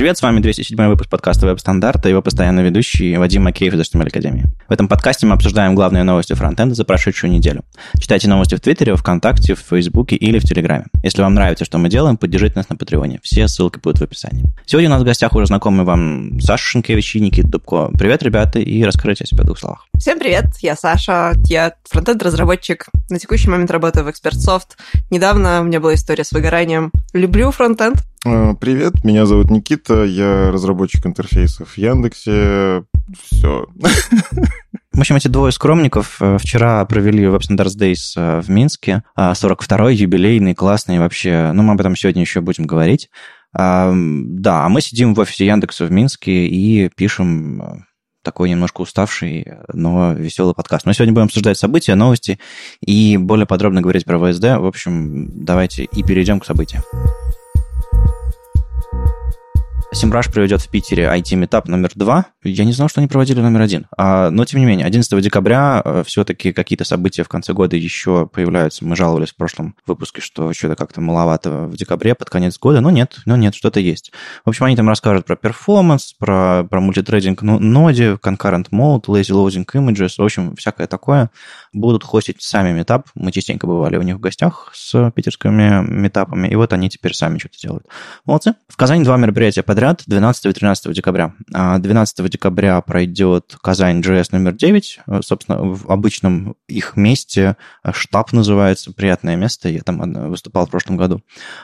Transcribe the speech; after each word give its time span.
Привет, 0.00 0.16
с 0.16 0.22
вами 0.22 0.40
207 0.40 0.78
выпуск 0.88 1.10
подкаста 1.10 1.46
«Веб-стандарты» 1.46 2.06
и 2.06 2.08
его 2.08 2.22
постоянно 2.22 2.60
ведущий 2.60 3.18
Вадим 3.18 3.42
Макеев 3.42 3.74
из 3.74 3.80
HTML 3.80 4.06
Академии. 4.06 4.46
В 4.66 4.72
этом 4.72 4.88
подкасте 4.88 5.26
мы 5.26 5.34
обсуждаем 5.34 5.74
главные 5.74 6.04
новости 6.04 6.32
фронтенда 6.32 6.74
за 6.74 6.86
прошедшую 6.86 7.30
неделю. 7.30 7.66
Читайте 8.00 8.26
новости 8.26 8.54
в 8.54 8.60
Твиттере, 8.62 8.96
ВКонтакте, 8.96 9.54
в 9.54 9.58
Фейсбуке 9.58 10.16
или 10.16 10.38
в 10.38 10.44
Телеграме. 10.44 10.86
Если 11.02 11.20
вам 11.20 11.34
нравится, 11.34 11.66
что 11.66 11.76
мы 11.76 11.90
делаем, 11.90 12.16
поддержите 12.16 12.54
нас 12.56 12.70
на 12.70 12.76
Патреоне. 12.76 13.20
Все 13.22 13.46
ссылки 13.46 13.78
будут 13.78 14.00
в 14.00 14.02
описании. 14.04 14.46
Сегодня 14.64 14.88
у 14.88 14.92
нас 14.92 15.02
в 15.02 15.04
гостях 15.04 15.34
уже 15.34 15.44
знакомый 15.44 15.84
вам 15.84 16.40
Саша 16.40 16.64
Шенкевич 16.64 17.16
и 17.16 17.20
Никита 17.20 17.48
Дубко. 17.48 17.90
Привет, 17.92 18.22
ребята, 18.22 18.58
и 18.58 18.82
расскажите 18.82 19.24
о 19.24 19.26
себе 19.26 19.42
в 19.42 19.44
двух 19.44 19.58
словах. 19.58 19.86
Всем 19.98 20.18
привет, 20.18 20.46
я 20.62 20.76
Саша, 20.76 21.34
я 21.44 21.74
фронтенд-разработчик. 21.90 22.86
На 23.10 23.18
текущий 23.18 23.50
момент 23.50 23.70
работаю 23.70 24.06
в 24.06 24.08
ExpertSoft. 24.08 24.78
Недавно 25.10 25.60
у 25.60 25.64
меня 25.64 25.78
была 25.78 25.92
история 25.92 26.24
с 26.24 26.32
выгоранием. 26.32 26.90
Люблю 27.12 27.50
фронтенд, 27.50 27.98
привет, 28.22 29.02
меня 29.02 29.24
зовут 29.24 29.50
Никита, 29.50 30.04
я 30.04 30.50
разработчик 30.50 31.06
интерфейсов 31.06 31.70
в 31.70 31.78
Яндексе. 31.78 32.84
Все. 33.22 33.66
В 34.92 35.00
общем, 35.00 35.16
эти 35.16 35.28
двое 35.28 35.52
скромников 35.52 36.20
э, 36.20 36.36
вчера 36.38 36.84
провели 36.84 37.24
Web 37.24 37.40
Standards 37.40 37.78
Days 37.78 38.12
э, 38.16 38.40
в 38.42 38.50
Минске. 38.50 39.04
42-й, 39.16 39.74
а, 39.74 39.90
юбилейный, 39.90 40.54
классный 40.54 40.98
вообще. 40.98 41.52
Ну, 41.54 41.62
мы 41.62 41.72
об 41.72 41.80
этом 41.80 41.96
сегодня 41.96 42.20
еще 42.20 42.40
будем 42.40 42.66
говорить. 42.66 43.08
Да, 43.52 44.64
а 44.64 44.68
мы 44.68 44.80
сидим 44.80 45.14
в 45.14 45.18
офисе 45.18 45.46
Яндекса 45.46 45.84
в 45.84 45.90
Минске 45.90 46.46
и 46.46 46.88
пишем 46.94 47.62
э, 47.62 47.76
такой 48.22 48.50
немножко 48.50 48.82
уставший, 48.82 49.46
но 49.72 50.12
веселый 50.12 50.54
подкаст. 50.54 50.86
Мы 50.86 50.94
сегодня 50.94 51.14
будем 51.14 51.26
обсуждать 51.26 51.58
события, 51.58 51.94
новости 51.94 52.38
и 52.84 53.16
более 53.16 53.46
подробно 53.46 53.80
говорить 53.80 54.04
про 54.04 54.18
WSD. 54.18 54.58
В 54.58 54.66
общем, 54.66 55.44
давайте 55.44 55.84
и 55.84 56.02
перейдем 56.02 56.38
к 56.38 56.44
событиям. 56.44 56.82
Semrush 59.92 60.30
проведет 60.30 60.60
в 60.60 60.68
Питере 60.68 61.04
IT-meetup 61.04 61.66
номер 61.66 61.90
два. 61.96 62.26
Я 62.44 62.64
не 62.64 62.72
знал, 62.72 62.88
что 62.88 63.00
они 63.00 63.08
проводили 63.08 63.40
номер 63.40 63.62
один. 63.62 63.88
А, 63.98 64.30
но, 64.30 64.44
тем 64.44 64.60
не 64.60 64.66
менее, 64.66 64.86
11 64.86 65.20
декабря 65.20 65.82
э, 65.84 66.04
все-таки 66.06 66.52
какие-то 66.52 66.84
события 66.84 67.24
в 67.24 67.28
конце 67.28 67.52
года 67.52 67.76
еще 67.76 68.28
появляются. 68.28 68.84
Мы 68.84 68.94
жаловались 68.94 69.30
в 69.30 69.36
прошлом 69.36 69.74
выпуске, 69.88 70.20
что 70.20 70.52
что-то 70.52 70.76
как-то 70.76 71.00
маловато 71.00 71.66
в 71.66 71.76
декабре, 71.76 72.14
под 72.14 72.30
конец 72.30 72.56
года. 72.56 72.80
Но 72.80 72.90
нет, 72.90 73.16
но 73.26 73.36
нет, 73.36 73.56
что-то 73.56 73.80
есть. 73.80 74.12
В 74.44 74.50
общем, 74.50 74.66
они 74.66 74.76
там 74.76 74.88
расскажут 74.88 75.26
про 75.26 75.34
performance, 75.34 76.12
про, 76.12 76.62
про 76.70 76.80
multithreading 76.80 77.42
Node, 77.42 78.12
concurrent 78.12 78.68
mode, 78.70 79.06
lazy 79.06 79.34
loading 79.34 79.66
images, 79.74 80.14
в 80.18 80.22
общем, 80.22 80.54
всякое 80.54 80.86
такое. 80.86 81.30
Будут 81.72 82.04
хостить 82.04 82.42
сами 82.42 82.72
метап. 82.72 83.08
Мы 83.14 83.32
частенько 83.32 83.66
бывали 83.66 83.96
у 83.96 84.02
них 84.02 84.16
в 84.16 84.20
гостях 84.20 84.70
с 84.74 85.10
питерскими 85.10 85.84
метапами, 85.84 86.48
и 86.48 86.54
вот 86.54 86.72
они 86.72 86.88
теперь 86.88 87.14
сами 87.14 87.38
что-то 87.38 87.58
делают. 87.60 87.86
Молодцы. 88.24 88.54
В 88.68 88.76
Казани 88.76 89.04
два 89.04 89.16
мероприятия 89.16 89.62
подряд 89.62 89.80
подряд 89.80 90.02
12 90.06 90.46
и 90.46 90.52
13 90.52 90.92
декабря. 90.92 91.32
12 91.48 92.20
а 92.20 92.28
декабря 92.28 92.80
пройдет 92.80 93.56
Казань 93.62 94.00
JS 94.00 94.28
номер 94.32 94.52
9. 94.52 95.00
Собственно, 95.22 95.58
в 95.62 95.90
обычном 95.90 96.54
их 96.68 96.96
месте 96.96 97.56
штаб 97.92 98.32
называется, 98.32 98.92
приятное 98.92 99.36
место. 99.36 99.68
Я 99.68 99.80
там 99.80 100.00
выступал 100.30 100.66
в 100.66 100.70
прошлом 100.70 100.96
году. 100.96 101.22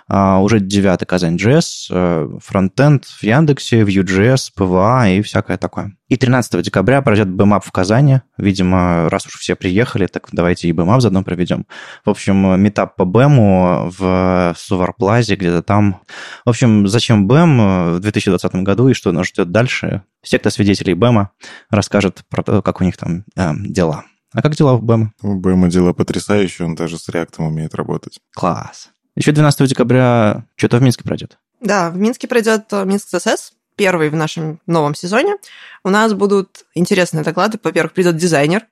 А 0.08 0.40
уже 0.40 0.60
9 0.60 1.06
Казань 1.06 1.36
JS, 1.36 1.88
э, 1.90 2.38
фронтенд 2.42 3.04
в 3.04 3.22
Яндексе, 3.22 3.82
Vue.js, 3.82 4.50
PVA 4.56 5.18
и 5.18 5.22
всякое 5.22 5.58
такое. 5.58 5.92
И 6.08 6.16
13 6.16 6.62
декабря 6.62 7.02
пройдет 7.02 7.28
BMAP 7.28 7.62
в 7.64 7.72
Казани. 7.72 8.20
Видимо, 8.38 9.08
раз 9.10 9.26
уж 9.26 9.38
все 9.38 9.56
приехали, 9.56 9.95
так 10.04 10.28
давайте 10.32 10.68
и 10.68 10.72
BMAP 10.72 11.00
заодно 11.00 11.24
проведем. 11.24 11.66
В 12.04 12.10
общем, 12.10 12.60
метап 12.60 12.96
по 12.96 13.04
BEM 13.04 13.90
в 13.98 14.54
Суварплазе, 14.58 15.36
где-то 15.36 15.62
там. 15.62 16.02
В 16.44 16.50
общем, 16.50 16.86
зачем 16.86 17.26
BEM 17.26 17.94
в 17.96 18.00
2020 18.00 18.54
году 18.56 18.88
и 18.88 18.94
что 18.94 19.12
нас 19.12 19.28
ждет 19.28 19.50
дальше? 19.50 20.02
Секта 20.22 20.50
свидетелей 20.50 20.92
BEM 20.92 21.28
расскажет 21.70 22.22
про 22.28 22.42
то, 22.42 22.60
как 22.60 22.80
у 22.80 22.84
них 22.84 22.98
там 22.98 23.24
э, 23.36 23.52
дела. 23.56 24.04
А 24.32 24.42
как 24.42 24.54
дела 24.54 24.76
в 24.76 24.84
BEM? 24.84 25.08
У 25.22 25.40
BEM 25.40 25.68
дела 25.70 25.94
потрясающие, 25.94 26.66
он 26.66 26.74
даже 26.74 26.98
с 26.98 27.08
реактом 27.08 27.46
умеет 27.46 27.74
работать. 27.74 28.18
Класс. 28.34 28.90
Еще 29.14 29.32
12 29.32 29.68
декабря 29.68 30.44
что-то 30.56 30.76
в 30.76 30.82
Минске 30.82 31.04
пройдет. 31.04 31.38
Да, 31.60 31.90
в 31.90 31.96
Минске 31.96 32.28
пройдет 32.28 32.70
Минск 32.72 33.08
ЦСС, 33.08 33.52
первый 33.76 34.10
в 34.10 34.16
нашем 34.16 34.60
новом 34.66 34.94
сезоне. 34.94 35.36
У 35.84 35.90
нас 35.90 36.12
будут 36.12 36.64
интересные 36.74 37.24
доклады. 37.24 37.58
Во-первых, 37.62 37.92
придет 37.92 38.16
дизайнер. 38.16 38.66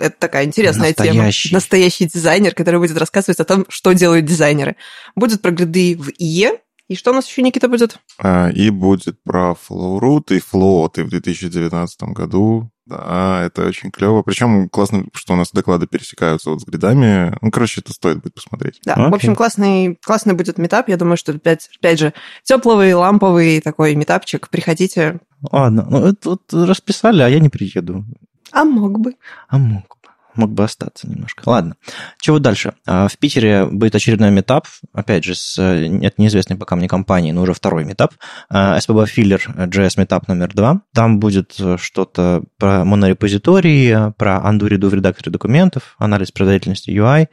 Это 0.00 0.16
такая 0.18 0.44
интересная 0.44 0.88
Настоящий. 0.88 1.48
тема. 1.48 1.56
Настоящий 1.56 2.06
дизайнер, 2.06 2.54
который 2.54 2.80
будет 2.80 2.96
рассказывать 2.96 3.40
о 3.40 3.44
том, 3.44 3.66
что 3.68 3.92
делают 3.92 4.26
дизайнеры. 4.26 4.76
Будет 5.14 5.42
про 5.42 5.50
гриды 5.50 5.96
в 5.96 6.10
ИЕ. 6.18 6.58
И 6.88 6.96
что 6.96 7.12
у 7.12 7.14
нас 7.14 7.28
еще, 7.28 7.42
Никита, 7.42 7.68
будет? 7.68 7.98
А, 8.18 8.50
и 8.50 8.70
будет 8.70 9.22
про 9.22 9.54
Flowroot 9.54 10.34
и 10.36 10.40
Float. 10.40 11.00
И 11.00 11.02
в 11.02 11.10
2019 11.10 12.02
году 12.02 12.70
да, 12.90 13.42
это 13.44 13.66
очень 13.66 13.92
клево. 13.92 14.22
Причем 14.22 14.68
классно, 14.68 15.04
что 15.14 15.34
у 15.34 15.36
нас 15.36 15.52
доклады 15.52 15.86
пересекаются 15.86 16.50
вот 16.50 16.60
с 16.60 16.64
гридами. 16.64 17.36
Ну, 17.40 17.52
короче, 17.52 17.80
это 17.80 17.92
стоит 17.92 18.20
будет 18.20 18.34
посмотреть. 18.34 18.80
Да, 18.84 18.96
okay. 18.96 19.10
в 19.10 19.14
общем, 19.14 19.36
классный, 19.36 19.96
классный 20.04 20.34
будет 20.34 20.58
метап. 20.58 20.88
Я 20.88 20.96
думаю, 20.96 21.16
что 21.16 21.30
опять, 21.30 21.70
опять 21.78 22.00
же, 22.00 22.12
теплый, 22.42 22.92
ламповый 22.92 23.60
такой 23.60 23.94
метапчик. 23.94 24.48
Приходите. 24.50 25.20
Ладно, 25.52 25.86
ну 25.88 26.06
это 26.06 26.30
вот 26.30 26.52
расписали, 26.52 27.22
а 27.22 27.28
я 27.28 27.38
не 27.38 27.48
приеду. 27.48 28.04
А 28.50 28.64
мог 28.64 28.98
бы. 28.98 29.14
А 29.48 29.58
мог 29.58 29.82
бы 29.82 29.89
мог 30.34 30.50
бы 30.50 30.64
остаться 30.64 31.08
немножко. 31.08 31.42
Ладно, 31.46 31.76
чего 32.20 32.38
дальше? 32.38 32.74
А, 32.86 33.08
в 33.08 33.16
Питере 33.18 33.66
будет 33.66 33.94
очередной 33.94 34.30
метап, 34.30 34.66
опять 34.92 35.24
же, 35.24 35.34
с 35.34 35.58
от 35.58 36.18
неизвестной 36.18 36.56
пока 36.56 36.76
мне 36.76 36.88
компании, 36.88 37.32
но 37.32 37.42
уже 37.42 37.54
второй 37.54 37.84
метап. 37.84 38.12
SPB 38.52 39.06
Filler 39.06 39.68
JS 39.68 39.94
метап 39.96 40.28
номер 40.28 40.48
два. 40.54 40.82
Там 40.94 41.20
будет 41.20 41.56
что-то 41.76 42.42
про 42.58 42.84
монорепозитории, 42.84 44.12
про 44.16 44.42
undo-redo 44.44 44.88
в 44.88 44.94
редакторе 44.94 45.30
документов, 45.30 45.94
анализ 45.98 46.30
производительности 46.30 46.90
UI, 46.90 47.28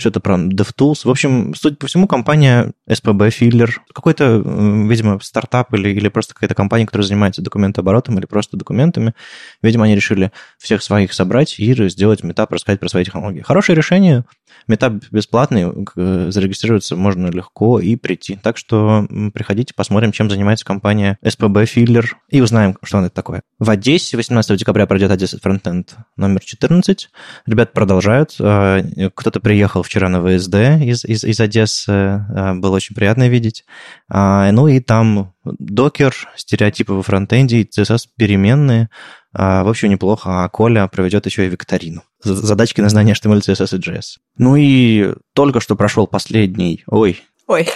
что-то 0.00 0.20
про 0.20 0.34
DevTools. 0.36 1.02
В 1.04 1.10
общем, 1.10 1.54
судя 1.54 1.76
по 1.76 1.86
всему, 1.86 2.08
компания 2.08 2.72
SPB 2.88 3.28
Filler, 3.28 3.70
какой-то, 3.92 4.38
видимо, 4.38 5.20
стартап 5.22 5.72
или, 5.74 5.90
или 5.90 6.08
просто 6.08 6.34
какая-то 6.34 6.54
компания, 6.54 6.86
которая 6.86 7.06
занимается 7.06 7.42
документооборотом 7.42 8.18
или 8.18 8.26
просто 8.26 8.56
документами, 8.56 9.14
видимо, 9.62 9.84
они 9.84 9.94
решили 9.94 10.32
всех 10.58 10.82
своих 10.82 11.12
собрать 11.12 11.58
и 11.58 11.88
сделать 11.88 12.22
метап, 12.24 12.52
рассказать 12.52 12.80
про 12.80 12.88
свои 12.88 13.04
технологии. 13.04 13.40
Хорошее 13.40 13.76
решение. 13.76 14.24
Метап 14.66 14.94
бесплатный, 15.10 15.66
зарегистрироваться 15.94 16.96
можно 16.96 17.28
легко 17.28 17.80
и 17.80 17.96
прийти. 17.96 18.36
Так 18.36 18.56
что 18.56 19.06
приходите, 19.32 19.74
посмотрим, 19.74 20.12
чем 20.12 20.30
занимается 20.30 20.64
компания 20.64 21.18
SPB 21.24 21.64
Filler 21.64 22.06
и 22.28 22.40
узнаем, 22.40 22.76
что 22.82 23.00
это 23.00 23.10
такое. 23.10 23.42
В 23.58 23.68
Одессе 23.70 24.16
18 24.16 24.58
декабря 24.58 24.86
пройдет 24.86 25.10
Одесса 25.10 25.38
Frontend 25.38 25.90
номер 26.16 26.40
14. 26.40 27.10
Ребят 27.46 27.72
продолжают. 27.72 28.36
А, 28.40 28.82
кто-то 29.14 29.40
приехал 29.40 29.82
вчера 29.82 30.08
на 30.08 30.20
ВСД 30.20 30.54
из, 30.54 31.04
из, 31.04 31.24
из 31.24 31.40
Одессы. 31.40 32.24
Было 32.56 32.76
очень 32.76 32.94
приятно 32.94 33.28
видеть. 33.28 33.64
Ну 34.08 34.68
и 34.68 34.80
там 34.80 35.34
докер, 35.44 36.14
стереотипы 36.36 36.92
во 36.92 37.02
фронтенде, 37.02 37.62
CSS 37.62 38.08
переменные. 38.16 38.90
В 39.32 39.68
общем, 39.68 39.90
неплохо. 39.90 40.44
А 40.44 40.48
Коля 40.48 40.86
проведет 40.88 41.26
еще 41.26 41.46
и 41.46 41.48
викторину. 41.48 42.02
Задачки 42.22 42.80
на 42.80 42.88
знание 42.88 43.14
HTML, 43.14 43.40
CSS 43.40 43.76
и 43.76 43.80
JS. 43.80 44.04
Ну 44.36 44.56
и 44.56 45.14
только 45.32 45.60
что 45.60 45.76
прошел 45.76 46.06
последний... 46.06 46.84
Ой. 46.86 47.20
Ой. 47.46 47.68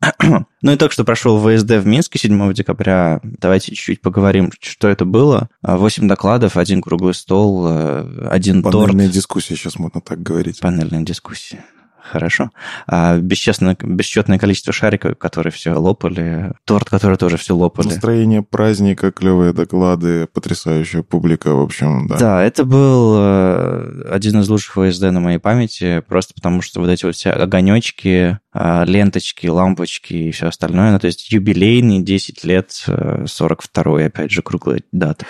Ну 0.62 0.70
и 0.72 0.76
только 0.76 0.92
что 0.92 1.04
прошел 1.04 1.38
ВСД 1.40 1.70
в 1.70 1.86
Минске 1.86 2.18
7 2.18 2.54
декабря. 2.54 3.20
Давайте 3.22 3.74
чуть-чуть 3.74 4.00
поговорим, 4.00 4.52
что 4.60 4.88
это 4.88 5.04
было. 5.04 5.48
Восемь 5.62 6.06
докладов, 6.06 6.56
один 6.56 6.82
круглый 6.82 7.14
стол, 7.14 7.66
э, 7.68 8.28
один 8.30 8.62
Панельная 8.62 8.72
торт. 8.72 8.92
Панельная 8.92 9.12
дискуссия, 9.12 9.56
сейчас 9.56 9.76
можно 9.78 10.00
так 10.00 10.22
говорить. 10.22 10.60
Панельная 10.60 11.02
дискуссия. 11.02 11.64
Хорошо. 12.02 12.50
А 12.86 13.18
бесчестное, 13.18 13.76
бесчетное 13.80 14.38
количество 14.38 14.72
шариков, 14.72 15.16
которые 15.16 15.52
все 15.52 15.72
лопали. 15.72 16.52
Торт, 16.64 16.90
который 16.90 17.16
тоже 17.16 17.36
все 17.36 17.54
лопали. 17.54 17.88
Настроение 17.88 18.42
праздника, 18.42 19.12
клевые 19.12 19.52
доклады, 19.52 20.26
потрясающая 20.26 21.02
публика, 21.02 21.54
в 21.54 21.60
общем, 21.60 22.08
да. 22.08 22.16
Да, 22.18 22.42
это 22.42 22.64
был 22.64 23.14
э, 23.16 24.04
один 24.10 24.40
из 24.40 24.48
лучших 24.48 24.74
ВСД 24.76 25.02
на 25.02 25.20
моей 25.20 25.38
памяти, 25.38 26.02
просто 26.06 26.34
потому 26.34 26.60
что 26.60 26.80
вот 26.80 26.88
эти 26.88 27.04
вот 27.04 27.14
все 27.14 27.30
огонечки, 27.30 28.38
а, 28.52 28.84
ленточки, 28.84 29.46
лампочки 29.46 30.14
и 30.14 30.30
все 30.32 30.48
остальное. 30.48 30.92
Ну, 30.92 30.98
то 30.98 31.06
есть 31.06 31.30
юбилейный 31.30 32.02
10 32.02 32.44
лет, 32.44 32.70
42-й, 32.86 34.02
э, 34.02 34.06
опять 34.06 34.30
же, 34.30 34.42
круглая 34.42 34.82
дата. 34.92 35.24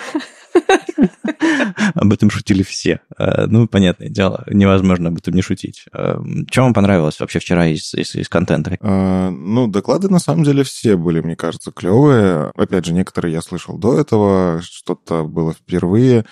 Об 1.95 2.13
этом 2.13 2.29
шутили 2.29 2.63
все. 2.63 3.01
А, 3.17 3.47
ну, 3.47 3.67
понятное 3.67 4.09
дело, 4.09 4.43
невозможно 4.47 5.09
об 5.09 5.17
этом 5.17 5.33
не 5.33 5.41
шутить. 5.41 5.85
А, 5.91 6.21
Чем 6.49 6.65
вам 6.65 6.73
понравилось 6.73 7.19
вообще 7.19 7.39
вчера 7.39 7.67
из, 7.67 7.93
из, 7.93 8.15
из 8.15 8.29
контента? 8.29 8.77
А, 8.81 9.29
ну, 9.29 9.67
доклады 9.67 10.09
на 10.09 10.19
самом 10.19 10.43
деле 10.43 10.63
все 10.63 10.95
были, 10.95 11.21
мне 11.21 11.35
кажется, 11.35 11.71
клевые. 11.71 12.51
Опять 12.55 12.85
же, 12.85 12.93
некоторые 12.93 13.33
я 13.33 13.41
слышал 13.41 13.77
до 13.77 13.99
этого, 13.99 14.61
что-то 14.63 15.23
было 15.23 15.53
впервые. 15.53 16.25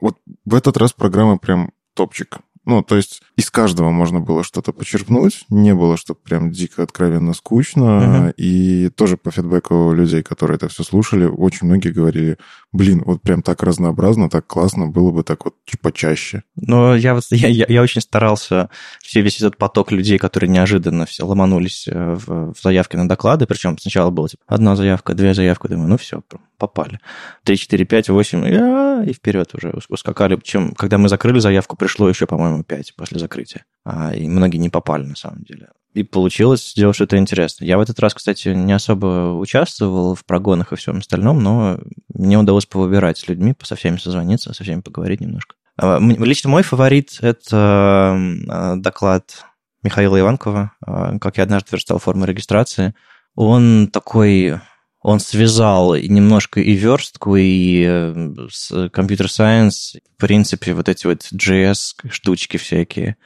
Вот 0.00 0.18
в 0.44 0.54
этот 0.54 0.76
раз 0.76 0.92
программа 0.92 1.38
прям 1.38 1.72
топчик. 1.94 2.38
Ну, 2.68 2.82
то 2.82 2.96
есть 2.96 3.22
из 3.34 3.50
каждого 3.50 3.90
можно 3.90 4.20
было 4.20 4.44
что-то 4.44 4.74
почерпнуть, 4.74 5.46
не 5.48 5.74
было, 5.74 5.96
чтобы 5.96 6.20
прям 6.20 6.50
дико 6.50 6.82
откровенно 6.82 7.32
скучно. 7.32 8.26
Угу. 8.26 8.34
И 8.36 8.90
тоже 8.90 9.16
по 9.16 9.30
фидбэку 9.30 9.92
людей, 9.94 10.22
которые 10.22 10.56
это 10.56 10.68
все 10.68 10.82
слушали, 10.82 11.24
очень 11.24 11.66
многие 11.66 11.88
говорили, 11.88 12.36
блин, 12.72 13.02
вот 13.04 13.22
прям 13.22 13.42
так 13.42 13.62
разнообразно, 13.62 14.28
так 14.28 14.46
классно, 14.46 14.86
было 14.86 15.10
бы 15.10 15.22
так 15.22 15.44
вот 15.44 15.54
почаще. 15.80 16.42
Но 16.56 16.94
я, 16.94 17.14
вот, 17.14 17.24
я, 17.30 17.66
я, 17.68 17.82
очень 17.82 18.00
старался, 18.00 18.70
все, 19.00 19.20
весь 19.22 19.38
этот 19.38 19.56
поток 19.56 19.92
людей, 19.92 20.18
которые 20.18 20.50
неожиданно 20.50 21.06
все 21.06 21.24
ломанулись 21.24 21.88
э, 21.88 22.14
в, 22.14 22.52
в 22.52 22.60
заявки 22.60 22.96
на 22.96 23.08
доклады, 23.08 23.46
причем 23.46 23.78
сначала 23.78 24.10
было 24.10 24.28
типа 24.28 24.42
одна 24.46 24.76
заявка, 24.76 25.14
две 25.14 25.34
заявки, 25.34 25.68
думаю, 25.68 25.88
ну 25.88 25.96
все, 25.96 26.22
попали. 26.58 27.00
3, 27.44 27.56
4, 27.56 27.84
5, 27.84 28.08
8, 28.08 29.08
и 29.08 29.12
вперед 29.12 29.54
уже 29.54 29.72
ускакали. 29.88 30.38
Чем, 30.42 30.74
когда 30.74 30.98
мы 30.98 31.08
закрыли 31.08 31.38
заявку, 31.38 31.76
пришло 31.76 32.08
еще, 32.08 32.26
по-моему, 32.26 32.64
5 32.64 32.96
после 32.96 33.18
закрытия. 33.18 33.64
А, 33.84 34.14
и 34.14 34.28
многие 34.28 34.58
не 34.58 34.68
попали, 34.68 35.04
на 35.04 35.16
самом 35.16 35.42
деле. 35.42 35.68
И 35.94 36.02
получилось 36.02 36.72
сделать 36.72 36.96
что-то 36.96 37.16
интересное. 37.16 37.66
Я 37.66 37.78
в 37.78 37.80
этот 37.80 37.98
раз, 37.98 38.14
кстати, 38.14 38.48
не 38.48 38.72
особо 38.72 39.32
участвовал 39.38 40.14
в 40.14 40.24
прогонах 40.24 40.72
и 40.72 40.76
всем 40.76 40.98
остальном, 40.98 41.42
но 41.42 41.80
мне 42.12 42.38
удалось 42.38 42.66
повыбирать 42.66 43.18
с 43.18 43.26
людьми, 43.26 43.54
со 43.62 43.74
всеми 43.74 43.96
созвониться, 43.96 44.52
со 44.52 44.62
всеми 44.62 44.80
поговорить 44.80 45.20
немножко. 45.20 45.56
А, 45.76 45.98
лично 45.98 46.50
мой 46.50 46.62
фаворит– 46.62 47.18
это 47.20 48.16
а, 48.48 48.76
доклад 48.76 49.44
Михаила 49.82 50.20
Иванкова, 50.20 50.72
а, 50.84 51.18
как 51.18 51.38
я 51.38 51.44
однажды 51.44 51.68
верстал 51.72 51.98
форму 51.98 52.26
регистрации. 52.26 52.94
Он 53.34 53.88
такой 53.88 54.60
он 55.00 55.20
связал 55.20 55.94
немножко 55.94 56.60
и 56.60 56.72
верстку, 56.72 57.36
и 57.36 57.84
э, 57.86 58.88
компьютер-сайенс, 58.92 59.96
в 60.16 60.20
принципе, 60.20 60.74
вот 60.74 60.88
эти 60.88 61.06
вот 61.06 61.22
JS 61.32 62.10
штучки 62.10 62.56
всякие 62.56 63.16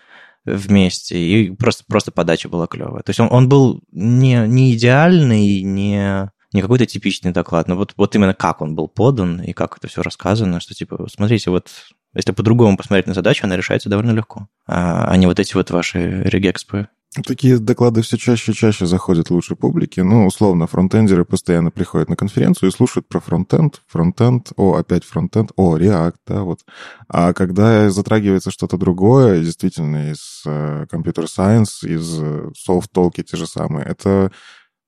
вместе, 0.45 1.19
и 1.19 1.51
просто, 1.51 1.85
просто 1.87 2.11
подача 2.11 2.49
была 2.49 2.67
клевая. 2.67 3.03
То 3.03 3.11
есть 3.11 3.21
он, 3.21 3.29
он 3.31 3.49
был 3.49 3.81
не, 3.93 4.47
не 4.49 4.75
идеальный, 4.75 5.63
не, 5.63 6.31
не 6.53 6.61
какой-то 6.61 6.87
типичный 6.87 7.33
доклад, 7.33 7.69
но 7.69 7.77
вот, 7.77 7.95
вот 7.97 8.15
именно 8.15 8.35
как 8.35 8.61
он 8.61 8.75
был 8.75 8.89
подан 8.89 9.41
и 9.41 9.53
как 9.53 9.77
это 9.79 9.89
все 9.89 10.03
рассказано, 10.03 10.61
что 10.61 10.75
типа, 10.75 11.07
смотрите, 11.09 11.51
вот 11.51 11.71
если 12.15 12.33
по-другому 12.33 12.77
посмотреть 12.77 13.07
на 13.07 13.15
задачу, 13.15 13.45
она 13.45 13.57
решается 13.57 13.89
довольно 13.89 14.11
легко, 14.11 14.49
а, 14.67 15.07
а 15.09 15.17
не 15.17 15.27
вот 15.27 15.39
эти 15.41 15.55
вот 15.55 15.71
ваши 15.71 16.23
регекспы 16.25 16.89
Такие 17.27 17.59
доклады 17.59 18.01
все 18.01 18.17
чаще 18.17 18.53
и 18.53 18.55
чаще 18.55 18.87
заходят 18.87 19.29
лучшей 19.29 19.55
публике. 19.55 20.03
Ну, 20.03 20.27
условно, 20.27 20.67
фронтендеры 20.67 21.27
постоянно 21.27 21.71
приходят 21.71 22.09
на 22.09 22.17
конференцию 22.17 22.71
и 22.71 22.73
слушают 22.73 23.07
про 23.07 23.21
фронтенд. 23.21 23.83
Фронтенд, 23.87 24.53
о, 24.57 24.77
опять 24.77 25.05
фронтенд, 25.05 25.53
о, 25.57 25.77
React, 25.77 26.15
да, 26.27 26.43
вот. 26.43 26.61
А 27.09 27.35
когда 27.35 27.91
затрагивается 27.91 28.51
что-то 28.51 28.79
другое, 28.79 29.45
действительно, 29.45 30.11
из 30.11 30.43
компьютер 30.89 31.25
uh, 31.25 31.29
science, 31.29 31.87
из 31.87 32.57
софт-толки 32.59 33.23
те 33.23 33.37
же 33.37 33.47
самые, 33.47 33.85
это 33.85 34.33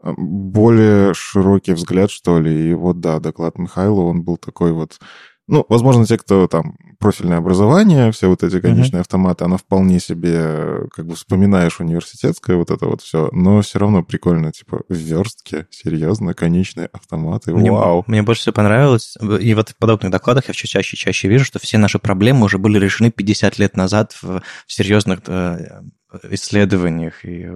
э, 0.03 0.13
более 0.17 1.13
широкий 1.13 1.75
взгляд, 1.75 2.11
что 2.11 2.41
ли. 2.41 2.71
И 2.71 2.73
вот, 2.73 3.01
да, 3.01 3.21
доклад 3.21 3.59
Михайла, 3.59 4.01
он 4.01 4.23
был 4.23 4.39
такой 4.39 4.73
вот 4.73 4.99
ну, 5.47 5.65
возможно, 5.69 6.07
те, 6.07 6.17
кто 6.17 6.47
там 6.49 6.77
профильное 6.99 7.39
образование, 7.39 8.13
все 8.13 8.29
вот 8.29 8.43
эти 8.43 8.61
конечные 8.61 9.01
uh-huh. 9.01 9.03
автоматы, 9.03 9.45
оно 9.45 9.59
вполне 9.59 10.01
себе, 10.01 10.89
как 10.91 11.07
бы 11.07 11.15
вспоминаешь 11.15 11.81
университетское 11.81 12.57
вот 12.57 12.71
это 12.71 12.87
вот 12.87 13.03
все, 13.03 13.29
но 13.33 13.61
все 13.61 13.79
равно 13.79 14.03
прикольно, 14.03 14.53
типа, 14.53 14.83
верстки, 14.89 15.67
серьезно, 15.71 16.33
конечные 16.33 16.87
автоматы, 16.87 17.53
мне, 17.53 17.71
вау. 17.71 18.05
Мне 18.07 18.23
больше 18.23 18.43
всего 18.43 18.55
понравилось, 18.55 19.17
и 19.41 19.55
вот 19.55 19.71
в 19.71 19.77
подобных 19.77 20.11
докладах 20.11 20.49
я 20.49 20.55
все 20.55 20.67
чаще 20.67 20.97
и 20.97 20.99
чаще 20.99 21.29
вижу, 21.29 21.45
что 21.45 21.59
все 21.59 21.77
наши 21.77 21.99
проблемы 21.99 22.47
уже 22.47 22.57
были 22.59 22.79
решены 22.79 23.11
50 23.11 23.59
лет 23.59 23.77
назад 23.77 24.17
в, 24.23 24.41
в 24.67 24.73
серьезных 24.73 25.21
э, 25.27 25.83
исследованиях 26.31 27.25
и 27.25 27.51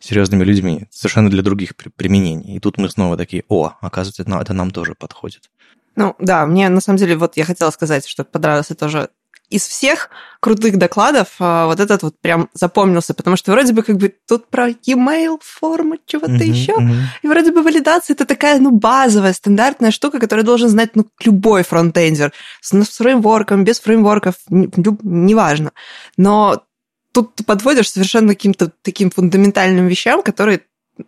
серьезными 0.00 0.44
людьми, 0.44 0.86
совершенно 0.90 1.30
для 1.30 1.42
других 1.42 1.74
применений. 1.76 2.56
И 2.56 2.60
тут 2.60 2.78
мы 2.78 2.88
снова 2.88 3.16
такие, 3.16 3.44
о, 3.48 3.72
оказывается, 3.80 4.22
это 4.22 4.52
нам 4.52 4.70
тоже 4.70 4.94
подходит. 4.94 5.50
Ну, 5.96 6.14
да, 6.18 6.46
мне 6.46 6.68
на 6.68 6.80
самом 6.80 6.98
деле, 6.98 7.16
вот 7.16 7.36
я 7.36 7.44
хотела 7.44 7.70
сказать, 7.70 8.06
что 8.06 8.24
понравился 8.24 8.74
тоже 8.74 9.10
из 9.52 9.66
всех 9.66 10.08
крутых 10.40 10.78
докладов 10.78 11.34
а, 11.38 11.66
вот 11.66 11.78
этот 11.78 12.02
вот 12.02 12.18
прям 12.20 12.48
запомнился, 12.54 13.14
потому 13.14 13.36
что 13.36 13.52
вроде 13.52 13.72
бы 13.72 13.82
как 13.82 13.96
бы 13.98 14.14
тут 14.26 14.48
про 14.48 14.68
e-mail, 14.68 15.38
форму, 15.42 15.98
чего-то 16.06 16.32
uh-huh, 16.32 16.44
еще, 16.44 16.72
uh-huh. 16.72 17.02
и 17.22 17.28
вроде 17.28 17.52
бы 17.52 17.62
валидация 17.62 18.14
это 18.14 18.24
такая, 18.24 18.58
ну, 18.58 18.70
базовая, 18.70 19.34
стандартная 19.34 19.90
штука, 19.90 20.18
которую 20.18 20.46
должен 20.46 20.70
знать, 20.70 20.96
ну, 20.96 21.06
любой 21.22 21.62
фронтендер, 21.62 22.32
с, 22.60 22.72
с 22.72 22.96
фреймворком, 22.96 23.62
без 23.62 23.78
фреймворков, 23.78 24.36
неважно. 24.48 25.72
Не 26.16 26.24
Но 26.24 26.64
тут 27.12 27.34
ты 27.34 27.44
подводишь 27.44 27.90
совершенно 27.90 28.28
каким-то 28.28 28.72
таким 28.82 29.10
фундаментальным 29.10 29.86
вещам, 29.86 30.22
которые 30.22 30.62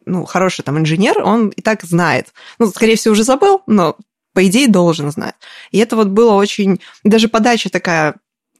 ну, 0.06 0.25
хороший 0.25 0.62
там 0.62 0.78
инженер, 0.78 1.22
он 1.22 1.48
и 1.48 1.60
так 1.60 1.82
знает. 1.82 2.32
Ну, 2.58 2.66
скорее 2.69 2.96
всего, 2.96 3.12
уже 3.12 3.25
забыл, 3.25 3.62
но 3.66 3.96
по 4.34 4.46
идее, 4.46 4.69
должен 4.69 5.10
знать. 5.10 5.34
И 5.70 5.78
это 5.78 5.96
вот 5.96 6.08
было 6.08 6.34
очень... 6.34 6.81
Даже 7.02 7.28
подача 7.28 7.70
такая 7.70 8.16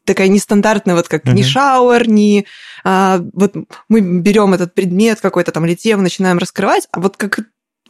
такая 0.07 0.29
нестандартная, 0.29 0.95
вот 0.95 1.09
как 1.09 1.25
uh-huh. 1.25 1.33
ни 1.33 1.43
шауэр, 1.43 2.09
ни... 2.09 2.47
А, 2.85 3.23
вот 3.33 3.55
мы 3.89 4.01
берем 4.01 4.53
этот 4.53 4.75
предмет 4.75 5.21
какой-то 5.21 5.51
там 5.51 5.65
литьев, 5.65 5.99
начинаем 5.99 6.39
раскрывать, 6.39 6.89
а 6.93 7.01
вот 7.01 7.17
как 7.17 7.41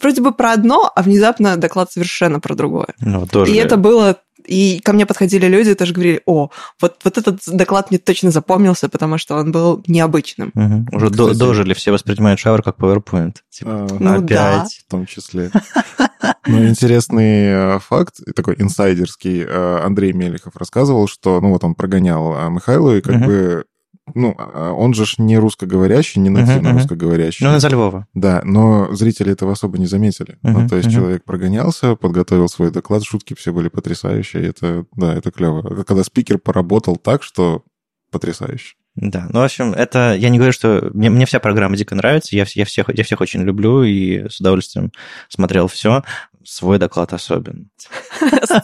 вроде 0.00 0.20
бы 0.20 0.32
про 0.32 0.52
одно, 0.52 0.92
а 0.94 1.02
внезапно 1.02 1.56
доклад 1.56 1.90
совершенно 1.90 2.38
про 2.38 2.54
другое. 2.54 2.94
Ну, 3.00 3.26
тоже. 3.26 3.52
И 3.52 3.56
это 3.56 3.76
было 3.76 4.20
и 4.46 4.80
ко 4.80 4.92
мне 4.92 5.06
подходили 5.06 5.46
люди 5.46 5.70
и 5.70 5.74
тоже 5.74 5.94
говорили, 5.94 6.20
о, 6.26 6.50
вот, 6.80 6.96
вот 7.02 7.18
этот 7.18 7.40
доклад 7.46 7.90
мне 7.90 7.98
точно 7.98 8.30
запомнился, 8.30 8.88
потому 8.88 9.16
что 9.18 9.36
он 9.36 9.52
был 9.52 9.82
необычным. 9.86 10.52
Угу. 10.54 10.96
Уже 10.96 11.10
Кстати, 11.10 11.38
дожили, 11.38 11.74
все 11.74 11.92
воспринимают 11.92 12.40
шавр 12.40 12.62
как 12.62 12.76
PowerPoint. 12.76 13.36
Типа, 13.50 13.86
а, 13.90 13.96
ну, 13.98 14.14
опять. 14.18 14.28
Да. 14.28 14.66
В 14.86 14.90
том 14.90 15.06
числе. 15.06 15.50
Ну, 16.46 16.66
интересный 16.68 17.76
э, 17.76 17.78
факт, 17.80 18.16
такой 18.34 18.56
инсайдерский, 18.58 19.42
э, 19.42 19.78
Андрей 19.82 20.12
Мелехов 20.12 20.56
рассказывал, 20.56 21.08
что, 21.08 21.40
ну, 21.40 21.50
вот 21.50 21.64
он 21.64 21.74
прогонял 21.74 22.34
э, 22.34 22.50
Михайлу, 22.50 22.96
и 22.96 23.00
как 23.00 23.24
бы 23.24 23.64
ну, 24.12 24.34
а, 24.36 24.72
он 24.72 24.92
же 24.92 25.06
ж 25.06 25.14
не 25.18 25.38
русскоговорящий, 25.38 26.20
не 26.20 26.28
нативно 26.28 26.68
uh-huh, 26.68 26.72
русскоговорящий. 26.74 27.46
Ну, 27.46 27.56
из 27.56 27.64
Львова. 27.64 28.06
Да, 28.12 28.42
но 28.44 28.94
зрители 28.94 29.32
этого 29.32 29.52
особо 29.52 29.78
не 29.78 29.86
заметили. 29.86 30.38
Uh-huh, 30.42 30.50
ну, 30.50 30.68
то 30.68 30.76
есть 30.76 30.88
uh-huh. 30.88 30.92
человек 30.92 31.24
прогонялся, 31.24 31.96
подготовил 31.96 32.48
свой 32.48 32.70
доклад, 32.70 33.02
шутки 33.02 33.34
все 33.34 33.52
были 33.52 33.68
потрясающие. 33.68 34.46
Это, 34.46 34.84
да, 34.94 35.14
это 35.14 35.30
клево. 35.30 35.84
Когда 35.84 36.04
спикер 36.04 36.38
поработал 36.38 36.96
так, 36.96 37.22
что 37.22 37.64
потрясающе. 38.10 38.76
Да, 38.96 39.26
ну, 39.30 39.40
в 39.40 39.44
общем, 39.44 39.72
это, 39.72 40.14
я 40.14 40.28
не 40.28 40.38
говорю, 40.38 40.52
что 40.52 40.90
мне, 40.94 41.10
мне 41.10 41.26
вся 41.26 41.40
программа 41.40 41.76
дико 41.76 41.96
нравится, 41.96 42.36
я, 42.36 42.44
я, 42.54 42.64
всех, 42.64 42.88
я 42.94 43.02
всех 43.02 43.20
очень 43.20 43.42
люблю 43.42 43.82
и 43.82 44.28
с 44.28 44.38
удовольствием 44.38 44.92
смотрел 45.28 45.66
все, 45.66 46.04
свой 46.44 46.78
доклад 46.78 47.12
особенно. 47.12 47.64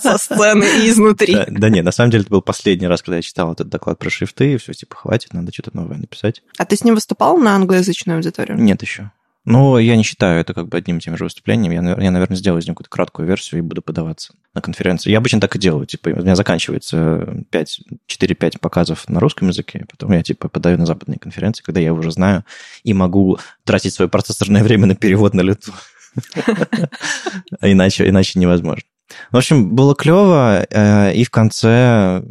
Со 0.01 0.19
сцены 0.19 0.65
и 0.65 0.89
изнутри. 0.89 1.35
Да, 1.35 1.47
да 1.49 1.69
нет, 1.69 1.85
на 1.85 1.91
самом 1.93 2.13
деле 2.13 2.23
это 2.23 2.31
был 2.31 2.43
последний 2.43 2.87
раз, 2.87 3.03
когда 3.03 3.17
я 3.17 3.23
читал 3.23 3.53
этот 3.53 3.69
доклад 3.69 3.99
про 3.99 4.09
шрифты, 4.09 4.55
и 4.55 4.57
все, 4.57 4.73
типа, 4.73 4.95
хватит, 4.95 5.33
надо 5.33 5.53
что-то 5.53 5.77
новое 5.77 5.99
написать. 5.99 6.43
А 6.59 6.65
ты 6.65 6.77
с 6.77 6.85
ним 6.85 6.95
выступал 6.95 7.37
на 7.37 7.57
англоязычную 7.57 8.17
аудиторию? 8.17 8.57
Нет 8.57 8.83
еще. 8.83 9.11
Но 9.45 9.79
я 9.79 9.97
не 9.97 10.03
считаю 10.03 10.41
это 10.41 10.53
как 10.53 10.69
бы 10.69 10.77
одним 10.77 10.99
и 10.99 11.01
тем 11.01 11.17
же 11.17 11.25
выступлением. 11.25 11.73
Я, 11.73 11.81
я, 12.03 12.11
наверное, 12.11 12.37
сделаю 12.37 12.61
из 12.61 12.67
него 12.67 12.75
какую-то 12.75 12.91
краткую 12.91 13.27
версию 13.27 13.61
и 13.61 13.63
буду 13.63 13.81
подаваться 13.81 14.35
на 14.55 14.61
конференции. 14.61 15.11
Я 15.11 15.19
обычно 15.19 15.41
так 15.41 15.57
и 15.57 15.59
делаю. 15.59 15.87
Типа, 15.87 16.11
у 16.11 16.23
меня 16.23 16.37
заканчивается 16.37 17.45
4-5 17.51 18.59
показов 18.61 19.09
на 19.09 19.19
русском 19.19 19.49
языке, 19.49 19.87
потом 19.91 20.13
я, 20.13 20.23
типа, 20.23 20.49
подаю 20.49 20.77
на 20.77 20.87
западные 20.87 21.19
конференции, 21.19 21.63
когда 21.63 21.81
я 21.81 21.95
уже 21.95 22.11
знаю 22.11 22.45
и 22.85 22.93
могу 22.93 23.39
тратить 23.65 23.95
свое 23.95 24.09
процессорное 24.11 24.63
время 24.63 24.87
на 24.87 24.95
перевод 24.95 25.33
на 25.33 25.41
лету. 25.41 25.73
Иначе, 27.63 28.09
иначе 28.09 28.39
невозможно. 28.39 28.83
В 29.31 29.37
общем, 29.37 29.75
было 29.75 29.95
клево, 29.95 30.67
э, 30.69 31.15
и 31.15 31.25
в 31.25 31.31
конце, 31.31 32.23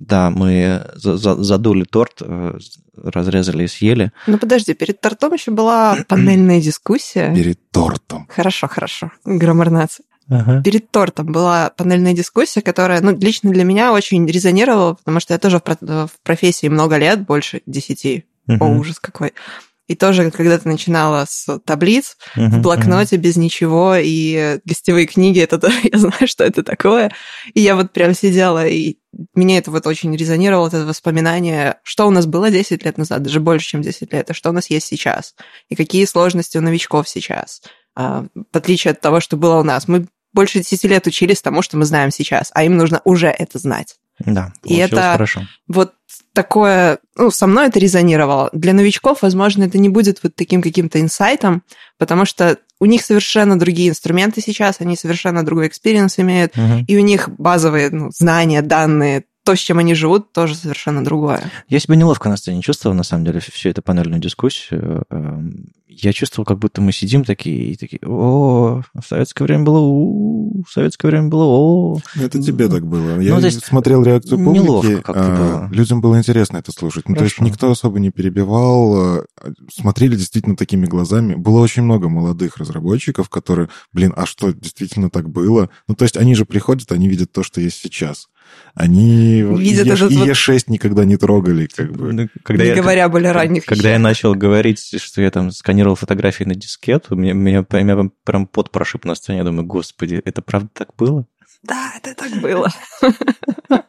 да, 0.00 0.30
мы 0.30 0.86
задули 0.94 1.84
торт, 1.84 2.20
э, 2.20 2.58
разрезали 2.96 3.64
и 3.64 3.68
съели. 3.68 4.12
Ну 4.26 4.38
подожди, 4.38 4.74
перед 4.74 5.00
тортом 5.00 5.32
еще 5.34 5.50
была 5.50 5.98
панельная 6.08 6.60
дискуссия. 6.60 7.34
Перед 7.34 7.70
тортом. 7.70 8.26
Хорошо, 8.30 8.68
хорошо. 8.68 9.10
Граммарнация. 9.24 10.04
Ага. 10.30 10.62
Перед 10.62 10.90
тортом 10.90 11.32
была 11.32 11.70
панельная 11.70 12.12
дискуссия, 12.12 12.60
которая, 12.60 13.00
ну, 13.00 13.16
лично 13.16 13.50
для 13.50 13.64
меня 13.64 13.92
очень 13.92 14.26
резонировала, 14.26 14.94
потому 14.94 15.20
что 15.20 15.32
я 15.32 15.38
тоже 15.38 15.60
в, 15.80 16.10
профессии 16.22 16.66
много 16.68 16.98
лет, 16.98 17.24
больше 17.24 17.62
десяти. 17.66 18.26
Угу. 18.46 18.64
О, 18.64 18.68
ужас 18.78 18.98
какой. 18.98 19.32
И 19.88 19.94
тоже, 19.94 20.30
когда 20.30 20.58
ты 20.58 20.68
начинала 20.68 21.24
с 21.28 21.58
таблиц 21.64 22.16
uh-huh, 22.36 22.48
в 22.48 22.60
блокноте 22.60 23.16
uh-huh. 23.16 23.20
без 23.20 23.36
ничего, 23.36 23.96
и 23.96 24.60
гостевые 24.64 25.06
книги, 25.06 25.40
это 25.40 25.58
тоже, 25.58 25.78
я 25.92 25.98
знаю, 25.98 26.26
что 26.28 26.44
это 26.44 26.62
такое. 26.62 27.10
И 27.54 27.60
я 27.60 27.74
вот 27.74 27.92
прям 27.92 28.14
сидела, 28.14 28.66
и 28.66 28.98
меня 29.34 29.58
это 29.58 29.70
вот 29.70 29.86
очень 29.86 30.14
резонировало, 30.14 30.68
это 30.68 30.84
воспоминание, 30.84 31.76
что 31.82 32.06
у 32.06 32.10
нас 32.10 32.26
было 32.26 32.50
10 32.50 32.84
лет 32.84 32.98
назад, 32.98 33.22
даже 33.22 33.40
больше, 33.40 33.66
чем 33.66 33.82
10 33.82 34.12
лет, 34.12 34.30
а 34.30 34.34
что 34.34 34.50
у 34.50 34.52
нас 34.52 34.68
есть 34.70 34.86
сейчас, 34.86 35.34
и 35.70 35.74
какие 35.74 36.04
сложности 36.04 36.58
у 36.58 36.60
новичков 36.60 37.08
сейчас, 37.08 37.62
а, 37.96 38.26
в 38.34 38.56
отличие 38.56 38.92
от 38.92 39.00
того, 39.00 39.20
что 39.20 39.36
было 39.36 39.58
у 39.58 39.64
нас. 39.64 39.88
Мы 39.88 40.06
больше 40.32 40.58
10 40.58 40.84
лет 40.84 41.06
учились 41.06 41.40
тому, 41.40 41.62
что 41.62 41.78
мы 41.78 41.86
знаем 41.86 42.10
сейчас, 42.10 42.50
а 42.54 42.62
им 42.62 42.76
нужно 42.76 43.00
уже 43.04 43.28
это 43.28 43.58
знать. 43.58 43.96
Да, 44.20 44.52
И 44.64 44.76
это 44.76 45.12
хорошо. 45.12 45.42
вот 45.68 45.94
такое, 46.32 46.98
ну, 47.16 47.30
со 47.30 47.46
мной 47.46 47.68
это 47.68 47.78
резонировало. 47.78 48.50
Для 48.52 48.72
новичков, 48.72 49.22
возможно, 49.22 49.64
это 49.64 49.78
не 49.78 49.88
будет 49.88 50.22
вот 50.22 50.34
таким 50.34 50.62
каким-то 50.62 51.00
инсайтом, 51.00 51.62
потому 51.98 52.24
что 52.24 52.58
у 52.80 52.86
них 52.86 53.02
совершенно 53.02 53.58
другие 53.58 53.90
инструменты 53.90 54.40
сейчас, 54.40 54.76
они 54.80 54.96
совершенно 54.96 55.44
другой 55.44 55.66
experience 55.66 56.18
имеют, 56.18 56.56
Мгм. 56.56 56.84
и 56.86 56.96
у 56.96 57.00
них 57.00 57.28
базовые 57.30 57.90
ну, 57.90 58.10
знания, 58.12 58.62
данные, 58.62 59.24
то, 59.48 59.56
с 59.56 59.60
чем 59.60 59.78
они 59.78 59.94
живут, 59.94 60.30
тоже 60.34 60.54
совершенно 60.54 61.02
другое. 61.02 61.50
Я 61.70 61.78
себя 61.80 61.96
неловко 61.96 62.28
на 62.28 62.36
сцене 62.36 62.60
чувствовал, 62.60 62.94
на 62.94 63.02
самом 63.02 63.24
деле, 63.24 63.40
всю 63.40 63.70
эту 63.70 63.80
панельную 63.80 64.20
дискуссию. 64.20 65.04
Эм, 65.08 65.70
Я 65.88 66.12
чувствовал, 66.12 66.44
как 66.44 66.58
будто 66.58 66.82
мы 66.82 66.92
сидим 66.92 67.24
такие, 67.24 67.72
и 67.72 67.76
такие, 67.76 67.98
о, 68.06 68.82
в 68.94 69.06
советское 69.06 69.44
время 69.44 69.64
было 69.64 69.78
у, 69.80 70.62
в 70.68 70.70
советское 70.70 71.08
время 71.08 71.28
было 71.28 71.44
о. 71.44 71.98
Это 72.14 72.40
тебе 72.42 72.68
так 72.68 72.86
было. 72.86 73.18
Я 73.20 73.34
Ну, 73.34 73.40
то 73.40 73.46
есть 73.46 73.64
смотрел 73.64 74.02
реакцию 74.04 74.36
публики. 74.44 74.64
неловко 74.64 74.96
как-то 75.00 75.24
а, 75.24 75.36
было. 75.36 75.68
Людям 75.74 76.02
было 76.02 76.18
интересно 76.18 76.58
это 76.58 76.72
слушать. 76.72 77.08
Ну, 77.08 77.14
то 77.16 77.24
есть 77.24 77.40
никто 77.40 77.70
особо 77.70 77.98
не 78.00 78.10
перебивал. 78.10 78.94
а, 78.96 79.24
Смотрели 79.72 80.14
действительно 80.14 80.56
такими 80.56 80.84
глазами. 80.84 81.34
Было 81.34 81.60
очень 81.60 81.84
много 81.84 82.10
молодых 82.10 82.58
разработчиков, 82.58 83.30
которые, 83.30 83.70
блин, 83.94 84.12
а 84.14 84.26
что, 84.26 84.52
действительно 84.52 85.08
так 85.08 85.30
было? 85.30 85.70
Ну, 85.88 85.94
то 85.94 86.04
есть 86.04 86.18
они 86.18 86.34
же 86.34 86.44
приходят, 86.44 86.92
они 86.92 87.08
видят 87.08 87.32
то, 87.32 87.42
что 87.42 87.62
есть 87.62 87.78
сейчас. 87.82 88.28
Они 88.74 89.42
Видят 89.42 89.86
и, 89.86 89.90
этот 89.90 90.12
вот- 90.12 90.28
E6 90.28 90.64
никогда 90.68 91.04
не 91.04 91.16
трогали, 91.16 91.66
как 91.66 91.92
бы. 91.92 92.12
Ну, 92.12 92.28
Когда 92.44 92.62
не 92.64 92.70
я, 92.70 92.76
говоря 92.76 93.06
о 93.06 93.08
более 93.08 93.32
ранних 93.32 93.64
когда 93.64 93.88
я 93.88 93.94
вещах. 93.96 94.02
начал 94.04 94.34
говорить, 94.34 94.78
что 95.02 95.20
я 95.20 95.30
там 95.30 95.50
сканировал 95.50 95.96
фотографии 95.96 96.44
на 96.44 96.54
дискету, 96.54 97.16
меня, 97.16 97.32
меня, 97.32 97.66
меня 97.72 98.10
прям 98.24 98.46
пот 98.46 98.70
прошиб 98.70 99.04
на 99.04 99.14
сцене. 99.14 99.38
Я 99.38 99.44
думаю, 99.44 99.66
господи, 99.66 100.22
это 100.24 100.42
правда 100.42 100.68
так 100.72 100.90
было? 100.96 101.26
Да, 101.64 101.92
это 101.96 102.14
так 102.14 102.40
было. 102.40 102.68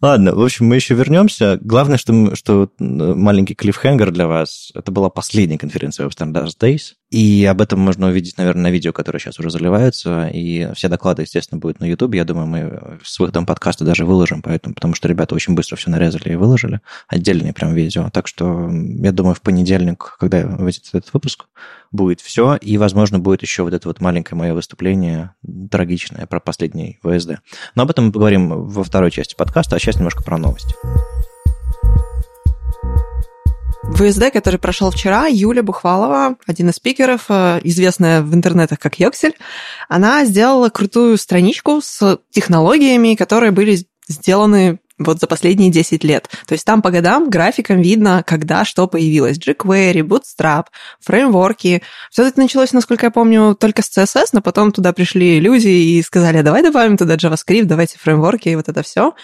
Ладно, 0.00 0.34
в 0.34 0.42
общем, 0.42 0.66
мы 0.66 0.76
еще 0.76 0.94
вернемся. 0.94 1.58
Главное, 1.60 1.98
что, 1.98 2.34
что 2.36 2.70
маленький 2.78 3.54
клиффхенгер 3.54 4.12
для 4.12 4.26
вас. 4.26 4.70
Это 4.74 4.92
была 4.92 5.10
последняя 5.10 5.58
конференция 5.58 6.06
Web 6.06 6.12
Standards 6.16 6.56
Days. 6.58 6.94
И 7.10 7.44
об 7.44 7.60
этом 7.60 7.80
можно 7.80 8.06
увидеть, 8.06 8.38
наверное, 8.38 8.64
на 8.64 8.70
видео, 8.70 8.92
которые 8.92 9.18
сейчас 9.18 9.38
уже 9.40 9.50
заливаются. 9.50 10.28
И 10.32 10.72
все 10.74 10.88
доклады, 10.88 11.22
естественно, 11.22 11.58
будут 11.58 11.80
на 11.80 11.84
YouTube. 11.84 12.14
Я 12.14 12.24
думаю, 12.24 12.46
мы 12.46 12.98
в 13.02 13.08
свой 13.08 13.32
там 13.32 13.46
подкасты 13.46 13.84
даже 13.84 14.04
выложим, 14.04 14.42
поэтому, 14.42 14.74
потому 14.74 14.94
что 14.94 15.08
ребята 15.08 15.34
очень 15.34 15.54
быстро 15.54 15.76
все 15.76 15.90
нарезали 15.90 16.32
и 16.32 16.36
выложили. 16.36 16.80
Отдельные 17.08 17.52
прям 17.52 17.74
видео. 17.74 18.10
Так 18.10 18.28
что, 18.28 18.70
я 18.70 19.10
думаю, 19.10 19.34
в 19.34 19.40
понедельник, 19.40 20.16
когда 20.20 20.46
выйдет 20.46 20.88
этот 20.92 21.12
выпуск, 21.12 21.46
будет 21.90 22.20
все. 22.20 22.54
И, 22.56 22.78
возможно, 22.78 23.18
будет 23.18 23.42
еще 23.42 23.64
вот 23.64 23.74
это 23.74 23.88
вот 23.88 24.00
маленькое 24.00 24.38
мое 24.38 24.54
выступление 24.54 25.34
трагичное 25.70 26.26
про 26.26 26.38
последний 26.38 27.00
ВСД. 27.02 27.40
Но 27.74 27.82
об 27.82 27.90
этом 27.90 28.06
мы 28.06 28.12
поговорим 28.12 28.66
во 28.66 28.84
второй 28.84 29.10
части 29.10 29.34
подкаста, 29.34 29.74
а 29.74 29.78
сейчас 29.80 29.96
немножко 29.96 30.22
про 30.22 30.38
новости. 30.38 30.74
ВСД, 33.94 34.32
который 34.32 34.58
прошел 34.58 34.90
вчера, 34.90 35.26
Юля 35.26 35.62
Бухвалова, 35.62 36.36
один 36.46 36.70
из 36.70 36.76
спикеров, 36.76 37.26
э, 37.28 37.60
известная 37.64 38.22
в 38.22 38.34
интернетах 38.34 38.78
как 38.78 38.98
Йоксель, 38.98 39.34
она 39.88 40.24
сделала 40.24 40.68
крутую 40.70 41.18
страничку 41.18 41.80
с 41.82 42.18
технологиями, 42.30 43.14
которые 43.14 43.50
были 43.50 43.78
сделаны 44.08 44.78
вот 45.00 45.18
за 45.18 45.26
последние 45.26 45.70
10 45.70 46.04
лет. 46.04 46.28
То 46.46 46.52
есть 46.52 46.64
там 46.64 46.82
по 46.82 46.90
годам 46.90 47.30
графиком 47.30 47.80
видно, 47.80 48.22
когда 48.24 48.64
что 48.64 48.86
появилось. 48.86 49.38
jQuery, 49.38 50.02
Bootstrap, 50.02 50.66
фреймворки. 51.00 51.82
Все 52.10 52.26
это 52.26 52.38
началось, 52.38 52.72
насколько 52.72 53.06
я 53.06 53.10
помню, 53.10 53.56
только 53.58 53.82
с 53.82 53.96
CSS, 53.96 54.28
но 54.32 54.42
потом 54.42 54.72
туда 54.72 54.92
пришли 54.92 55.40
люди 55.40 55.68
и 55.68 56.02
сказали, 56.02 56.38
«А 56.38 56.42
давай 56.42 56.62
добавим 56.62 56.96
туда 56.96 57.16
JavaScript, 57.16 57.64
давайте 57.64 57.98
фреймворки 57.98 58.50
и 58.50 58.56
вот 58.56 58.68
это 58.68 58.82
все. 58.82 59.14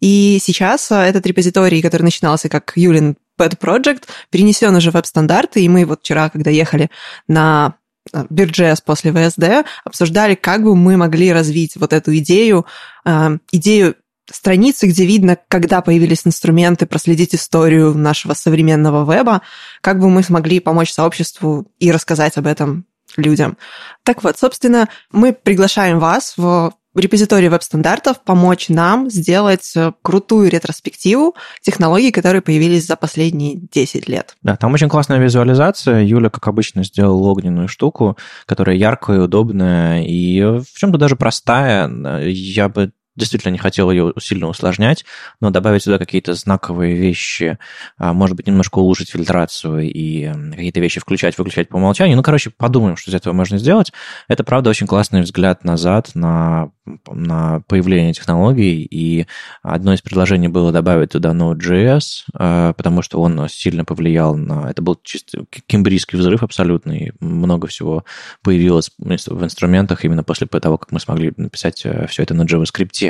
И 0.00 0.38
сейчас 0.42 0.90
э, 0.90 0.96
этот 0.96 1.26
репозиторий, 1.26 1.82
который 1.82 2.02
начинался 2.02 2.48
как 2.48 2.72
Юлин 2.74 3.16
Pet 3.38 3.58
Project, 3.58 4.04
перенесен 4.30 4.74
уже 4.74 4.90
в 4.90 4.94
веб-стандарты, 4.94 5.60
и 5.62 5.68
мы 5.68 5.84
вот 5.84 6.00
вчера, 6.00 6.28
когда 6.28 6.50
ехали 6.50 6.90
на 7.28 7.74
э, 8.12 8.24
Бирджес 8.30 8.80
после 8.80 9.12
ВСД, 9.12 9.66
обсуждали, 9.84 10.34
как 10.34 10.62
бы 10.62 10.74
мы 10.74 10.96
могли 10.96 11.32
развить 11.32 11.76
вот 11.76 11.92
эту 11.92 12.16
идею, 12.16 12.66
э, 13.04 13.38
идею 13.52 13.96
страницы, 14.30 14.86
где 14.88 15.06
видно, 15.06 15.38
когда 15.48 15.80
появились 15.80 16.26
инструменты, 16.26 16.86
проследить 16.86 17.34
историю 17.34 17.94
нашего 17.94 18.34
современного 18.34 19.10
веба, 19.10 19.42
как 19.80 20.00
бы 20.00 20.10
мы 20.10 20.22
смогли 20.22 20.60
помочь 20.60 20.92
сообществу 20.92 21.66
и 21.78 21.92
рассказать 21.92 22.36
об 22.36 22.46
этом 22.46 22.86
людям. 23.16 23.56
Так 24.02 24.22
вот, 24.24 24.38
собственно, 24.38 24.88
мы 25.10 25.32
приглашаем 25.32 25.98
вас 25.98 26.34
в 26.36 26.74
репозитории 26.98 27.48
веб-стандартов 27.48 28.22
помочь 28.22 28.68
нам 28.68 29.10
сделать 29.10 29.72
э, 29.76 29.92
крутую 30.02 30.50
ретроспективу 30.50 31.34
технологий, 31.60 32.10
которые 32.10 32.42
появились 32.42 32.86
за 32.86 32.96
последние 32.96 33.56
10 33.56 34.08
лет. 34.08 34.36
Да, 34.42 34.56
там 34.56 34.72
очень 34.72 34.88
классная 34.88 35.18
визуализация. 35.18 36.02
Юля, 36.02 36.30
как 36.30 36.46
обычно, 36.48 36.84
сделала 36.84 37.28
огненную 37.28 37.68
штуку, 37.68 38.16
которая 38.46 38.76
яркая, 38.76 39.22
удобная 39.22 40.02
и 40.02 40.40
в 40.40 40.66
чем-то 40.74 40.98
даже 40.98 41.16
простая. 41.16 41.88
Я 42.28 42.68
бы 42.68 42.92
действительно 43.16 43.52
не 43.52 43.58
хотел 43.58 43.90
ее 43.90 44.12
сильно 44.20 44.46
усложнять, 44.46 45.04
но 45.40 45.50
добавить 45.50 45.82
сюда 45.82 45.98
какие-то 45.98 46.34
знаковые 46.34 46.94
вещи, 46.94 47.58
а, 47.98 48.12
может 48.12 48.36
быть, 48.36 48.46
немножко 48.46 48.78
улучшить 48.78 49.10
фильтрацию 49.10 49.80
и 49.80 50.30
какие-то 50.52 50.80
вещи 50.80 51.00
включать, 51.00 51.36
выключать 51.38 51.68
по 51.68 51.76
умолчанию. 51.76 52.16
Ну, 52.16 52.22
короче, 52.22 52.50
подумаем, 52.50 52.96
что 52.96 53.10
из 53.10 53.14
этого 53.14 53.32
можно 53.32 53.58
сделать. 53.58 53.92
Это, 54.28 54.44
правда, 54.44 54.70
очень 54.70 54.86
классный 54.86 55.22
взгляд 55.22 55.64
назад 55.64 56.10
на, 56.14 56.70
на 57.10 57.60
появление 57.66 58.12
технологий, 58.12 58.82
и 58.82 59.26
одно 59.62 59.94
из 59.94 60.02
предложений 60.02 60.48
было 60.48 60.70
добавить 60.72 61.12
туда 61.12 61.30
Node.js, 61.30 62.02
а, 62.34 62.72
потому 62.74 63.02
что 63.02 63.20
он 63.20 63.48
сильно 63.48 63.84
повлиял 63.84 64.36
на... 64.36 64.70
Это 64.70 64.82
был 64.82 64.98
чисто 65.02 65.44
кембрийский 65.66 66.18
взрыв 66.18 66.42
абсолютный, 66.42 67.12
много 67.20 67.66
всего 67.66 68.04
появилось 68.42 68.90
в 68.98 69.42
инструментах 69.42 70.04
именно 70.04 70.22
после 70.22 70.46
того, 70.46 70.78
как 70.78 70.92
мы 70.92 71.00
смогли 71.00 71.32
написать 71.36 71.78
все 72.08 72.22
это 72.22 72.34
на 72.34 72.42
JavaScript, 72.42 73.05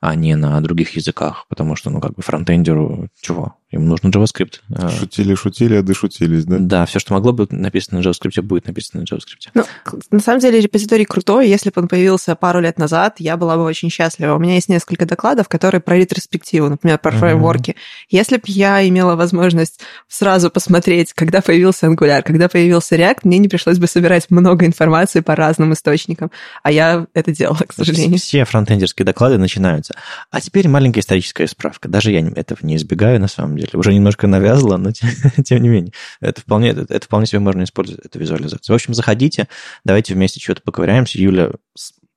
а 0.00 0.14
не 0.14 0.36
на 0.36 0.60
других 0.60 0.96
языках, 0.96 1.46
потому 1.48 1.76
что, 1.76 1.90
ну, 1.90 2.00
как 2.00 2.14
бы 2.14 2.22
фронтендеру 2.22 3.08
чего? 3.20 3.56
Им 3.74 3.88
нужен 3.88 4.10
JavaScript. 4.10 4.60
А, 4.72 4.88
Шутили, 4.88 5.34
шутили, 5.34 5.74
а 5.74 5.82
дошутились, 5.82 6.44
да? 6.44 6.58
Да, 6.60 6.86
все, 6.86 7.00
что 7.00 7.12
могло 7.12 7.32
быть 7.32 7.50
написано 7.50 8.00
на 8.00 8.04
JavaScript, 8.04 8.40
будет 8.42 8.68
написано 8.68 9.00
на 9.00 9.04
JavaScript. 9.04 9.50
Ну, 9.52 9.64
на 10.12 10.20
самом 10.20 10.38
деле 10.38 10.60
репозиторий 10.60 11.04
крутой. 11.04 11.48
Если 11.48 11.70
бы 11.70 11.82
он 11.82 11.88
появился 11.88 12.36
пару 12.36 12.60
лет 12.60 12.78
назад, 12.78 13.16
я 13.18 13.36
была 13.36 13.56
бы 13.56 13.64
очень 13.64 13.90
счастлива. 13.90 14.36
У 14.36 14.38
меня 14.38 14.54
есть 14.54 14.68
несколько 14.68 15.06
докладов, 15.06 15.48
которые 15.48 15.80
про 15.80 15.96
ретроспективу, 15.96 16.68
например, 16.68 16.98
про 16.98 17.10
фреймворки. 17.10 17.74
Если 18.10 18.36
бы 18.36 18.44
я 18.46 18.86
имела 18.88 19.16
возможность 19.16 19.80
сразу 20.06 20.50
посмотреть, 20.50 21.12
когда 21.12 21.40
появился 21.40 21.86
Angular, 21.88 22.22
когда 22.22 22.48
появился 22.48 22.94
React, 22.94 23.20
мне 23.24 23.38
не 23.38 23.48
пришлось 23.48 23.78
бы 23.78 23.88
собирать 23.88 24.30
много 24.30 24.66
информации 24.66 25.18
по 25.18 25.34
разным 25.34 25.72
источникам. 25.72 26.30
А 26.62 26.70
я 26.70 27.08
это 27.12 27.32
делала, 27.32 27.64
к 27.66 27.72
сожалению. 27.72 28.18
Все 28.20 28.44
фронтендерские 28.44 29.04
доклады 29.04 29.36
начинаются. 29.36 29.96
А 30.30 30.40
теперь 30.40 30.68
маленькая 30.68 31.00
историческая 31.00 31.48
справка. 31.48 31.88
Даже 31.88 32.12
я 32.12 32.20
этого 32.20 32.58
не 32.62 32.76
избегаю, 32.76 33.18
на 33.18 33.28
самом 33.28 33.56
деле. 33.56 33.63
Уже 33.72 33.94
немножко 33.94 34.26
навязла, 34.26 34.76
но 34.76 34.92
тем, 34.92 35.08
тем 35.44 35.62
не 35.62 35.68
менее. 35.68 35.92
Это 36.20 36.40
вполне, 36.40 36.70
это, 36.70 36.82
это 36.92 37.06
вполне 37.06 37.26
себе 37.26 37.40
можно 37.40 37.64
использовать, 37.64 38.04
эту 38.04 38.18
визуализацию. 38.18 38.74
В 38.74 38.76
общем, 38.76 38.94
заходите, 38.94 39.48
давайте 39.84 40.14
вместе 40.14 40.40
что-то 40.40 40.62
поковыряемся. 40.62 41.20
Юля 41.20 41.50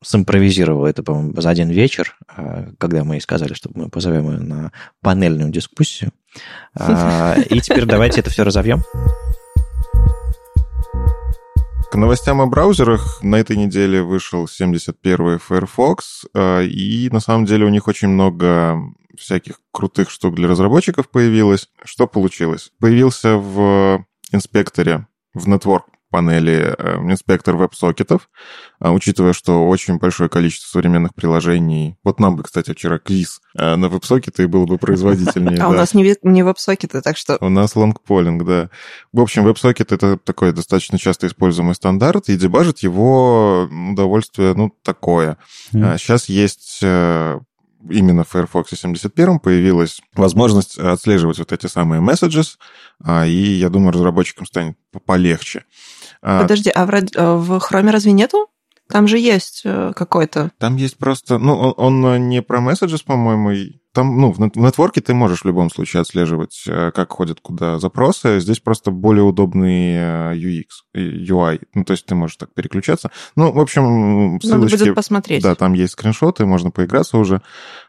симпровизировала 0.03 0.87
это, 0.87 1.03
по-моему, 1.03 1.39
за 1.39 1.49
один 1.49 1.69
вечер, 1.69 2.15
а, 2.27 2.69
когда 2.77 3.03
мы 3.03 3.15
ей 3.15 3.21
сказали, 3.21 3.53
что 3.53 3.69
мы 3.73 3.89
позовем 3.89 4.31
ее 4.31 4.39
на 4.39 4.71
панельную 5.01 5.51
дискуссию. 5.51 6.11
А, 6.75 7.35
И 7.49 7.59
теперь 7.61 7.85
давайте 7.85 8.19
это 8.19 8.29
все 8.29 8.43
разовьем. 8.43 8.83
К 11.91 11.95
новостям 11.95 12.41
о 12.41 12.47
браузерах 12.47 13.23
на 13.23 13.37
этой 13.37 13.55
неделе 13.55 14.01
вышел 14.01 14.45
71-й 14.45 15.39
Firefox, 15.39 16.25
э, 16.33 16.65
и 16.65 17.09
на 17.09 17.21
самом 17.21 17.45
деле 17.45 17.65
у 17.65 17.69
них 17.69 17.87
очень 17.87 18.09
много 18.09 18.77
всяких 19.19 19.59
крутых 19.71 20.09
штук 20.09 20.35
для 20.35 20.47
разработчиков 20.47 21.09
появилось. 21.09 21.69
Что 21.83 22.07
получилось? 22.07 22.71
Появился 22.79 23.37
в 23.37 24.05
инспекторе, 24.31 25.07
в 25.33 25.47
Network 25.47 25.83
панели 26.09 26.73
э, 26.77 26.97
инспектор 27.11 27.55
веб-сокетов, 27.55 28.29
а, 28.79 28.91
учитывая, 28.91 29.33
что 29.33 29.67
очень 29.67 29.97
большое 29.97 30.29
количество 30.29 30.69
современных 30.69 31.13
приложений... 31.13 31.97
Вот 32.03 32.19
нам 32.19 32.37
бы, 32.37 32.43
кстати, 32.43 32.71
вчера 32.71 32.97
квиз 32.97 33.41
э, 33.57 33.75
на 33.75 33.89
веб-сокеты 33.89 34.47
было 34.47 34.65
бы 34.65 34.77
производительнее. 34.77 35.57
А 35.67 35.69
у 35.69 35.73
нас 35.73 35.93
не, 35.93 36.43
веб-сокеты, 36.43 37.01
так 37.01 37.17
что 37.17 37.37
У 37.41 37.49
нас 37.49 37.75
лонгполинг, 37.75 38.45
да. 38.45 38.69
В 39.11 39.19
общем, 39.19 39.45
WebSocket— 39.47 39.87
это 39.93 40.17
такой 40.17 40.53
достаточно 40.53 40.97
часто 40.97 41.27
используемый 41.27 41.75
стандарт, 41.75 42.29
и 42.29 42.37
дебажить 42.37 42.83
его 42.83 43.69
удовольствие, 43.91 44.53
ну, 44.53 44.73
такое. 44.83 45.37
А 45.73 45.97
Сейчас 45.97 46.29
есть 46.29 46.79
э, 46.83 47.39
именно 47.89 48.23
в 48.23 48.29
Firefox 48.29 48.69
71 48.75 49.39
появилась 49.39 50.01
возможность 50.13 50.77
отслеживать 50.77 51.39
вот 51.39 51.51
эти 51.51 51.67
самые 51.67 52.01
messages, 52.01 52.57
а, 53.03 53.25
и 53.25 53.31
я 53.31 53.69
думаю, 53.69 53.91
разработчикам 53.93 54.45
станет 54.45 54.77
по- 54.91 54.99
полегче. 54.99 55.65
А, 56.21 56.41
Подожди, 56.41 56.69
а 56.69 56.85
в, 56.85 56.93
э, 56.93 57.35
в 57.35 57.59
Хроме 57.59 57.91
разве 57.91 58.11
нету? 58.11 58.47
Там 58.89 59.07
же 59.07 59.17
есть 59.17 59.61
э, 59.65 59.91
какой-то. 59.95 60.51
Там 60.59 60.77
есть 60.77 60.97
просто... 60.97 61.37
Ну, 61.37 61.55
он, 61.55 62.05
он 62.05 62.29
не 62.29 62.41
про 62.41 62.59
Messages, 62.59 63.03
по-моему, 63.05 63.51
там, 63.97 64.21
ну, 64.21 64.31
в 64.31 64.39
нетворке 64.39 65.01
ты 65.01 65.15
можешь 65.15 65.41
в 65.41 65.45
любом 65.45 65.71
случае 65.71 66.01
отслеживать, 66.01 66.65
э, 66.67 66.91
как 66.91 67.13
ходят 67.13 67.39
куда 67.41 67.79
запросы. 67.79 68.39
Здесь 68.39 68.59
просто 68.59 68.91
более 68.91 69.23
удобный 69.23 69.95
э, 69.95 70.35
UX, 70.35 70.65
UI. 70.95 71.61
Ну, 71.73 71.83
то 71.83 71.93
есть 71.93 72.05
ты 72.05 72.13
можешь 72.13 72.37
так 72.37 72.53
переключаться. 72.53 73.09
Ну, 73.35 73.51
в 73.51 73.59
общем, 73.59 74.39
ссылочки... 74.39 74.73
Надо 74.73 74.85
будет 74.85 74.95
посмотреть. 74.95 75.41
Да, 75.41 75.55
там 75.55 75.73
есть 75.73 75.93
скриншоты, 75.93 76.45
можно 76.45 76.69
поиграться 76.69 77.17
уже. 77.17 77.41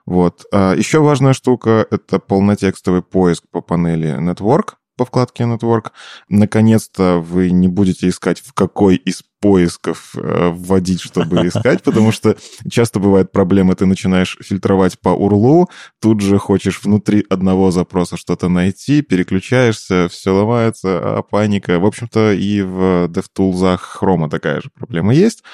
Вот. 0.06 0.46
А 0.50 0.72
еще 0.74 1.00
важная 1.00 1.34
штука— 1.34 1.86
это 1.90 2.18
полнотекстовый 2.18 3.02
поиск 3.02 3.44
по 3.50 3.60
панели 3.60 4.18
Network 4.18 4.77
по 4.98 5.06
вкладке 5.06 5.44
Network. 5.44 5.92
Наконец-то 6.28 7.18
вы 7.18 7.50
не 7.50 7.68
будете 7.68 8.08
искать, 8.08 8.40
в 8.40 8.52
какой 8.52 8.96
из 8.96 9.22
поисков 9.40 10.14
э, 10.16 10.50
вводить, 10.52 11.00
чтобы 11.00 11.36
искать, 11.46 11.82
потому 11.82 12.12
что 12.12 12.36
часто 12.68 12.98
бывает 12.98 13.30
проблема, 13.30 13.76
ты 13.76 13.86
начинаешь 13.86 14.36
фильтровать 14.40 14.98
по 14.98 15.10
урлу, 15.10 15.70
тут 16.00 16.20
же 16.20 16.38
хочешь 16.38 16.82
внутри 16.82 17.24
одного 17.30 17.70
запроса 17.70 18.16
что-то 18.16 18.48
найти, 18.48 19.02
переключаешься, 19.02 20.08
все 20.10 20.34
ломается, 20.34 21.18
а 21.18 21.22
паника. 21.22 21.78
В 21.78 21.86
общем-то, 21.86 22.32
и 22.32 22.62
в 22.62 23.06
DevTools 23.06 23.78
Chrome 24.00 24.28
такая 24.28 24.60
же 24.60 24.70
проблема 24.74 25.14
есть. 25.14 25.44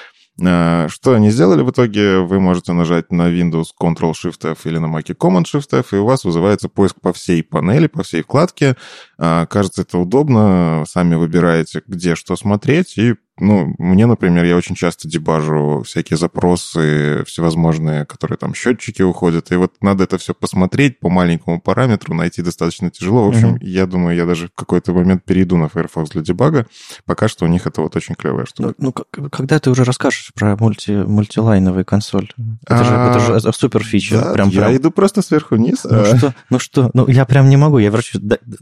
А, 0.43 0.89
что 0.89 1.15
они 1.15 1.31
сделали 1.31 1.63
в 1.63 1.71
итоге? 1.71 2.19
Вы 2.19 2.41
можете 2.41 2.73
нажать 2.73 3.13
на 3.13 3.31
Windows 3.31 3.67
Ctrl-Shift-F 3.81 4.59
или 4.65 4.79
на 4.79 4.87
Mac 4.87 5.15
Command-Shift-F, 5.17 5.87
и 5.93 5.97
у 5.97 6.05
вас 6.05 6.25
вызывается 6.25 6.69
поиск 6.69 7.01
по 7.01 7.13
всей 7.13 7.43
панели, 7.43 7.87
по 7.87 8.03
всей 8.03 8.23
вкладке. 8.23 8.77
А, 9.17 9.47
кажется, 9.47 9.83
это 9.83 9.99
удобно. 9.99 10.85
Сами 10.89 11.15
выбираете, 11.15 11.83
где 11.87 12.17
что 12.17 12.35
смотреть, 12.37 12.99
и 12.99 13.15
ну, 13.39 13.75
мне, 13.79 14.07
например, 14.07 14.45
я 14.45 14.57
очень 14.57 14.77
часто 14.77 15.09
дебажу 15.09 15.83
всякие 15.85 16.17
запросы 16.17 17.25
всевозможные, 17.27 18.05
которые 18.05 18.39
там 18.39 18.55
счетчики 18.55 19.03
уходят, 19.03 19.51
и 19.51 19.57
вот 19.57 19.73
надо 19.81 20.05
это 20.05 20.19
все 20.19 20.35
посмотреть 20.35 21.01
по 21.01 21.09
маленькому 21.09 21.61
параметру, 21.61 22.15
найти 22.15 22.43
достаточно 22.43 22.91
тяжело. 22.91 23.25
В 23.25 23.29
общем, 23.29 23.57
mm-hmm. 23.57 23.65
я 23.67 23.87
думаю, 23.87 24.17
я 24.17 24.25
даже 24.25 24.49
в 24.49 24.55
какой-то 24.55 24.93
момент 24.93 25.25
перейду 25.25 25.57
на 25.57 25.69
Firefox 25.69 26.11
для 26.11 26.23
дебага. 26.23 26.67
Пока 27.07 27.27
что 27.27 27.45
у 27.45 27.49
них 27.49 27.67
это 27.67 27.83
вот 27.83 27.97
очень 27.97 28.15
клевая 28.15 28.47
штука. 28.47 28.75
Ну, 28.79 28.95
ну 29.17 29.31
когда 29.31 29.59
ты 29.59 29.71
уже 29.71 29.85
расскажешь 29.85 30.31
про 30.35 30.57
мульти, 30.57 30.93
мультилайновую 30.93 31.85
консоль? 31.85 32.31
Это, 32.67 32.81
а, 32.81 32.85
же, 32.85 33.33
это 33.33 33.41
же 33.41 33.53
супер 33.53 33.83
фича. 33.83 34.21
Да, 34.21 34.33
прям, 34.33 34.49
я 34.51 34.63
прям... 34.63 34.77
иду 34.77 34.91
просто 34.91 35.23
сверху 35.23 35.57
вниз. 35.57 35.85
Ну 35.85 36.01
а... 36.01 36.17
что, 36.17 36.35
ну 36.51 36.59
что, 36.59 36.91
ну 36.95 37.09
я 37.09 37.25
прям 37.25 37.49
не 37.49 37.57
могу, 37.57 37.79
я 37.79 37.91
ворчу. 37.91 38.21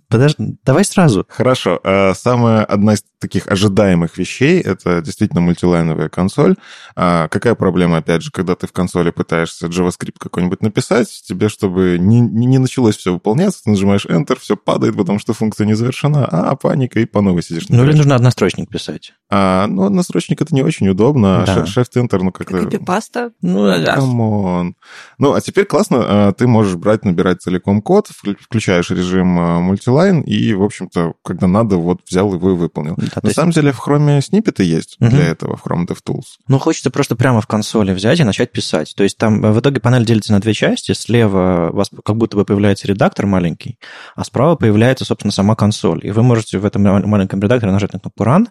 Подожди, 0.09 0.57
давай 0.65 0.85
сразу. 0.85 1.27
Хорошо. 1.29 1.79
А, 1.85 2.15
самая 2.15 2.65
одна 2.65 2.95
из 2.95 3.05
таких 3.23 3.47
ожидаемых 3.47 4.19
вещей 4.19 4.61
это 4.61 5.01
действительно 5.01 5.41
мультилайновая 5.41 6.09
консоль. 6.09 6.57
А 6.97 7.29
какая 7.29 7.55
проблема, 7.55 7.99
опять 7.99 8.23
же, 8.23 8.31
когда 8.31 8.55
ты 8.55 8.67
в 8.67 8.73
консоли 8.73 9.11
пытаешься 9.11 9.69
JavaScript 9.69 10.17
какой-нибудь 10.19 10.61
написать, 10.61 11.09
тебе, 11.25 11.49
чтобы 11.49 11.97
не, 11.99 12.21
не 12.21 12.59
началось 12.59 12.97
все 12.97 13.13
выполняться, 13.13 13.63
ты 13.65 13.71
нажимаешь 13.71 14.07
Enter, 14.07 14.39
все 14.39 14.57
падает, 14.57 14.97
потому 14.97 15.19
что 15.19 15.33
функция 15.33 15.67
не 15.67 15.75
завершена, 15.75 16.27
а 16.27 16.55
паника, 16.57 17.01
и 17.01 17.07
по 17.07 17.21
новой 17.23 17.43
сидишь. 17.43 17.69
Ну, 17.69 17.85
или 17.85 17.97
нужно 17.97 18.17
однострочник 18.17 18.69
писать. 18.69 19.15
А, 19.35 19.67
ну, 19.67 19.85
однострочник 19.85 20.43
это 20.43 20.55
не 20.55 20.63
очень 20.63 20.87
удобно. 20.91 21.45
Да. 21.47 21.65
Shift-Enter, 21.65 22.19
ну, 22.23 22.33
как-то... 22.33 22.59
Копипаста. 22.65 23.33
Ну, 23.41 23.65
да. 23.67 23.97
Come 23.97 24.43
on. 24.43 24.77
Ну, 25.17 25.33
а 25.33 25.41
теперь 25.41 25.65
классно, 25.65 25.97
а, 26.03 26.33
ты 26.33 26.47
можешь 26.47 26.75
брать, 26.75 27.07
набирать 27.07 27.41
целиком 27.41 27.81
код, 27.81 28.09
включаешь 28.11 28.91
режим 28.91 29.39
а, 29.39 29.61
мультилайн, 29.61 30.21
и, 30.21 30.53
в 30.53 30.63
общем-то, 30.63 31.15
когда 31.25 31.47
надо, 31.47 31.77
вот 31.77 32.01
взял 32.07 32.31
его 32.35 32.51
и 32.51 32.55
выполнил. 32.55 32.95
Да, 32.99 33.21
На 33.23 33.31
самом 33.31 33.53
деле 33.53 33.73
в 33.73 33.81
Chrome 33.81 34.21
сниппеты 34.21 34.65
есть 34.65 34.99
угу. 35.01 35.09
для 35.09 35.29
этого 35.29 35.57
в 35.57 35.65
Chrome 35.65 35.87
DevTools. 35.87 36.37
Ну, 36.49 36.59
хочется 36.59 36.91
просто 36.91 37.17
прямо 37.17 37.41
в 37.41 37.47
консоли 37.47 37.95
взять 37.95 38.21
и 38.21 38.25
начать 38.25 38.53
писать. 38.53 38.93
То 38.95 39.03
есть 39.03 39.17
там 39.17 39.41
в 39.41 39.59
итоге 39.59 39.81
панель 39.81 40.05
делится 40.05 40.33
на 40.33 40.41
две 40.41 40.53
части. 40.53 40.93
Слева 40.93 41.71
у 41.73 41.77
вас 41.77 41.89
как 42.05 42.19
будто 42.19 42.37
бы 42.37 42.45
появляется 42.45 42.87
редактор 42.87 43.25
маленький, 43.25 43.79
а 44.15 44.25
справа 44.25 44.57
появляется, 44.57 45.07
собственно, 45.07 45.33
сама 45.33 45.55
консоль. 45.55 46.01
И 46.03 46.11
вы 46.11 46.23
можете 46.23 46.59
в 46.59 46.67
этом 46.67 46.83
маленьком 46.83 47.41
редакторе 47.41 47.73
нажать 47.73 47.95
на 47.95 47.99
кнопку 47.99 48.25
Run, 48.25 48.49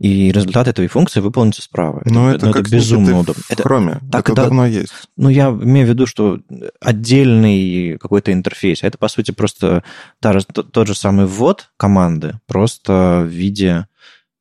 и 0.00 0.23
результат 0.32 0.68
этой 0.68 0.86
функции 0.86 1.20
выполнится 1.20 1.62
справа. 1.62 2.02
Но 2.04 2.30
это, 2.30 2.36
это, 2.36 2.46
ну, 2.46 2.52
это 2.52 2.70
безумно 2.70 3.18
удобно. 3.20 3.42
В 3.42 3.50
это, 3.50 3.62
Chrome. 3.62 4.00
Так, 4.10 4.26
это 4.26 4.36
да, 4.36 4.42
давно 4.44 4.66
есть. 4.66 4.92
Ну, 5.16 5.28
я 5.28 5.48
имею 5.48 5.86
в 5.86 5.90
виду, 5.90 6.06
что 6.06 6.40
отдельный 6.80 7.98
какой-то 7.98 8.32
интерфейс. 8.32 8.82
Это, 8.82 8.98
по 8.98 9.08
сути, 9.08 9.30
просто 9.30 9.82
та, 10.20 10.38
тот, 10.40 10.86
же 10.86 10.94
самый 10.94 11.26
ввод 11.26 11.70
команды, 11.76 12.40
просто 12.46 13.22
в 13.24 13.28
виде 13.28 13.86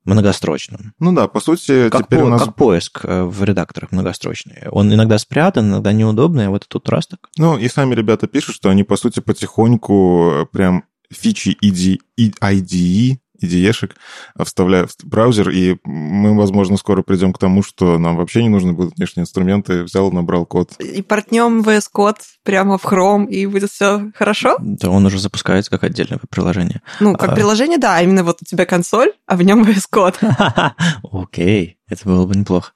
многострочным. 0.05 0.93
Ну 0.99 1.13
да, 1.13 1.27
по 1.27 1.39
сути, 1.39 1.89
как 1.89 2.07
теперь 2.07 2.19
по, 2.19 2.25
у 2.25 2.29
нас... 2.29 2.43
Как 2.43 2.55
поиск 2.55 3.01
э, 3.03 3.23
в 3.23 3.43
редакторах 3.43 3.91
многострочный. 3.91 4.67
Он 4.69 4.93
иногда 4.93 5.17
спрятан, 5.17 5.69
иногда 5.69 5.93
неудобный, 5.93 6.47
а 6.47 6.49
вот 6.49 6.65
тут 6.67 6.89
раз 6.89 7.07
так. 7.07 7.29
Ну, 7.37 7.57
и 7.57 7.69
сами 7.69 7.95
ребята 7.95 8.27
пишут, 8.27 8.55
что 8.55 8.69
они, 8.69 8.83
по 8.83 8.97
сути, 8.97 9.21
потихоньку 9.21 10.49
прям 10.51 10.83
фичи 11.09 11.57
IDE 11.61 13.17
IDE-шек, 13.43 13.95
вставляю 14.43 14.87
в 14.87 15.05
браузер, 15.05 15.49
и 15.49 15.77
мы, 15.83 16.35
возможно, 16.35 16.77
скоро 16.77 17.01
придем 17.01 17.33
к 17.33 17.37
тому, 17.37 17.63
что 17.63 17.97
нам 17.97 18.17
вообще 18.17 18.43
не 18.43 18.49
нужны 18.49 18.73
будут 18.73 18.95
внешние 18.97 19.23
инструменты, 19.23 19.83
взял, 19.83 20.11
набрал 20.11 20.45
код. 20.45 20.71
И 20.79 21.01
портнем 21.01 21.61
VS 21.61 21.85
Code 21.93 22.17
прямо 22.43 22.77
в 22.77 22.85
Chrome, 22.85 23.27
и 23.27 23.45
будет 23.45 23.71
все 23.71 24.11
хорошо? 24.15 24.57
Да, 24.59 24.89
он 24.89 25.05
уже 25.05 25.19
запускается 25.19 25.71
как 25.71 25.83
отдельное 25.83 26.19
приложение. 26.29 26.81
Ну, 26.99 27.15
как 27.15 27.31
а... 27.31 27.35
приложение, 27.35 27.77
да, 27.77 27.97
а 27.97 28.01
именно 28.01 28.23
вот 28.23 28.37
у 28.41 28.45
тебя 28.45 28.65
консоль, 28.65 29.11
а 29.27 29.35
в 29.35 29.43
нем 29.43 29.63
VS 29.63 29.85
Code. 29.91 30.71
Окей. 31.11 31.77
Это 31.89 32.05
было 32.05 32.25
бы 32.25 32.33
неплохо. 32.35 32.71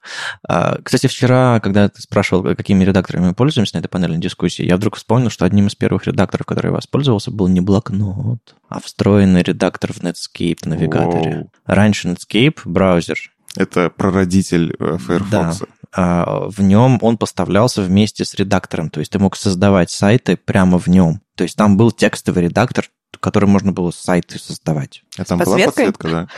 А, 0.46 0.78
кстати, 0.82 1.06
вчера, 1.06 1.60
когда 1.60 1.88
ты 1.88 2.00
спрашивал, 2.02 2.54
какими 2.54 2.84
редакторами 2.84 3.28
мы 3.28 3.34
пользуемся 3.34 3.76
на 3.76 3.80
этой 3.80 3.88
панельной 3.88 4.18
дискуссии, 4.18 4.64
я 4.64 4.76
вдруг 4.76 4.96
вспомнил, 4.96 5.30
что 5.30 5.46
одним 5.46 5.66
из 5.68 5.74
первых 5.74 6.06
редакторов, 6.06 6.46
который 6.46 6.66
я 6.66 6.72
воспользовался, 6.72 7.30
был 7.30 7.48
не 7.48 7.60
блокнот, 7.60 8.54
а 8.68 8.80
встроенный 8.80 9.42
редактор 9.42 9.92
в 9.92 10.02
Netscape 10.02 10.58
навигаторе. 10.64 11.36
Воу. 11.36 11.52
Раньше 11.64 12.08
Netscape, 12.08 12.58
браузер. 12.64 13.18
Это 13.56 13.90
прародитель 13.90 14.76
э, 14.78 14.98
Firefox. 14.98 15.62
Да. 15.92 16.48
В 16.48 16.60
нем 16.60 16.98
он 17.00 17.16
поставлялся 17.16 17.80
вместе 17.80 18.26
с 18.26 18.34
редактором, 18.34 18.90
то 18.90 19.00
есть 19.00 19.10
ты 19.10 19.18
мог 19.18 19.36
создавать 19.36 19.90
сайты 19.90 20.36
прямо 20.36 20.78
в 20.78 20.86
нем. 20.86 21.22
То 21.34 21.44
есть 21.44 21.56
там 21.56 21.78
был 21.78 21.92
текстовый 21.92 22.44
редактор, 22.44 22.90
которым 23.20 23.50
можно 23.50 23.72
было 23.72 23.90
сайты 23.90 24.38
создавать. 24.38 25.02
А 25.16 25.24
там 25.24 25.38
была 25.38 25.58
подсветка, 25.58 26.08
да? 26.08 26.28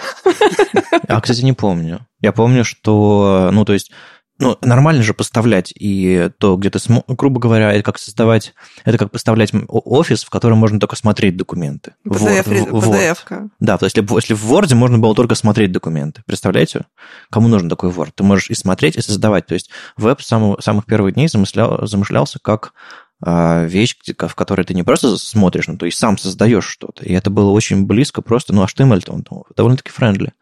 А, 1.08 1.20
кстати, 1.20 1.42
не 1.42 1.52
помню. 1.52 2.06
Я 2.20 2.32
помню, 2.32 2.64
что, 2.64 3.50
ну, 3.52 3.64
то 3.64 3.72
есть, 3.72 3.90
ну, 4.40 4.56
нормально 4.62 5.02
же 5.02 5.12
поставлять 5.12 5.72
и 5.78 6.30
то, 6.38 6.56
где 6.56 6.70
ты, 6.70 6.78
грубо 7.08 7.38
говоря, 7.38 7.72
это 7.72 7.82
как 7.82 7.98
создавать, 7.98 8.54
это 8.84 8.96
как 8.96 9.10
поставлять 9.10 9.52
офис, 9.68 10.24
в 10.24 10.30
котором 10.30 10.58
можно 10.58 10.80
только 10.80 10.96
смотреть 10.96 11.36
документы. 11.36 11.94
PDF, 12.06 12.46
PDF. 12.46 13.18
-ка. 13.28 13.48
Да, 13.60 13.76
то 13.76 13.84
есть 13.84 13.96
если, 13.98 14.14
если 14.14 14.34
в 14.34 14.50
Word 14.50 14.74
можно 14.74 14.98
было 14.98 15.14
только 15.14 15.34
смотреть 15.34 15.72
документы. 15.72 16.22
Представляете? 16.26 16.86
Кому 17.30 17.48
нужен 17.48 17.68
такой 17.68 17.90
Word? 17.90 18.12
Ты 18.14 18.24
можешь 18.24 18.50
и 18.50 18.54
смотреть, 18.54 18.96
и 18.96 19.02
создавать. 19.02 19.46
То 19.46 19.54
есть 19.54 19.70
веб 19.98 20.22
с 20.22 20.26
самых, 20.26 20.62
самых 20.62 20.86
первых 20.86 21.14
дней 21.14 21.28
замышлял, 21.28 21.86
замышлялся 21.86 22.38
как 22.40 22.72
вещь, 23.22 23.96
в 24.06 24.34
которой 24.34 24.64
ты 24.64 24.74
не 24.74 24.82
просто 24.82 25.16
смотришь, 25.16 25.68
но 25.68 25.76
то 25.76 25.86
есть 25.86 25.98
сам 25.98 26.16
создаешь 26.16 26.66
что-то. 26.66 27.04
И 27.04 27.12
это 27.12 27.30
было 27.30 27.50
очень 27.50 27.86
близко 27.86 28.22
просто, 28.22 28.54
ну, 28.54 28.64
HTML 28.64 29.04
он 29.08 29.24
довольно-таки 29.56 29.90
friendly. 29.90 30.32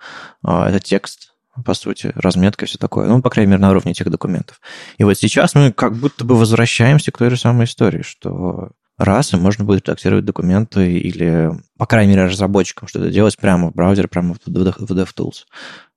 А, 0.43 0.69
это 0.69 0.81
текст, 0.81 1.33
по 1.65 1.75
сути, 1.75 2.13
разметка 2.15 2.65
и 2.65 2.69
все 2.69 2.79
такое. 2.79 3.09
Ну, 3.09 3.21
по 3.21 3.31
крайней 3.31 3.51
мере, 3.51 3.63
на 3.63 3.71
уровне 3.71 3.93
этих 3.93 4.11
документов. 4.11 4.61
И 4.97 5.05
вот 5.05 5.15
сейчас 5.15 5.55
мы 5.55 5.73
как 5.73 5.97
будто 5.97 6.25
бы 6.25 6.37
возвращаемся 6.37 7.11
к 7.11 7.19
той 7.19 7.31
же 7.31 7.37
самой 7.37 7.65
истории, 7.65 8.03
что 8.03 8.71
раз, 8.97 9.33
и 9.33 9.37
можно 9.37 9.65
будет 9.65 9.87
редактировать 9.87 10.25
документы 10.25 10.93
или, 10.93 11.51
по 11.79 11.87
крайней 11.87 12.15
мере, 12.15 12.27
разработчикам 12.27 12.89
что-то 12.89 13.11
делать 13.11 13.37
прямо 13.37 13.71
в 13.71 13.75
браузере, 13.75 14.09
прямо 14.09 14.35
в 14.35 14.39
DevTools. 14.39 15.45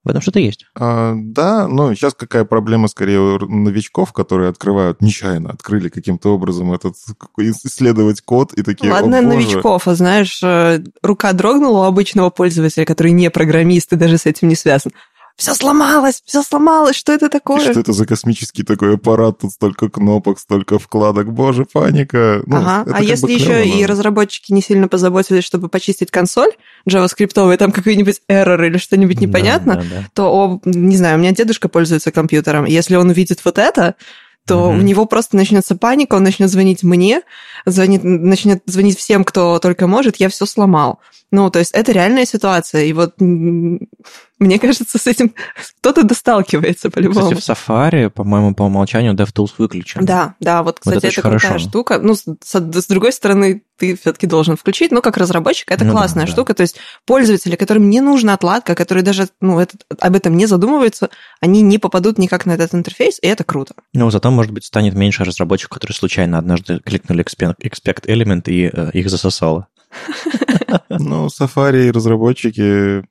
В 0.04 0.10
этом 0.10 0.22
что-то 0.22 0.40
есть. 0.40 0.66
А, 0.76 1.14
да, 1.16 1.68
но 1.68 1.94
сейчас 1.94 2.16
какая 2.16 2.44
проблема 2.44 2.88
скорее 2.88 3.20
у 3.20 3.38
новичков, 3.38 4.14
которые 4.14 4.50
открывают, 4.50 5.00
нечаянно 5.00 5.52
открыли 5.52 5.90
каким-то 5.90 6.34
образом 6.34 6.74
этот, 6.74 6.96
исследовать 7.38 8.22
код 8.22 8.52
и 8.54 8.64
такие, 8.64 8.92
Ладно, 8.92 9.20
О, 9.20 9.22
новичков, 9.22 9.88
а 9.88 9.94
знаешь, 9.94 10.42
э, 10.42 10.84
рука 11.04 11.34
дрогнула 11.34 11.82
у 11.82 11.88
обычного 11.88 12.32
пользователя, 12.32 12.86
который 12.86 13.12
не 13.12 13.30
программист 13.30 13.94
и 13.94 13.96
даже 13.96 14.18
с 14.18 14.26
этим 14.26 14.48
не 14.48 14.56
связан 14.56 14.92
все 15.36 15.54
сломалось, 15.54 16.22
все 16.26 16.44
сломалось, 16.44 16.96
что 16.96 17.14
это 17.14 17.30
такое? 17.30 17.60
И 17.60 17.72
что 17.72 17.80
это 17.80 17.94
за 17.94 18.06
космический 18.06 18.64
такой 18.64 18.96
аппарат, 18.96 19.40
тут 19.40 19.52
столько 19.52 19.90
кнопок, 19.90 20.40
столько 20.40 20.80
вкладок, 20.80 21.32
боже, 21.34 21.66
паника. 21.66 22.44
Ну, 22.46 22.58
ага, 22.58 22.86
а 22.94 23.02
если 23.02 23.32
еще 23.32 23.66
и 23.66 23.86
разработчики 23.86 24.52
не 24.52 24.62
сильно 24.62 24.88
позаботились, 24.88 25.44
чтобы 25.44 25.70
почистить 25.70 26.12
консоль 26.12 26.52
JavaScript, 26.88 27.58
там 27.58 27.72
какой-нибудь 27.72 28.22
error 28.30 28.66
или 28.66 28.78
что-нибудь 28.78 29.20
непонятно, 29.20 29.76
да, 29.76 29.82
да, 29.82 29.88
да. 29.90 30.08
то, 30.14 30.24
о, 30.34 30.62
не 30.66 30.98
знаю, 30.98 31.18
у 31.18 31.20
меня 31.20 31.32
дедушка 31.32 31.70
пользуется 31.70 32.12
компьютером, 32.12 32.66
если 32.66 32.96
он 32.96 33.10
увидит 33.10 33.44
вот 33.44 33.58
это, 33.58 33.96
то 34.48 34.70
угу. 34.70 34.78
у 34.78 34.82
него 34.82 35.06
просто 35.06 35.36
начнется 35.36 35.76
паника, 35.76 36.16
он 36.16 36.24
начнет 36.24 36.50
звонить 36.50 36.84
мне, 36.84 37.22
звонит, 37.66 38.04
начнет 38.04 38.64
звонить 38.66 38.98
всем, 38.98 39.24
кто 39.24 39.60
только 39.60 39.88
может, 39.88 40.18
я 40.18 40.30
все 40.30 40.46
сломал. 40.46 41.00
Ну, 41.32 41.50
то 41.50 41.60
есть 41.60 41.72
это 41.72 41.92
реальная 41.92 42.26
ситуация. 42.26 42.84
И 42.84 42.94
вот 42.94 43.16
мне 44.42 44.58
кажется, 44.58 44.98
с 44.98 45.08
этим 45.08 45.34
кто-то 45.80 46.04
досталкивается 46.04 46.90
по-любому. 46.90 47.32
Кстати, 47.32 47.56
в 47.56 47.70
Safari, 47.70 48.10
по-моему, 48.10 48.56
по 48.56 48.64
умолчанию 48.64 49.14
DevTools 49.14 49.52
выключен. 49.60 50.04
Да, 50.04 50.36
да, 50.40 50.64
вот, 50.64 50.80
кстати, 50.80 50.96
вот 50.96 51.04
это, 51.04 51.14
это 51.14 51.22
крутая 51.22 51.40
хорошо. 51.40 51.70
штука. 51.70 52.00
Ну, 52.00 52.16
с, 52.16 52.26
с 52.44 52.88
другой 52.88 53.14
стороны, 53.14 53.64
ты 53.78 53.96
все-таки 53.96 54.26
должен 54.26 54.58
включить, 54.58 54.92
но 54.92 55.02
как 55.02 55.18
разработчик 55.18 55.72
это 55.72 55.86
ну, 55.86 55.92
классная 55.92 56.26
да, 56.26 56.32
штука. 56.32 56.54
Да. 56.54 56.58
То 56.58 56.62
есть 56.62 56.78
пользователи, 57.06 57.56
которым 57.56 57.90
не 57.90 58.02
нужна 58.02 58.34
отладка, 58.34 58.74
которые 58.74 59.04
даже 59.04 59.28
ну, 59.42 59.60
это, 59.60 59.78
об 60.00 60.16
этом 60.16 60.36
не 60.36 60.48
задумываются, 60.48 61.12
они 61.40 61.62
не 61.62 61.78
попадут 61.78 62.18
никак 62.18 62.48
на 62.48 62.54
этот 62.54 62.74
интерфейс, 62.74 63.20
и 63.22 63.28
это 63.28 63.44
круто. 63.44 63.76
Ну, 63.94 64.10
зато, 64.10 64.32
может 64.32 64.52
быть, 64.52 64.66
станет 64.66 64.96
меньше 64.96 65.24
разработчиков, 65.24 65.76
которые 65.76 65.96
случайно 65.96 66.40
однажды 66.40 66.80
кликнули 66.80 67.24
expect 67.24 68.06
element 68.08 68.44
и 68.48 68.72
э, 68.74 68.90
их 68.94 69.10
засосало. 69.10 69.68
Ну, 70.90 71.28
Safari 71.28 71.88
и 71.88 71.92
разработчики... 71.92 73.04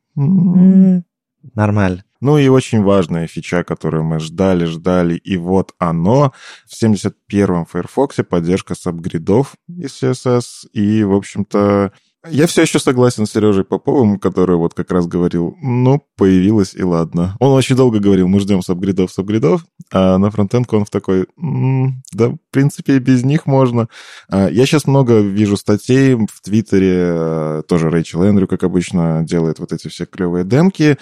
Нормально. 1.55 2.05
Ну 2.21 2.37
и 2.37 2.49
очень 2.49 2.83
важная 2.83 3.27
фича, 3.27 3.65
которую 3.65 4.05
мы 4.05 4.21
ждали, 4.21 4.67
ждали, 4.67 5.15
и 5.15 5.39
вот 5.39 5.75
оно. 5.79 6.35
В 6.67 6.83
71-м 6.83 7.65
Firefox 7.65 8.17
поддержка 8.29 8.75
сабгридов 8.75 9.55
из 9.69 10.03
CSS, 10.03 10.69
и, 10.73 11.03
в 11.03 11.15
общем-то, 11.15 11.93
я 12.29 12.47
все 12.47 12.63
еще 12.63 12.79
согласен 12.79 13.27
с 13.27 13.33
Сережей 13.33 13.65
Поповым, 13.65 14.19
который 14.19 14.57
вот 14.57 14.75
как 14.75 14.91
раз 14.91 15.07
говорил, 15.07 15.57
ну, 15.63 16.03
появилась 16.17 16.75
и 16.75 16.83
ладно. 16.83 17.37
Он 17.41 17.53
очень 17.53 17.77
долго 17.77 17.99
говорил, 17.99 18.29
мы 18.29 18.41
ждем 18.41 18.63
сабгридов, 18.63 19.11
сабгридов, 19.11 19.65
а 19.91 20.19
на 20.19 20.31
фронтенд 20.31 20.73
он 20.73 20.85
в 20.85 20.91
такой, 20.91 21.27
м-м, 21.39 22.03
да, 22.13 22.29
в 22.29 22.39
принципе, 22.51 22.99
без 22.99 23.25
них 23.25 23.47
можно. 23.47 23.89
А, 24.29 24.49
я 24.51 24.67
сейчас 24.67 24.87
много 24.87 25.21
вижу 25.21 25.57
статей 25.57 26.15
в 26.15 26.43
Твиттере, 26.43 26.95
а, 26.97 27.63
тоже 27.63 27.89
Рэйчел 27.89 28.23
Эндрю, 28.23 28.47
как 28.47 28.65
обычно, 28.65 29.25
делает 29.25 29.59
вот 29.59 29.73
эти 29.73 29.89
все 29.89 30.05
клевые 30.05 30.45
демки, 30.45 30.99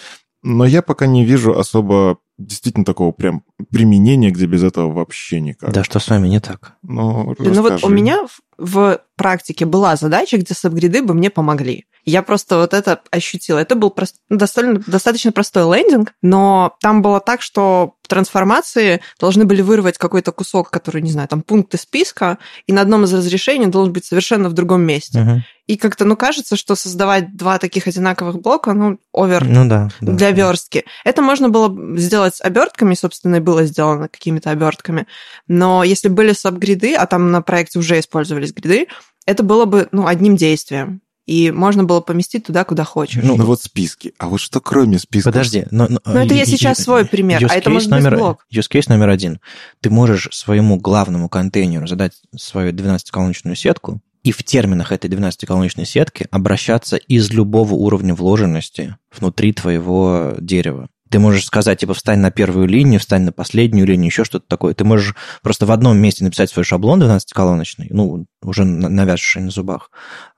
но 0.49 0.65
я 0.65 0.81
пока 0.81 1.07
не 1.07 1.27
вижу 1.27 1.59
особо 1.59 2.19
действительно 2.39 2.85
такого 2.85 3.13
прям 3.13 3.43
применения, 3.71 4.31
где 4.31 4.47
без 4.47 4.63
этого 4.63 4.91
вообще 4.91 5.41
никак. 5.41 5.73
Да, 5.73 5.85
что 5.85 5.99
с 5.99 6.09
вами 6.09 6.29
не 6.29 6.41
так? 6.41 6.77
Ну, 6.83 7.35
ну 7.39 7.63
вот 7.63 7.85
у 7.85 7.89
меня 7.89 8.27
в 8.57 9.01
практике 9.17 9.67
была 9.67 9.97
задача, 9.97 10.39
где 10.39 10.55
сабгриды 10.55 11.03
бы 11.03 11.13
мне 11.13 11.29
помогли. 11.31 11.85
Я 12.09 12.23
просто 12.23 12.57
вот 12.57 12.73
это 12.73 13.03
ощутила. 13.11 13.59
Это 13.59 13.75
был 13.75 13.90
прост... 13.90 14.16
достаточно, 14.31 14.83
достаточно 14.87 15.31
простой 15.31 15.64
лендинг, 15.64 16.14
но 16.23 16.75
там 16.81 17.03
было 17.03 17.21
так, 17.21 17.42
что 17.42 17.97
трансформации 18.09 19.03
должны 19.21 19.44
были 19.44 19.61
вырвать 19.61 19.99
какой-то 19.99 20.33
кусок, 20.33 20.71
который, 20.71 21.03
не 21.03 21.11
знаю, 21.11 21.29
там 21.29 21.42
пункт 21.42 21.75
из 21.75 21.83
списка, 21.83 22.38
и 22.66 22.73
на 22.73 22.81
одном 22.81 23.05
из 23.05 23.12
разрешений 23.12 23.66
должен 23.66 23.92
быть 23.92 24.07
совершенно 24.07 24.49
в 24.49 24.55
другом 24.55 24.81
месте. 24.85 25.18
Uh-huh. 25.18 25.38
И 25.66 25.77
как-то, 25.77 26.07
ну, 26.07 26.16
кажется, 26.16 26.57
что 26.57 26.77
создавать 26.77 27.37
два 27.37 27.59
таких 27.59 27.87
одинаковых 27.87 28.40
блока, 28.40 28.73
ну, 28.73 28.99
овер 29.12 29.44
ну, 29.44 29.68
да, 29.68 29.90
да, 30.01 30.12
для 30.12 30.31
верстки. 30.31 30.87
Это 31.05 31.21
можно 31.21 31.51
было 31.51 31.99
сделать 31.99 32.40
обертками, 32.40 32.94
собственно, 32.94 33.37
и 33.37 33.40
было 33.40 33.64
сделано 33.64 34.09
какими-то 34.09 34.49
обертками. 34.49 35.07
Но 35.47 35.85
если 35.85 36.09
были 36.09 36.33
сабгриды, 36.33 36.94
а 36.94 37.07
там 37.07 37.31
на 37.31 37.42
проекте 37.42 37.79
уже 37.79 37.99
использовались 37.99 38.55
гриды, 38.55 38.87
это 39.27 39.42
было 39.42 39.66
бы, 39.66 39.88
ну, 39.92 40.07
одним 40.07 40.37
действием 40.37 41.03
и 41.29 41.51
можно 41.51 41.85
было 41.85 42.01
поместить 42.01 42.47
туда, 42.47 42.64
куда 42.64 42.85
хочешь. 42.85 43.23
Ну, 43.23 43.37
ну 43.37 43.45
вот 43.45 43.61
списки. 43.61 44.14
А 44.19 44.29
вот 44.31 44.41
что 44.41 44.62
кроме 44.62 44.99
списков? 44.99 45.35
Подожди. 45.35 45.67
Но, 45.71 45.87
но, 45.87 46.01
ну, 46.07 46.21
это 46.21 46.33
я 46.33 46.47
сейчас 46.47 46.79
свой 46.79 47.05
пример, 47.05 47.47
а 47.51 47.55
это 47.55 47.69
может 47.69 47.91
номер, 47.91 48.12
быть 48.12 48.19
блок. 48.19 48.47
Use 48.51 48.67
case 48.73 48.85
номер 48.88 49.11
один. 49.11 49.38
Ты 49.83 49.91
можешь 49.91 50.31
своему 50.33 50.79
главному 50.79 51.29
контейнеру 51.29 51.87
задать 51.87 52.14
свою 52.35 52.73
12-колоночную 52.73 53.57
сетку, 53.57 54.01
и 54.25 54.33
в 54.33 54.43
терминах 54.43 54.91
этой 54.91 55.11
12-колоночной 55.11 55.85
сетки 55.85 56.27
обращаться 56.31 56.97
из 56.97 57.31
любого 57.31 57.75
уровня 57.75 58.14
вложенности 58.14 58.97
внутри 59.14 59.53
твоего 59.53 60.35
дерева. 60.38 60.88
Ты 61.11 61.18
можешь 61.18 61.44
сказать, 61.44 61.81
типа, 61.81 61.94
встань 61.94 62.21
на 62.21 62.31
первую 62.31 62.66
линию, 62.66 63.01
встань 63.01 63.23
на 63.23 63.33
последнюю 63.33 63.87
линию, 63.87 64.07
еще 64.07 64.25
что-то 64.25 64.47
такое. 64.47 64.75
Ты 64.75 64.85
можешь 64.85 65.14
просто 65.42 65.66
в 65.66 65.71
одном 65.71 65.99
месте 65.99 66.25
написать 66.25 66.51
свой 66.51 66.64
шаблон 66.64 67.03
12-колоночный, 67.03 67.88
ну, 67.90 68.27
уже 68.42 68.64
навязший 68.64 69.42
на 69.42 69.51
зубах, 69.51 69.90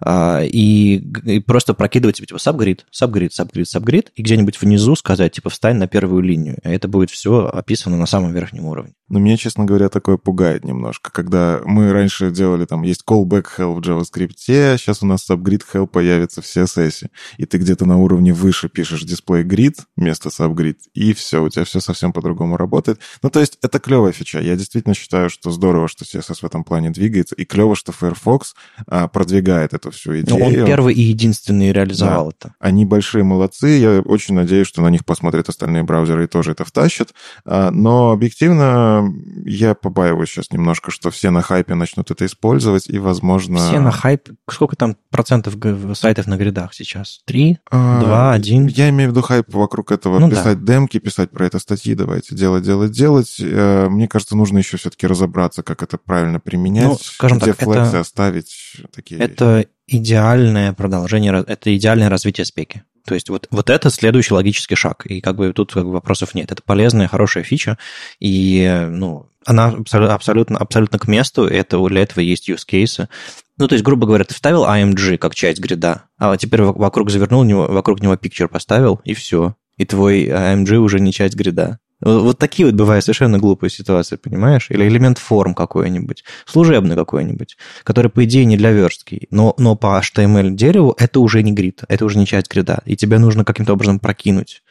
а, 0.03 0.43
и, 0.43 0.97
и 1.25 1.41
просто 1.41 1.75
прокидывать, 1.75 2.17
типа, 2.17 2.39
сабгрид, 2.39 2.87
сабгрид, 2.91 3.33
сабгрид, 3.33 3.69
сабгрид, 3.69 4.13
и 4.15 4.23
где-нибудь 4.23 4.61
внизу 4.61 4.97
сказать, 4.97 5.33
типа, 5.33 5.51
встань 5.51 5.77
на 5.77 5.87
первую 5.87 6.23
линию. 6.23 6.59
Это 6.63 6.89
будет 6.89 7.11
все 7.11 7.47
описано 7.47 7.97
на 7.97 8.07
самом 8.07 8.33
верхнем 8.33 8.67
уровне. 8.67 8.95
Но 9.09 9.19
меня, 9.19 9.37
честно 9.37 9.65
говоря, 9.65 9.89
такое 9.89 10.17
пугает 10.17 10.65
немножко, 10.65 11.11
когда 11.11 11.61
мы 11.65 11.93
раньше 11.93 12.31
делали, 12.31 12.65
там, 12.65 12.83
есть 12.83 13.03
callback 13.07 13.47
hell 13.59 13.75
в 13.75 13.81
JavaScript, 13.81 14.35
сейчас 14.39 15.03
у 15.03 15.07
нас 15.07 15.29
subgrid 15.29 15.63
hell 15.73 15.87
появится 15.87 16.43
в 16.43 16.45
CSS, 16.45 17.09
и 17.37 17.45
ты 17.45 17.59
где-то 17.59 17.87
на 17.87 17.99
уровне 17.99 18.33
выше 18.33 18.69
пишешь 18.69 19.05
display 19.05 19.43
grid 19.43 19.81
вместо 19.97 20.31
subgrid, 20.61 20.77
и 20.95 21.13
все, 21.13 21.43
у 21.43 21.49
тебя 21.49 21.65
все 21.65 21.81
совсем 21.81 22.13
по-другому 22.13 22.57
работает. 22.57 23.01
Ну, 23.23 23.31
то 23.31 23.41
есть 23.41 23.59
это 23.63 23.79
клевая 23.79 24.13
фича. 24.13 24.41
Я 24.41 24.57
действительно 24.57 24.95
считаю, 24.95 25.31
что 25.31 25.51
здорово, 25.51 25.89
что 25.89 26.05
CSS 26.05 26.41
в 26.41 26.45
этом 26.45 26.65
плане 26.65 26.91
двигается, 26.91 27.35
и 27.35 27.45
клево, 27.45 27.77
что 27.77 27.93
Firefox 27.93 28.55
а, 28.87 29.09
продвигает 29.09 29.75
эту 29.75 29.91
всю 29.91 30.21
идею. 30.21 30.39
Но 30.39 30.47
он 30.47 30.67
первый 30.67 30.95
и 30.95 31.03
единственный 31.03 31.73
реализовал 31.73 32.27
да. 32.27 32.49
это. 32.49 32.55
Они 32.59 32.85
большие 32.85 33.25
молодцы, 33.25 33.69
я 33.69 34.01
очень 34.01 34.35
надеюсь, 34.35 34.67
что 34.67 34.83
на 34.83 34.89
них 34.89 35.05
посмотрят 35.05 35.49
остальные 35.49 35.83
браузеры 35.83 36.25
и 36.25 36.27
тоже 36.27 36.53
это 36.53 36.65
втащат, 36.65 37.15
а, 37.45 37.71
но 37.71 38.11
объективно 38.11 39.13
я 39.45 39.75
побаиваюсь 39.75 40.31
сейчас 40.31 40.51
немножко, 40.51 40.91
что 40.91 41.11
все 41.11 41.31
на 41.31 41.43
хайпе 41.43 41.75
начнут 41.75 42.11
это 42.11 42.27
использовать, 42.27 42.89
и, 42.89 42.99
возможно... 42.99 43.59
Все 43.59 43.81
на 43.81 43.91
хайп? 43.91 44.29
Сколько 44.49 44.77
там 44.77 44.97
процентов 45.11 45.55
сайтов 45.95 46.27
на 46.27 46.37
гридах 46.37 46.75
сейчас? 46.75 47.21
Три? 47.25 47.59
А, 47.71 48.01
Два? 48.01 48.33
Один? 48.33 48.67
Я 48.67 48.89
имею 48.91 49.11
в 49.11 49.13
виду 49.13 49.23
хайп 49.23 49.53
вокруг 49.55 49.93
этого. 49.93 50.19
Ну, 50.19 50.29
писать 50.51 50.65
демки, 50.65 50.99
писать 50.99 51.31
про 51.31 51.47
это 51.47 51.59
статьи, 51.59 51.95
давайте 51.95 52.35
делать, 52.35 52.65
делать, 52.65 52.93
делать. 52.93 53.37
Э, 53.41 53.89
мне 53.89 54.09
кажется, 54.09 54.37
нужно 54.37 54.59
еще 54.59 54.77
все-таки 54.77 55.07
разобраться, 55.07 55.63
как 55.63 55.83
это 55.83 55.99
правильно 55.99 56.41
применять, 56.41 56.85
ну, 56.85 56.99
скажем 57.01 57.39
где 57.39 57.53
так, 57.53 57.65
флексы 57.65 57.91
это... 57.91 58.01
оставить. 58.01 58.77
Такие 58.95 59.21
это 59.21 59.59
вещи. 59.59 59.69
идеальное 59.87 60.73
продолжение, 60.73 61.45
это 61.47 61.77
идеальное 61.77 62.09
развитие 62.09 62.45
спеки. 62.45 62.83
То 63.07 63.15
есть 63.15 63.29
вот, 63.31 63.49
вот 63.51 63.71
это 63.71 63.91
следующий 63.91 64.35
логический 64.35 64.75
шаг. 64.75 65.07
И 65.07 65.21
как 65.21 65.37
бы 65.37 65.53
тут 65.53 65.73
как 65.73 65.85
бы, 65.85 65.93
вопросов 65.93 66.35
нет. 66.35 66.53
Это 66.53 66.63
полезная, 66.63 67.09
хорошая 67.09 67.45
фича. 67.45 67.79
И 68.21 68.87
ну, 68.91 69.27
она 69.47 69.69
абсолютно, 69.69 70.59
абсолютно, 70.59 70.99
к 70.99 71.09
месту. 71.09 71.47
Это, 71.47 71.83
для 71.89 72.03
этого 72.03 72.21
есть 72.21 72.49
use 72.49 72.67
cases. 72.71 73.09
Ну, 73.57 73.69
то 73.69 73.75
есть, 73.75 73.85
грубо 73.85 74.07
говоря, 74.07 74.25
ты 74.25 74.35
вставил 74.35 74.65
AMG 74.65 75.19
как 75.19 75.35
часть 75.35 75.61
грида, 75.61 76.05
а 76.19 76.37
теперь 76.37 76.63
вокруг 76.63 77.11
завернул 77.11 77.43
него, 77.45 77.67
вокруг 77.67 78.01
него 78.01 78.15
picture 78.15 78.49
поставил, 78.49 79.01
и 79.05 79.15
все. 79.15 79.55
И 79.77 79.85
твой 79.85 80.27
AMG 80.27 80.77
уже 80.77 81.01
не 81.01 81.13
часть 81.13 81.37
грида. 81.37 81.79
Вот 82.01 82.39
такие 82.39 82.67
вот 82.67 82.75
бывают 82.75 83.05
совершенно 83.05 83.39
глупые 83.39 83.71
ситуации, 83.71 84.17
понимаешь? 84.17 84.71
Или 84.71 84.89
элемент 84.89 85.19
форм 85.19 85.55
какой-нибудь, 85.55 86.25
служебный 86.47 86.97
какой-нибудь, 86.97 87.59
который, 87.85 88.11
по 88.11 88.25
идее, 88.25 88.47
не 88.47 88.57
для 88.57 88.73
верстки, 88.73 89.29
но, 89.31 89.55
но 89.59 89.77
по 89.77 90.01
HTML 90.01 90.51
дереву 90.51 90.95
это 90.99 91.21
уже 91.21 91.43
не 91.43 91.53
грид, 91.53 91.83
это 91.89 92.07
уже 92.07 92.19
не 92.19 92.27
часть 92.27 92.51
грида, 92.51 92.81
и 92.87 92.97
тебе 92.97 93.19
нужно 93.19 93.45
каким-то 93.45 93.75
образом 93.75 94.01
прокинуть. 94.01 94.63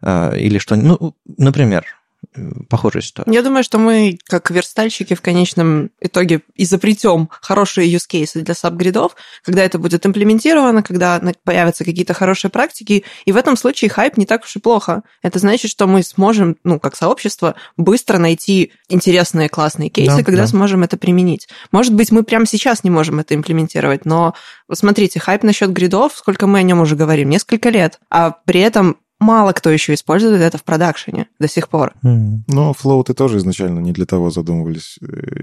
А, 0.00 0.34
или 0.34 0.56
что 0.56 0.74
Ну, 0.74 1.14
например, 1.36 1.84
похожая 2.68 3.02
ситуация. 3.02 3.32
Я 3.32 3.42
думаю, 3.42 3.64
что 3.64 3.78
мы, 3.78 4.18
как 4.24 4.50
верстальщики, 4.50 5.14
в 5.14 5.20
конечном 5.20 5.90
итоге 6.00 6.42
изобретем 6.54 7.28
хорошие 7.40 7.92
use 7.92 8.06
cases 8.08 8.42
для 8.42 8.54
сабгридов, 8.54 9.16
когда 9.42 9.64
это 9.64 9.78
будет 9.78 10.06
имплементировано, 10.06 10.82
когда 10.82 11.20
появятся 11.44 11.84
какие-то 11.84 12.14
хорошие 12.14 12.50
практики, 12.50 13.04
и 13.24 13.32
в 13.32 13.36
этом 13.36 13.56
случае 13.56 13.90
хайп 13.90 14.16
не 14.16 14.26
так 14.26 14.44
уж 14.44 14.54
и 14.56 14.60
плохо. 14.60 15.02
Это 15.22 15.38
значит, 15.38 15.70
что 15.70 15.86
мы 15.86 16.02
сможем, 16.02 16.56
ну, 16.62 16.78
как 16.78 16.94
сообщество, 16.94 17.56
быстро 17.76 18.18
найти 18.18 18.72
интересные, 18.88 19.48
классные 19.48 19.88
кейсы, 19.88 20.18
да, 20.18 20.22
когда 20.22 20.42
да. 20.42 20.46
сможем 20.46 20.82
это 20.82 20.96
применить. 20.96 21.48
Может 21.72 21.94
быть, 21.94 22.12
мы 22.12 22.22
прямо 22.22 22.46
сейчас 22.46 22.84
не 22.84 22.90
можем 22.90 23.18
это 23.20 23.34
имплементировать, 23.34 24.04
но 24.04 24.34
смотрите, 24.72 25.18
хайп 25.20 25.42
насчет 25.42 25.72
гридов, 25.72 26.12
сколько 26.16 26.46
мы 26.46 26.58
о 26.60 26.62
нем 26.62 26.80
уже 26.80 26.96
говорим, 26.96 27.28
несколько 27.28 27.70
лет, 27.70 27.98
а 28.10 28.30
при 28.44 28.60
этом 28.60 28.98
мало 29.20 29.52
кто 29.52 29.70
еще 29.70 29.94
использует 29.94 30.40
это 30.40 30.58
в 30.58 30.64
продакшене 30.64 31.26
до 31.38 31.48
сих 31.48 31.68
пор. 31.68 31.92
Mm. 32.04 32.40
Но 32.48 32.72
флоуты 32.72 33.14
тоже 33.14 33.38
изначально 33.38 33.78
не 33.78 33.92
для 33.92 34.06
того 34.06 34.30
задумывались. 34.30 34.98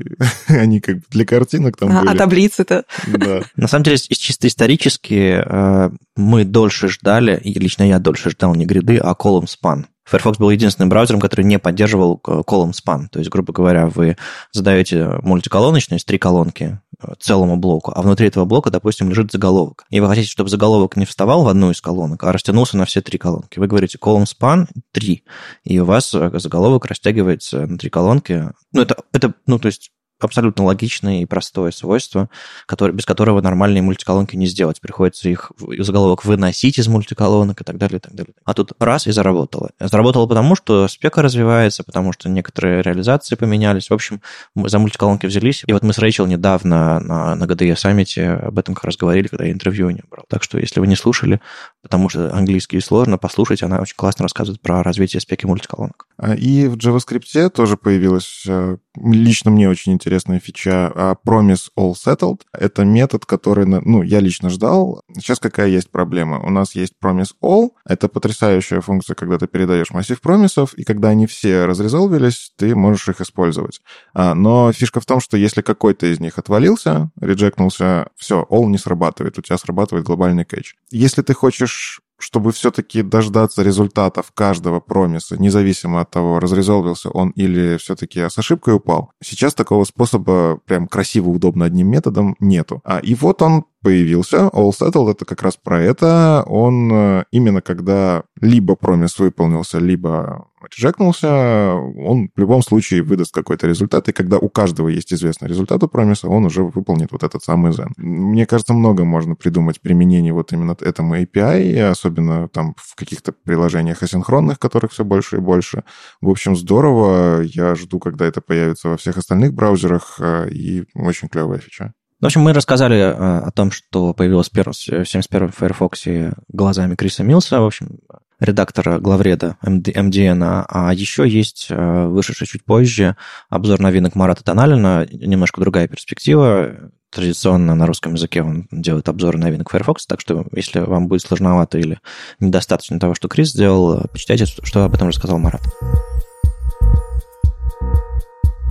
Они 0.48 0.82
как 0.82 0.98
бы 0.98 1.04
для 1.10 1.26
картинок 1.26 1.78
там 1.78 1.96
а, 1.96 2.02
были. 2.02 2.10
А 2.14 2.18
таблицы-то? 2.18 2.84
Да. 3.08 3.42
На 3.56 3.68
самом 3.68 3.84
деле, 3.84 3.98
чисто 3.98 4.48
исторически 4.48 5.42
э, 5.44 5.90
мы 6.16 6.44
дольше 6.44 6.90
ждали, 6.90 7.40
и 7.44 7.58
лично 7.58 7.84
я 7.84 8.00
дольше 8.00 8.32
ждал 8.32 8.56
не 8.56 8.66
гриды, 8.66 8.98
а 8.98 9.14
column 9.14 9.46
span. 9.46 9.86
Firefox 10.08 10.38
был 10.38 10.50
единственным 10.50 10.88
браузером, 10.90 11.20
который 11.20 11.44
не 11.44 11.60
поддерживал 11.60 12.22
э, 12.26 12.42
column 12.48 12.72
span. 12.72 13.08
То 13.12 13.20
есть, 13.20 13.30
грубо 13.30 13.52
говоря, 13.52 13.88
вы 13.88 14.16
задаете 14.54 15.20
мультиколоночность, 15.22 16.06
три 16.06 16.18
колонки 16.18 16.80
э, 16.87 16.87
целому 17.20 17.58
блоку, 17.58 17.92
а 17.96 18.02
внутри 18.02 18.28
этого 18.28 18.46
блока, 18.46 18.70
допустим, 18.70 19.10
лежит 19.10 19.32
заголовок. 19.32 19.86
И 19.90 20.00
вы 20.00 20.08
хотите, 20.08 20.30
чтобы 20.30 20.50
заголовок 20.50 20.98
не 20.98 21.06
вставал 21.06 21.44
в 21.44 21.48
одну 21.48 21.72
из 21.72 21.82
колонок, 21.82 22.24
а 22.24 22.32
растянулся 22.32 22.78
на 22.78 22.86
все 22.86 23.02
три 23.02 23.18
колонки. 23.18 23.60
Вы 23.60 23.68
говорите 23.68 23.98
column 24.02 24.26
span 24.26 24.68
3, 24.92 25.24
и 25.64 25.80
у 25.80 25.86
вас 25.86 26.14
э, 26.14 26.32
заголовок 26.40 26.86
растягивается 26.86 27.68
на 27.68 27.78
три 27.78 27.90
колонки. 27.90 28.52
Ну, 28.74 28.82
это, 28.82 28.98
это 29.14 29.34
ну, 29.46 29.60
то 29.60 29.68
есть 29.68 29.92
абсолютно 30.20 30.66
логичное 30.66 31.22
и 31.22 31.26
простое 31.26 31.72
свойство, 31.72 32.30
который, 32.66 32.94
без 32.94 33.06
которого 33.06 33.42
нормальные 33.42 33.82
мультиколонки 33.82 34.36
не 34.36 34.48
сделать. 34.48 34.82
Приходится 34.82 35.30
их 35.30 35.52
из 35.72 35.86
заголовок 35.86 36.26
выносить 36.26 36.78
из 36.78 36.88
мультиколонок 36.88 37.62
и 37.62 37.64
так 37.64 37.78
далее, 37.78 37.98
и 37.98 38.02
так 38.02 38.14
далее. 38.14 38.34
А 38.46 38.54
тут 38.54 38.72
раз 38.80 39.08
и 39.08 39.12
заработало. 39.12 39.72
Заработало 39.80 40.28
потому, 40.28 40.56
что 40.56 40.88
спека 40.88 41.22
развивается, 41.22 41.84
потому 41.84 42.14
что 42.14 42.30
некоторые 42.30 42.82
реализации 42.82 43.36
поменялись. 43.36 43.90
В 43.90 43.94
общем, 43.94 44.22
мы 44.56 44.70
за 44.70 44.80
мультиколонки 44.80 45.26
взялись. 45.26 45.64
И 45.66 45.74
вот 45.74 45.84
мы 45.84 45.94
с 45.94 46.00
Рэйчел 46.00 46.26
недавно 46.26 47.00
на, 47.00 47.36
на 47.36 47.44
GDE 47.46 47.76
саммите 47.76 48.30
об 48.30 48.58
этом 48.60 48.76
как 48.76 48.86
раз 48.86 48.98
говорили, 48.98 49.28
когда 49.28 49.46
я 49.46 49.52
интервью 49.52 49.90
не 49.90 50.02
брал. 50.10 50.26
Так 50.30 50.44
что, 50.44 50.58
если 50.58 50.80
вы 50.80 50.88
не 50.88 50.96
слушали, 50.96 51.42
потому 51.82 52.10
что 52.10 52.34
английский 52.34 52.80
сложно, 52.80 53.18
послушайте, 53.18 53.66
она 53.66 53.80
очень 53.80 53.96
классно 53.96 54.24
рассказывает 54.24 54.62
про 54.62 54.84
развитие 54.84 55.22
спеки 55.22 55.46
мультиколонок. 55.46 56.08
А, 56.18 56.36
и 56.36 56.68
в 56.68 56.76
JavaScript 56.76 57.50
тоже 57.50 57.78
появилась 57.78 58.44
э, 58.48 58.78
лично 59.04 59.52
мне 59.52 59.70
очень 59.70 59.94
интересная 59.94 60.40
фича 60.40 60.92
а, 60.94 61.16
Promise 61.26 61.70
All 61.78 61.94
Settled. 61.94 62.42
Это 62.54 62.86
метод, 62.86 63.26
который, 63.26 63.66
ну, 63.66 64.02
я 64.02 64.20
лично 64.20 64.50
ждал. 64.50 65.04
Сейчас 65.16 65.40
какая 65.40 65.68
есть 65.68 65.90
проблема? 65.90 66.40
У 66.40 66.50
нас 66.50 66.76
есть 66.76 66.94
Promise 67.04 67.34
All. 67.44 67.70
Это 67.86 68.08
потрясающая 68.08 68.82
функция, 68.82 69.16
когда 69.16 69.38
ты 69.38 69.48
передаешь 69.48 69.92
массив 69.92 70.20
промисов, 70.20 70.74
и 70.74 70.84
когда 70.84 71.10
они 71.10 71.28
все 71.28 71.66
разрезолвились, 71.66 72.52
ты 72.58 72.76
можешь 72.76 73.08
их 73.10 73.22
использовать. 73.22 73.82
А, 74.14 74.34
но 74.34 74.72
фишка 74.72 75.00
в 75.00 75.06
том, 75.06 75.20
что 75.20 75.38
если 75.38 75.62
какой-то 75.62 76.08
из 76.08 76.20
них 76.20 76.38
отвалился, 76.38 77.12
реджекнулся, 77.20 78.10
все, 78.16 78.46
All 78.50 78.66
не 78.66 78.78
срабатывает, 78.78 79.38
у 79.38 79.42
тебя 79.42 79.58
срабатывает 79.58 80.06
глобальный 80.06 80.46
кэч. 80.46 80.76
Если 80.92 81.22
ты 81.22 81.34
хочешь 81.34 82.02
чтобы 82.20 82.52
все-таки 82.52 83.02
дождаться 83.02 83.64
результатов 83.64 84.32
каждого 84.34 84.80
промиса, 84.80 85.40
независимо 85.40 86.02
от 86.02 86.12
того, 86.12 86.40
разрезолвился 86.40 87.10
он 87.10 87.30
или 87.32 87.78
все-таки 87.78 88.20
с 88.30 88.38
ошибкой 88.38 88.76
упал, 88.76 89.12
сейчас 89.24 89.54
такого 89.54 89.84
способа 89.84 90.60
прям 90.66 90.88
красиво, 90.88 91.30
удобно 91.30 91.66
одним 91.66 91.90
методом 91.90 92.36
нету. 92.40 92.82
А, 92.84 93.00
и 93.00 93.16
вот 93.16 93.42
он 93.42 93.66
появился. 93.88 94.50
All 94.54 94.72
Settled— 94.72 95.12
это 95.12 95.24
как 95.24 95.42
раз 95.42 95.56
про 95.56 95.82
это. 95.82 96.44
Он 96.46 96.92
э, 96.92 97.24
именно 97.32 97.62
когда 97.62 98.24
либо 98.42 98.76
промис 98.76 99.18
выполнился, 99.18 99.80
либо 99.80 100.50
реджекнулся, 100.62 101.74
он 101.74 102.30
в 102.36 102.40
любом 102.40 102.62
случае 102.64 103.02
выдаст 103.02 103.34
какой-то 103.34 103.66
результат, 103.66 104.10
и 104.10 104.12
когда 104.12 104.40
у 104.40 104.50
каждого 104.50 104.90
есть 104.90 105.14
известный 105.14 105.48
результат 105.48 105.82
у 105.84 105.88
промиса, 105.88 106.28
он 106.28 106.44
уже 106.46 106.64
выполнит 106.64 107.14
вот 107.14 107.24
этот 107.24 107.44
самый 107.44 107.72
Zen. 107.72 107.92
Мне 107.96 108.46
кажется, 108.46 108.74
много 108.74 109.06
можно 109.06 109.36
придумать 109.36 109.80
применений 109.80 110.32
вот 110.32 110.52
именно 110.52 110.76
этому 110.82 111.16
API, 111.16 111.80
особенно 111.90 112.50
там 112.50 112.76
в 112.78 112.96
каких-то 112.96 113.32
приложениях 113.32 114.04
асинхронных, 114.04 114.60
которых 114.60 114.92
все 114.92 115.06
больше 115.06 115.38
и 115.38 115.40
больше. 115.40 115.86
В 116.20 116.30
общем, 116.30 116.58
здорово. 116.58 117.42
Я 117.42 117.76
жду, 117.76 118.00
когда 118.00 118.26
это 118.26 118.42
появится 118.42 118.90
во 118.90 118.98
всех 118.98 119.18
остальных 119.18 119.54
браузерах, 119.54 120.18
э, 120.20 120.50
и 120.50 120.84
очень 120.94 121.30
клевая 121.30 121.60
фича. 121.60 121.94
В 122.20 122.26
общем, 122.26 122.42
мы 122.42 122.54
рассказали 122.54 122.98
э, 122.98 123.12
о 123.12 123.52
том, 123.52 123.72
что 123.72 124.14
появилось 124.14 124.50
в 124.50 124.54
71-м 124.54 125.52
Firefox 125.52 126.06
глазами 126.48 126.96
Криса 126.96 127.24
Милса, 127.24 127.62
в 127.62 127.66
общем, 127.66 128.00
редактора 128.40 129.00
главреда 129.00 129.58
MDN, 129.64 130.66
а 130.68 130.94
еще 130.94 131.28
есть 131.28 131.68
э, 131.70 132.06
вышедший 132.08 132.48
чуть 132.48 132.64
позже 132.64 133.16
обзор 133.50 133.80
новинок 133.80 134.16
Марата 134.16 134.44
Тоналина, 134.44 135.08
немножко 135.12 135.62
другая 135.62 135.88
перспектива. 135.88 136.92
Традиционно 137.10 137.74
на 137.74 137.86
русском 137.88 138.16
языке 138.16 138.44
он 138.44 138.68
делает 138.72 139.08
обзоры 139.10 139.38
новинок 139.38 139.72
Firefox, 139.72 140.06
так 140.06 140.20
что 140.20 140.46
если 140.52 140.80
вам 140.80 141.08
будет 141.08 141.22
сложновато 141.22 141.78
или 141.78 142.00
недостаточно 142.40 143.00
того, 143.00 143.16
что 143.16 143.28
Крис 143.28 143.52
сделал, 143.52 144.06
почитайте, 144.12 144.46
что 144.46 144.84
об 144.84 144.94
этом 144.94 145.08
рассказал 145.08 145.38
Марат. 145.40 145.62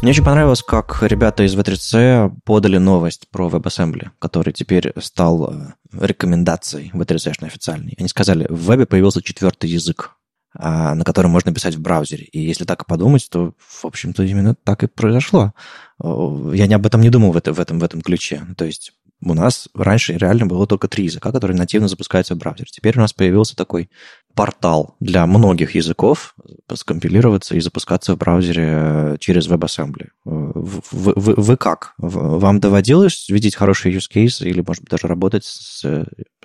Мне 0.03 0.11
очень 0.11 0.25
понравилось, 0.25 0.63
как 0.63 1.03
ребята 1.03 1.43
из 1.43 1.57
V3C 1.57 2.41
подали 2.45 2.77
новость 2.77 3.29
про 3.31 3.49
WebAssembly, 3.49 4.11
который 4.19 4.53
теперь 4.53 4.93
стал 5.01 5.51
э, 5.51 5.73
рекомендацией 5.93 6.91
V3C 6.93 7.45
официальной. 7.45 7.95
Они 7.99 8.07
сказали, 8.09 8.47
в 8.51 8.67
вебе 8.67 8.85
появился 8.85 9.23
четвертый 9.23 9.71
язык, 9.71 10.17
а, 10.55 10.95
на 10.95 11.03
котором 11.03 11.31
можно 11.31 11.53
писать 11.53 11.75
в 11.75 11.81
браузере. 11.81 12.25
И 12.25 12.41
если 12.41 12.65
так 12.65 12.87
подумать, 12.87 13.27
то, 13.31 13.55
в 13.59 13.85
общем-то, 13.87 14.23
именно 14.23 14.55
так 14.55 14.85
и 14.85 14.87
произошло. 14.87 15.55
Я 15.99 16.67
не 16.67 16.75
об 16.75 16.87
этом 16.87 17.01
не 17.01 17.11
думал 17.11 17.33
в, 17.33 17.37
это, 17.37 17.55
в, 17.55 17.59
этом, 17.59 17.79
в 17.79 17.85
этом 17.85 18.03
ключе. 18.03 18.47
То 18.57 18.67
есть 18.67 18.93
у 19.23 19.35
нас 19.35 19.69
раньше 19.75 20.15
реально 20.15 20.47
было 20.47 20.67
только 20.67 20.89
три 20.89 21.05
языка, 21.05 21.33
которые 21.33 21.57
нативно 21.57 21.89
запускаются 21.89 22.35
в 22.35 22.39
браузере. 22.39 22.69
Теперь 22.71 22.97
у 22.99 23.01
нас 23.01 23.13
появился 23.13 23.57
такой 23.57 23.91
портал 24.35 24.97
для 25.01 25.27
многих 25.27 25.75
языков 25.75 26.35
скомпилироваться 26.73 27.57
и 27.57 27.61
запускаться 27.61 28.15
в 28.15 28.19
браузере 28.19 28.69
э, 28.69 29.17
через 29.19 29.49
WebAssembly. 29.49 30.09
Вы, 30.25 31.13
вы, 31.17 31.35
вы 31.37 31.57
как? 31.57 31.95
Вам 31.97 32.61
доводилось 32.61 33.29
видеть 33.31 33.57
хорошие 33.57 33.97
use 33.97 34.11
cases 34.13 34.47
или, 34.47 34.63
может 34.67 34.83
быть, 34.83 34.91
даже 34.91 35.07
работать 35.07 35.45
с... 35.45 35.83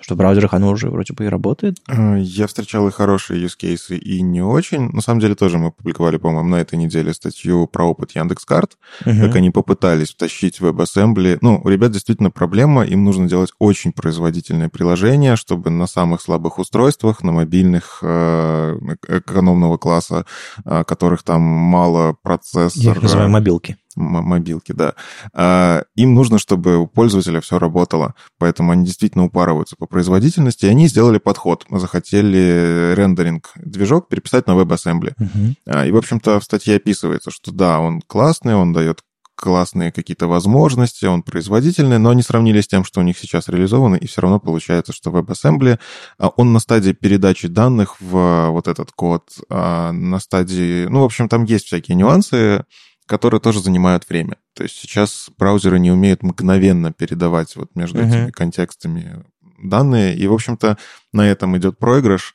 Что 0.02 0.14
в 0.14 0.18
браузерах 0.18 0.54
оно 0.54 0.70
уже 0.70 0.90
вроде 0.90 1.12
бы 1.12 1.24
и 1.24 1.28
работает? 1.28 1.78
Э, 1.88 2.18
я 2.18 2.46
встречал 2.46 2.88
и 2.88 2.90
хорошие 2.90 3.44
use 3.44 3.56
cases, 3.60 3.96
и 3.96 4.20
не 4.22 4.42
очень. 4.42 4.90
На 4.90 5.02
самом 5.02 5.20
деле 5.20 5.34
тоже 5.34 5.58
мы 5.58 5.70
публиковали, 5.70 6.16
по-моему, 6.16 6.48
на 6.48 6.56
этой 6.56 6.76
неделе 6.76 7.14
статью 7.14 7.66
про 7.66 7.84
опыт 7.84 8.12
Яндекс.Карт, 8.12 8.78
угу. 9.06 9.20
как 9.20 9.36
они 9.36 9.50
попытались 9.50 10.12
втащить 10.12 10.60
WebAssembly. 10.60 11.38
Ну, 11.40 11.60
у 11.62 11.68
ребят 11.68 11.92
действительно 11.92 12.30
проблема, 12.30 12.84
им 12.84 13.04
нужно 13.04 13.28
делать 13.28 13.52
очень 13.58 13.92
производительное 13.92 14.68
приложение, 14.68 15.36
чтобы 15.36 15.70
на 15.70 15.86
самых 15.86 16.20
слабых 16.20 16.58
устройствах, 16.58 17.22
на 17.22 17.32
мобильных 17.32 17.82
их 17.82 17.98
э, 18.02 18.78
экономного 19.08 19.76
класса, 19.76 20.24
э, 20.64 20.84
которых 20.84 21.22
там 21.22 21.42
мало 21.42 22.16
процессора. 22.22 22.84
Я 22.84 22.92
их 22.92 23.02
называю 23.02 23.30
мобилки 23.30 23.76
мобилки, 23.96 24.72
да. 24.72 24.94
А, 25.32 25.84
им 25.94 26.14
нужно, 26.14 26.38
чтобы 26.38 26.78
у 26.78 26.86
пользователя 26.86 27.40
все 27.40 27.58
работало, 27.58 28.14
поэтому 28.38 28.72
они 28.72 28.84
действительно 28.84 29.24
упарываются 29.24 29.76
по 29.76 29.86
производительности, 29.86 30.66
и 30.66 30.68
они 30.68 30.88
сделали 30.88 31.18
подход. 31.18 31.64
Захотели 31.70 32.94
рендеринг 32.94 33.50
движок 33.56 34.08
переписать 34.08 34.46
на 34.46 34.52
WebAssembly. 34.52 35.14
Uh-huh. 35.18 35.88
И, 35.88 35.90
в 35.90 35.96
общем-то, 35.96 36.40
в 36.40 36.44
статье 36.44 36.76
описывается, 36.76 37.30
что 37.30 37.52
да, 37.52 37.80
он 37.80 38.02
классный, 38.02 38.54
он 38.54 38.72
дает 38.72 39.00
классные 39.34 39.90
какие-то 39.90 40.28
возможности, 40.28 41.06
он 41.06 41.22
производительный, 41.22 41.98
но 41.98 42.10
они 42.10 42.22
сравнили 42.22 42.60
с 42.60 42.68
тем, 42.68 42.84
что 42.84 43.00
у 43.00 43.02
них 43.02 43.18
сейчас 43.18 43.48
реализовано, 43.48 43.96
и 43.96 44.06
все 44.06 44.20
равно 44.20 44.38
получается, 44.38 44.92
что 44.92 45.10
WebAssembly, 45.10 45.80
а, 46.18 46.28
он 46.28 46.52
на 46.52 46.60
стадии 46.60 46.92
передачи 46.92 47.48
данных 47.48 48.00
в 48.00 48.50
вот 48.50 48.68
этот 48.68 48.92
код, 48.92 49.24
на 49.48 50.18
стадии... 50.20 50.86
Ну, 50.86 51.00
в 51.00 51.04
общем, 51.04 51.28
там 51.28 51.44
есть 51.44 51.66
всякие 51.66 51.96
нюансы, 51.96 52.64
которые 53.06 53.40
тоже 53.40 53.60
занимают 53.60 54.08
время. 54.08 54.36
То 54.54 54.62
есть 54.62 54.76
сейчас 54.76 55.30
браузеры 55.36 55.78
не 55.78 55.90
умеют 55.90 56.22
мгновенно 56.22 56.92
передавать 56.92 57.56
вот 57.56 57.74
между 57.74 58.00
uh-huh. 58.00 58.08
этими 58.08 58.30
контекстами 58.30 59.24
данные, 59.62 60.16
и, 60.16 60.26
в 60.26 60.32
общем-то, 60.32 60.78
на 61.12 61.28
этом 61.28 61.56
идет 61.56 61.78
проигрыш. 61.78 62.34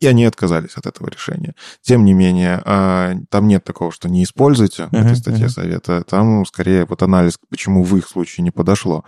И 0.00 0.06
они 0.06 0.24
отказались 0.24 0.76
от 0.76 0.86
этого 0.86 1.10
решения. 1.10 1.54
Тем 1.82 2.06
не 2.06 2.14
менее, 2.14 2.62
а, 2.64 3.16
там 3.28 3.48
нет 3.48 3.64
такого, 3.64 3.92
что 3.92 4.08
не 4.08 4.24
используйте 4.24 4.84
uh-huh, 4.84 4.88
в 4.90 4.94
этой 4.94 5.16
статье 5.16 5.46
uh-huh. 5.46 5.50
совета. 5.50 6.04
Там 6.04 6.46
скорее 6.46 6.86
вот 6.86 7.02
анализ, 7.02 7.38
почему 7.50 7.84
в 7.84 7.94
их 7.96 8.08
случае 8.08 8.44
не 8.44 8.50
подошло. 8.50 9.04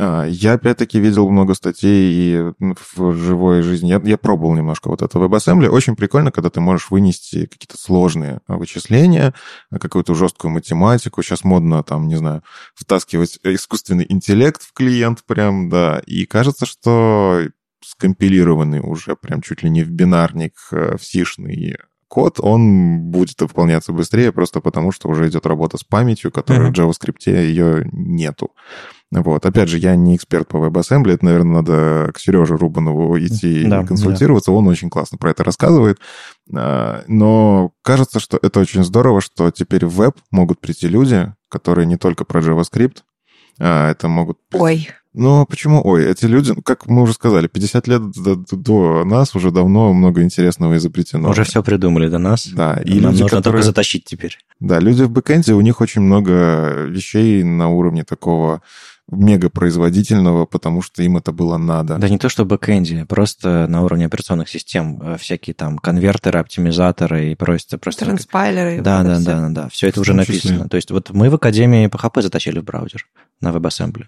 А, 0.00 0.24
я, 0.26 0.52
опять-таки, 0.52 1.00
видел 1.00 1.28
много 1.28 1.54
статей 1.54 2.12
и 2.12 2.52
в 2.60 3.14
живой 3.14 3.62
жизни. 3.62 3.88
Я, 3.88 4.00
я 4.04 4.16
пробовал 4.16 4.54
немножко 4.54 4.88
вот 4.88 5.02
это 5.02 5.18
WebAssembly. 5.18 5.66
Очень 5.68 5.96
прикольно, 5.96 6.30
когда 6.30 6.50
ты 6.50 6.60
можешь 6.60 6.90
вынести 6.90 7.46
какие-то 7.46 7.76
сложные 7.76 8.40
вычисления, 8.46 9.34
какую-то 9.72 10.14
жесткую 10.14 10.52
математику. 10.52 11.20
Сейчас 11.22 11.42
модно, 11.42 11.82
там, 11.82 12.06
не 12.06 12.14
знаю, 12.14 12.44
втаскивать 12.76 13.40
искусственный 13.42 14.06
интеллект 14.08 14.62
в 14.62 14.72
клиент 14.72 15.24
прям, 15.26 15.68
да. 15.68 16.00
И 16.06 16.26
кажется, 16.26 16.64
что 16.64 17.48
скомпилированный 17.84 18.80
уже 18.80 19.16
прям 19.16 19.42
чуть 19.42 19.64
ли 19.64 19.70
не 19.70 19.82
в 19.82 19.90
бинарник, 19.90 20.52
э, 20.70 20.96
в 20.96 21.04
сишный 21.04 21.76
код, 22.08 22.40
он 22.40 23.10
будет 23.10 23.40
выполняться 23.40 23.92
быстрее 23.92 24.32
просто 24.32 24.60
потому, 24.60 24.92
что 24.92 25.08
уже 25.08 25.28
идет 25.28 25.46
работа 25.46 25.76
с 25.76 25.84
памятью, 25.84 26.32
которая 26.32 26.70
uh-huh. 26.70 26.74
в 26.74 26.90
JavaScript 26.90 27.30
ее 27.30 27.88
нету. 27.92 28.52
Вот. 29.10 29.46
Опять 29.46 29.68
же, 29.68 29.78
я 29.78 29.96
не 29.96 30.16
эксперт 30.16 30.48
по 30.48 30.58
WebAssembly, 30.58 31.14
это, 31.14 31.24
наверное, 31.24 31.62
надо 31.62 32.12
к 32.12 32.18
Сереже 32.18 32.56
Рубанову 32.56 33.18
идти 33.18 33.64
да, 33.64 33.82
и 33.82 33.86
консультироваться, 33.86 34.50
да. 34.50 34.58
он 34.58 34.68
очень 34.68 34.90
классно 34.90 35.16
про 35.16 35.30
это 35.30 35.44
рассказывает. 35.44 35.98
А, 36.54 37.02
но 37.06 37.72
кажется, 37.82 38.20
что 38.20 38.38
это 38.40 38.60
очень 38.60 38.84
здорово, 38.84 39.20
что 39.20 39.50
теперь 39.50 39.86
в 39.86 39.94
веб 39.94 40.16
могут 40.30 40.60
прийти 40.60 40.88
люди, 40.88 41.32
которые 41.48 41.86
не 41.86 41.96
только 41.96 42.24
про 42.24 42.40
JavaScript, 42.40 42.98
а 43.58 43.90
это 43.90 44.08
могут... 44.08 44.38
Ой. 44.52 44.88
Ну, 45.14 45.46
почему? 45.46 45.80
Ой, 45.84 46.04
эти 46.04 46.26
люди, 46.26 46.54
как 46.62 46.86
мы 46.86 47.02
уже 47.02 47.14
сказали, 47.14 47.48
50 47.48 47.88
лет 47.88 48.02
до, 48.12 48.36
до 48.36 49.04
нас 49.04 49.34
уже 49.34 49.50
давно 49.50 49.92
много 49.92 50.22
интересного 50.22 50.76
изобретено. 50.76 51.30
Уже 51.30 51.44
все 51.44 51.62
придумали 51.62 52.08
до 52.08 52.18
нас. 52.18 52.46
Да. 52.46 52.80
И 52.84 53.00
Нам 53.00 53.12
люди, 53.12 53.22
нужно 53.22 53.38
которые... 53.38 53.42
только 53.42 53.62
затащить 53.62 54.04
теперь. 54.04 54.38
Да, 54.60 54.78
люди 54.78 55.02
в 55.02 55.10
бэкэнде, 55.10 55.54
у 55.54 55.60
них 55.60 55.80
очень 55.80 56.02
много 56.02 56.84
вещей 56.86 57.42
на 57.42 57.68
уровне 57.68 58.04
такого 58.04 58.62
мегапроизводительного, 59.10 60.46
потому 60.46 60.82
что 60.82 61.02
им 61.02 61.16
это 61.16 61.32
было 61.32 61.56
надо. 61.56 61.96
Да 61.96 62.08
не 62.08 62.18
то 62.18 62.28
что 62.28 62.44
бэкэнди, 62.44 63.04
просто 63.04 63.66
на 63.68 63.82
уровне 63.82 64.06
операционных 64.06 64.48
систем 64.48 65.00
э, 65.00 65.16
всякие 65.18 65.54
там 65.54 65.78
конвертеры, 65.78 66.38
оптимизаторы 66.38 67.32
и 67.32 67.34
просто... 67.34 67.78
просто 67.78 68.04
Транспайлеры. 68.04 68.80
Да, 68.82 69.02
да, 69.02 69.18
да, 69.18 69.40
да, 69.40 69.48
да. 69.48 69.68
Все 69.70 69.88
это 69.88 70.00
уже 70.00 70.14
написано. 70.14 70.68
То 70.68 70.76
есть 70.76 70.90
вот 70.90 71.10
мы 71.10 71.30
в 71.30 71.34
Академии 71.34 71.88
PHP 71.88 72.22
затащили 72.22 72.60
в 72.60 72.64
браузер 72.64 73.06
на 73.40 73.50
WebAssembly. 73.50 74.06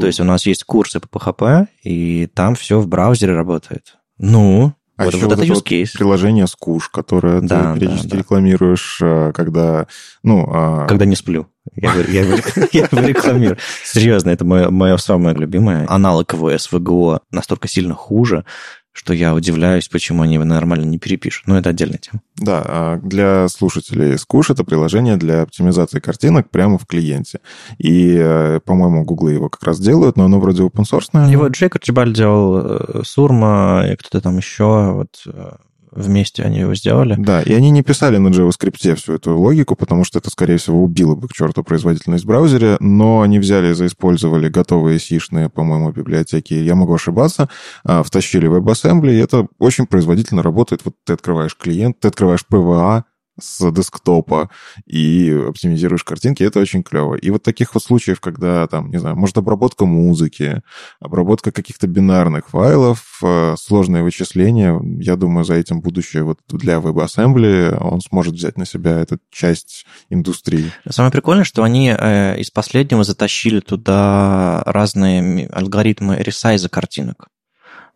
То 0.00 0.06
есть 0.06 0.20
у 0.20 0.24
нас 0.24 0.46
есть 0.46 0.64
курсы 0.64 1.00
по 1.00 1.18
PHP, 1.18 1.66
и 1.82 2.26
там 2.26 2.54
все 2.54 2.80
в 2.80 2.86
браузере 2.86 3.34
работает. 3.34 3.96
Ну, 4.18 4.74
а 5.02 5.04
вот, 5.04 5.14
еще 5.14 5.24
вот 5.26 5.36
вот 5.36 5.42
это 5.44 5.52
это 5.52 5.60
use 5.60 5.64
case. 5.64 5.90
вот 5.92 5.98
приложение 5.98 6.46
Скуш, 6.46 6.88
которое 6.88 7.40
Да, 7.40 7.74
ты 7.74 7.80
периодически 7.80 8.08
да, 8.08 8.16
да. 8.16 8.18
рекламируешь, 8.18 8.98
а, 9.02 9.32
когда, 9.32 9.86
ну, 10.22 10.48
а, 10.52 10.86
Когда 10.86 11.04
не 11.04 11.16
сплю. 11.16 11.46
Я, 11.76 11.92
его- 11.94 12.10
я 12.10 12.20
его- 12.22 12.36
я 12.72 12.88
его 12.90 13.06
рекламирую. 13.06 13.58
Серьезно, 13.84 14.30
это 14.30 14.44
мое, 14.44 14.70
мое 14.70 14.96
самое 14.96 15.36
любимое. 15.36 15.86
Аналог 15.88 16.32
SVGO 16.34 17.20
настолько 17.30 17.68
сильно 17.68 17.94
хуже, 17.94 18.44
что 18.92 19.14
я 19.14 19.34
удивляюсь, 19.34 19.88
почему 19.88 20.22
они 20.22 20.34
его 20.34 20.44
нормально 20.44 20.84
не 20.84 20.98
перепишут. 20.98 21.46
Но 21.46 21.58
это 21.58 21.70
отдельная 21.70 21.98
тема. 21.98 22.20
да, 22.36 22.62
а 22.64 22.96
для 22.98 23.48
слушателей 23.48 24.18
Скуш 24.18 24.50
это 24.50 24.64
приложение 24.64 25.16
для 25.16 25.42
оптимизации 25.42 26.00
картинок 26.00 26.50
прямо 26.50 26.78
в 26.78 26.86
клиенте. 26.86 27.40
И, 27.78 28.16
э, 28.18 28.60
по-моему, 28.64 29.04
Гуглы 29.04 29.32
его 29.32 29.48
как 29.48 29.62
раз 29.62 29.80
делают, 29.80 30.16
но 30.16 30.26
оно 30.26 30.38
вроде 30.40 30.62
open 30.62 30.84
source. 30.84 31.30
Его 31.30 31.48
Джейк 31.48 31.76
Арчибаль 31.76 32.12
делал, 32.12 32.58
э, 32.58 33.02
Сурма 33.04 33.84
и 33.90 33.96
кто-то 33.96 34.20
там 34.20 34.36
еще. 34.36 34.92
Вот 34.92 35.22
э, 35.26 35.52
вместе 35.92 36.42
они 36.42 36.60
его 36.60 36.74
сделали. 36.74 37.14
Да, 37.18 37.42
и 37.42 37.52
они 37.52 37.70
не 37.70 37.82
писали 37.82 38.16
на 38.16 38.28
JavaScript 38.28 38.96
всю 38.96 39.14
эту 39.14 39.38
логику, 39.38 39.76
потому 39.76 40.04
что 40.04 40.18
это, 40.18 40.30
скорее 40.30 40.56
всего, 40.56 40.82
убило 40.82 41.14
бы 41.14 41.28
к 41.28 41.32
черту 41.32 41.62
производительность 41.62 42.24
в 42.24 42.26
браузере, 42.26 42.76
но 42.80 43.20
они 43.20 43.38
взяли 43.38 43.70
и 43.70 43.74
заиспользовали 43.74 44.48
готовые 44.48 44.98
сишные, 44.98 45.48
по-моему, 45.48 45.92
библиотеки, 45.92 46.54
я 46.54 46.74
могу 46.74 46.94
ошибаться, 46.94 47.48
а, 47.84 48.02
втащили 48.02 48.48
WebAssembly, 48.48 49.12
и 49.12 49.18
это 49.18 49.46
очень 49.58 49.86
производительно 49.86 50.42
работает. 50.42 50.82
Вот 50.84 50.94
ты 51.04 51.12
открываешь 51.12 51.56
клиент, 51.56 52.00
ты 52.00 52.08
открываешь 52.08 52.44
PVA, 52.50 53.04
с 53.40 53.70
десктопа 53.70 54.50
и 54.86 55.30
оптимизируешь 55.48 56.04
картинки, 56.04 56.42
это 56.42 56.60
очень 56.60 56.82
клево. 56.82 57.14
И 57.14 57.30
вот 57.30 57.42
таких 57.42 57.74
вот 57.74 57.82
случаев, 57.82 58.20
когда 58.20 58.66
там, 58.66 58.90
не 58.90 58.98
знаю, 58.98 59.16
может 59.16 59.38
обработка 59.38 59.86
музыки, 59.86 60.62
обработка 61.00 61.50
каких-то 61.50 61.86
бинарных 61.86 62.48
файлов, 62.48 63.20
э, 63.22 63.54
сложные 63.58 64.02
вычисления, 64.02 64.80
я 65.00 65.16
думаю, 65.16 65.44
за 65.44 65.54
этим 65.54 65.80
будущее 65.80 66.24
вот 66.24 66.40
для 66.48 66.76
WebAssembly 66.76 67.76
он 67.78 68.00
сможет 68.00 68.34
взять 68.34 68.56
на 68.58 68.66
себя 68.66 68.98
эту 68.98 69.18
часть 69.30 69.86
индустрии. 70.10 70.70
Самое 70.88 71.12
прикольное, 71.12 71.44
что 71.44 71.62
они 71.62 71.94
э, 71.96 72.38
из 72.38 72.50
последнего 72.50 73.04
затащили 73.04 73.60
туда 73.60 74.62
разные 74.66 75.46
алгоритмы 75.48 76.16
ресайза 76.16 76.68
картинок. 76.68 77.28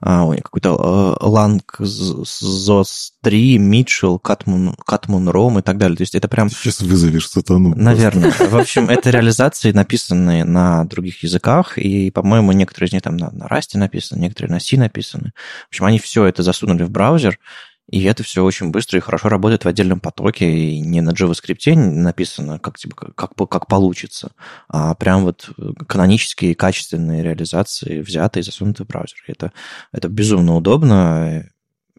А, 0.09 0.25
ой, 0.25 0.37
какой-то 0.41 1.17
э, 1.21 1.25
Lang 1.27 1.61
ZOS 1.81 3.11
3, 3.25 3.59
Mitchell, 3.59 4.21
Catmun, 4.23 4.77
Catmun 4.89 5.33
Rom 5.33 5.59
и 5.59 5.63
так 5.63 5.79
далее. 5.79 5.97
То 5.97 6.03
есть 6.03 6.15
это 6.15 6.29
прям 6.29 6.49
сейчас 6.49 6.81
вызовешь 6.81 7.29
сатану. 7.29 7.75
Наверное. 7.75 8.31
В 8.31 8.57
общем, 8.57 8.89
это 8.89 9.11
реализации, 9.11 9.73
написанные 9.73 10.45
на 10.45 10.85
других 10.85 11.25
языках, 11.25 11.77
и, 11.77 12.13
по-моему, 12.13 12.53
некоторые 12.53 12.87
из 12.87 12.93
них 12.93 13.03
там 13.03 13.17
на, 13.17 13.33
на 13.33 13.47
Rust 13.47 13.77
написаны, 13.77 14.21
некоторые 14.21 14.53
на 14.53 14.61
C 14.61 14.77
написаны. 14.77 15.33
В 15.65 15.69
общем, 15.71 15.87
они 15.87 15.99
все 15.99 16.25
это 16.27 16.45
засунули 16.45 16.85
в 16.85 16.91
браузер, 16.91 17.41
и 17.89 18.03
это 18.03 18.25
все 18.25 18.43
очень 18.45 18.71
быстро 18.71 18.99
и 18.99 19.01
хорошо 19.01 19.29
работает 19.29 19.65
в 19.65 19.69
отдельном 19.69 20.01
потоке, 20.01 20.51
и 20.51 20.81
не 20.81 21.01
на 21.01 21.11
JavaScript 21.11 21.75
написано, 21.77 22.59
как, 22.59 22.79
типа, 22.79 23.13
как, 23.15 23.35
как 23.35 23.69
получится, 23.69 24.33
а 24.69 24.95
прям 24.95 25.25
вот 25.25 25.51
канонические 25.87 26.57
качественные 26.57 27.23
реализации 27.23 28.01
взяты 28.01 28.41
и 28.41 28.43
засунуты 28.43 28.85
в 28.85 28.89
браузер. 28.89 29.19
Это, 29.29 29.53
это 29.93 30.09
безумно 30.09 30.57
удобно, 30.57 31.49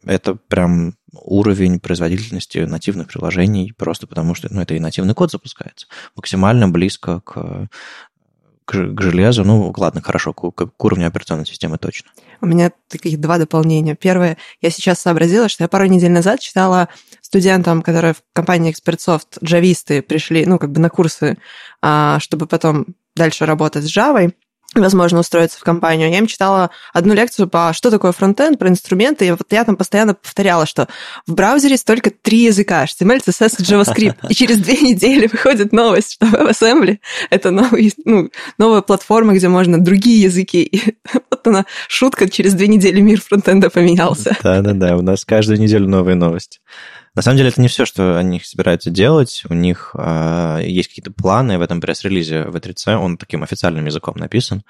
это 0.04 0.36
прям 0.36 0.96
уровень 1.14 1.80
производительности 1.80 2.60
нативных 2.60 3.08
приложений, 3.08 3.74
просто 3.78 4.08
потому 4.08 4.36
что 4.36 4.54
ну, 4.54 4.62
это 4.62 4.74
и 4.74 4.80
нативный 4.80 5.14
код 5.14 5.32
запускается. 5.32 5.88
Максимально 6.16 6.68
близко 6.70 7.22
к, 7.22 7.70
к, 8.68 9.02
железу. 9.02 9.46
Ну, 9.46 9.74
ладно, 9.78 10.02
хорошо, 10.02 10.34
к, 10.34 10.52
к 10.52 10.84
уровню 10.84 11.08
операционной 11.08 11.46
системы 11.46 11.78
точно. 11.78 12.12
У 12.42 12.46
меня 12.46 12.72
таких 12.90 13.20
два 13.20 13.38
дополнения. 13.38 13.96
Первое, 13.96 14.38
я 14.62 14.70
сейчас 14.70 15.00
сообразила, 15.00 15.48
что 15.48 15.64
я 15.64 15.70
пару 15.70 15.86
недель 15.86 16.12
назад 16.12 16.42
читала 16.42 16.90
студентам, 17.22 17.82
которые 17.82 18.14
в 18.14 18.22
компании 18.34 18.74
Expertsoft, 18.74 19.44
джависты, 19.44 20.02
пришли, 20.02 20.46
ну, 20.46 20.60
как 20.60 20.72
бы 20.72 20.82
на 20.82 20.90
курсы, 20.90 21.38
а, 21.82 22.20
чтобы 22.20 22.46
потом 22.46 22.88
дальше 23.16 23.46
работать 23.46 23.86
с 23.86 23.98
Java, 23.98 24.32
возможно, 24.82 25.20
устроиться 25.20 25.60
в 25.60 25.64
компанию. 25.64 26.10
Я 26.10 26.20
им 26.20 26.28
читала 26.28 26.70
одну 26.94 27.14
лекцию 27.14 27.48
по 27.48 27.74
что 27.74 27.92
такое 27.92 28.12
фронтенд, 28.12 28.58
про 28.60 28.70
инструменты, 28.70 29.28
и 29.28 29.32
вот 29.32 29.42
я 29.50 29.64
там 29.64 29.76
постоянно 29.76 30.14
повторяла, 30.14 30.66
что 30.66 30.88
в 31.26 31.34
браузере 31.34 31.74
есть 31.74 31.86
только 31.86 32.10
три 32.10 32.44
языка, 32.46 32.86
HTML, 32.86 33.22
CSS 33.26 33.56
и 33.60 33.64
JavaScript. 33.64 34.28
И 34.30 34.36
через 34.36 34.58
две 34.58 34.78
недели 34.78 35.28
выходит 35.28 35.72
новость, 35.72 36.14
что 36.14 36.26
WebAssembly— 36.26 37.00
это 37.30 37.52
новый, 37.52 37.94
ну, 38.06 38.30
новая 38.58 38.82
платформа, 38.82 39.34
где 39.34 39.48
можно 39.48 39.84
другие 39.84 40.22
языки. 40.22 40.64
И 40.64 40.96
вот 41.14 41.48
она, 41.48 41.66
шутка, 41.88 42.30
через 42.30 42.54
две 42.54 42.68
недели 42.68 43.02
мир 43.02 43.22
фронтенда 43.22 43.70
поменялся. 43.70 44.36
Да-да-да, 44.44 44.98
у 44.98 45.02
нас 45.02 45.26
каждую 45.26 45.60
неделю 45.60 45.88
новые 45.88 46.16
новости. 46.16 46.60
На 47.18 47.24
самом 47.24 47.38
деле 47.38 47.50
это 47.50 47.60
не 47.60 47.68
все, 47.68 47.88
что 47.88 48.16
они 48.16 48.40
собираются 48.40 48.92
делать. 48.92 49.42
У 49.50 49.56
них 49.56 49.96
э, 49.98 50.60
есть 50.68 50.90
какие-то 50.90 51.12
планы 51.12 51.58
в 51.58 51.64
этом 51.64 51.82
пресс-релизе 51.82 52.44
в 52.44 52.60
3 52.60 52.94
Он 52.94 53.18
таким 53.18 53.42
официальным 53.42 53.88
языком 53.88 54.18
написан, 54.18 54.64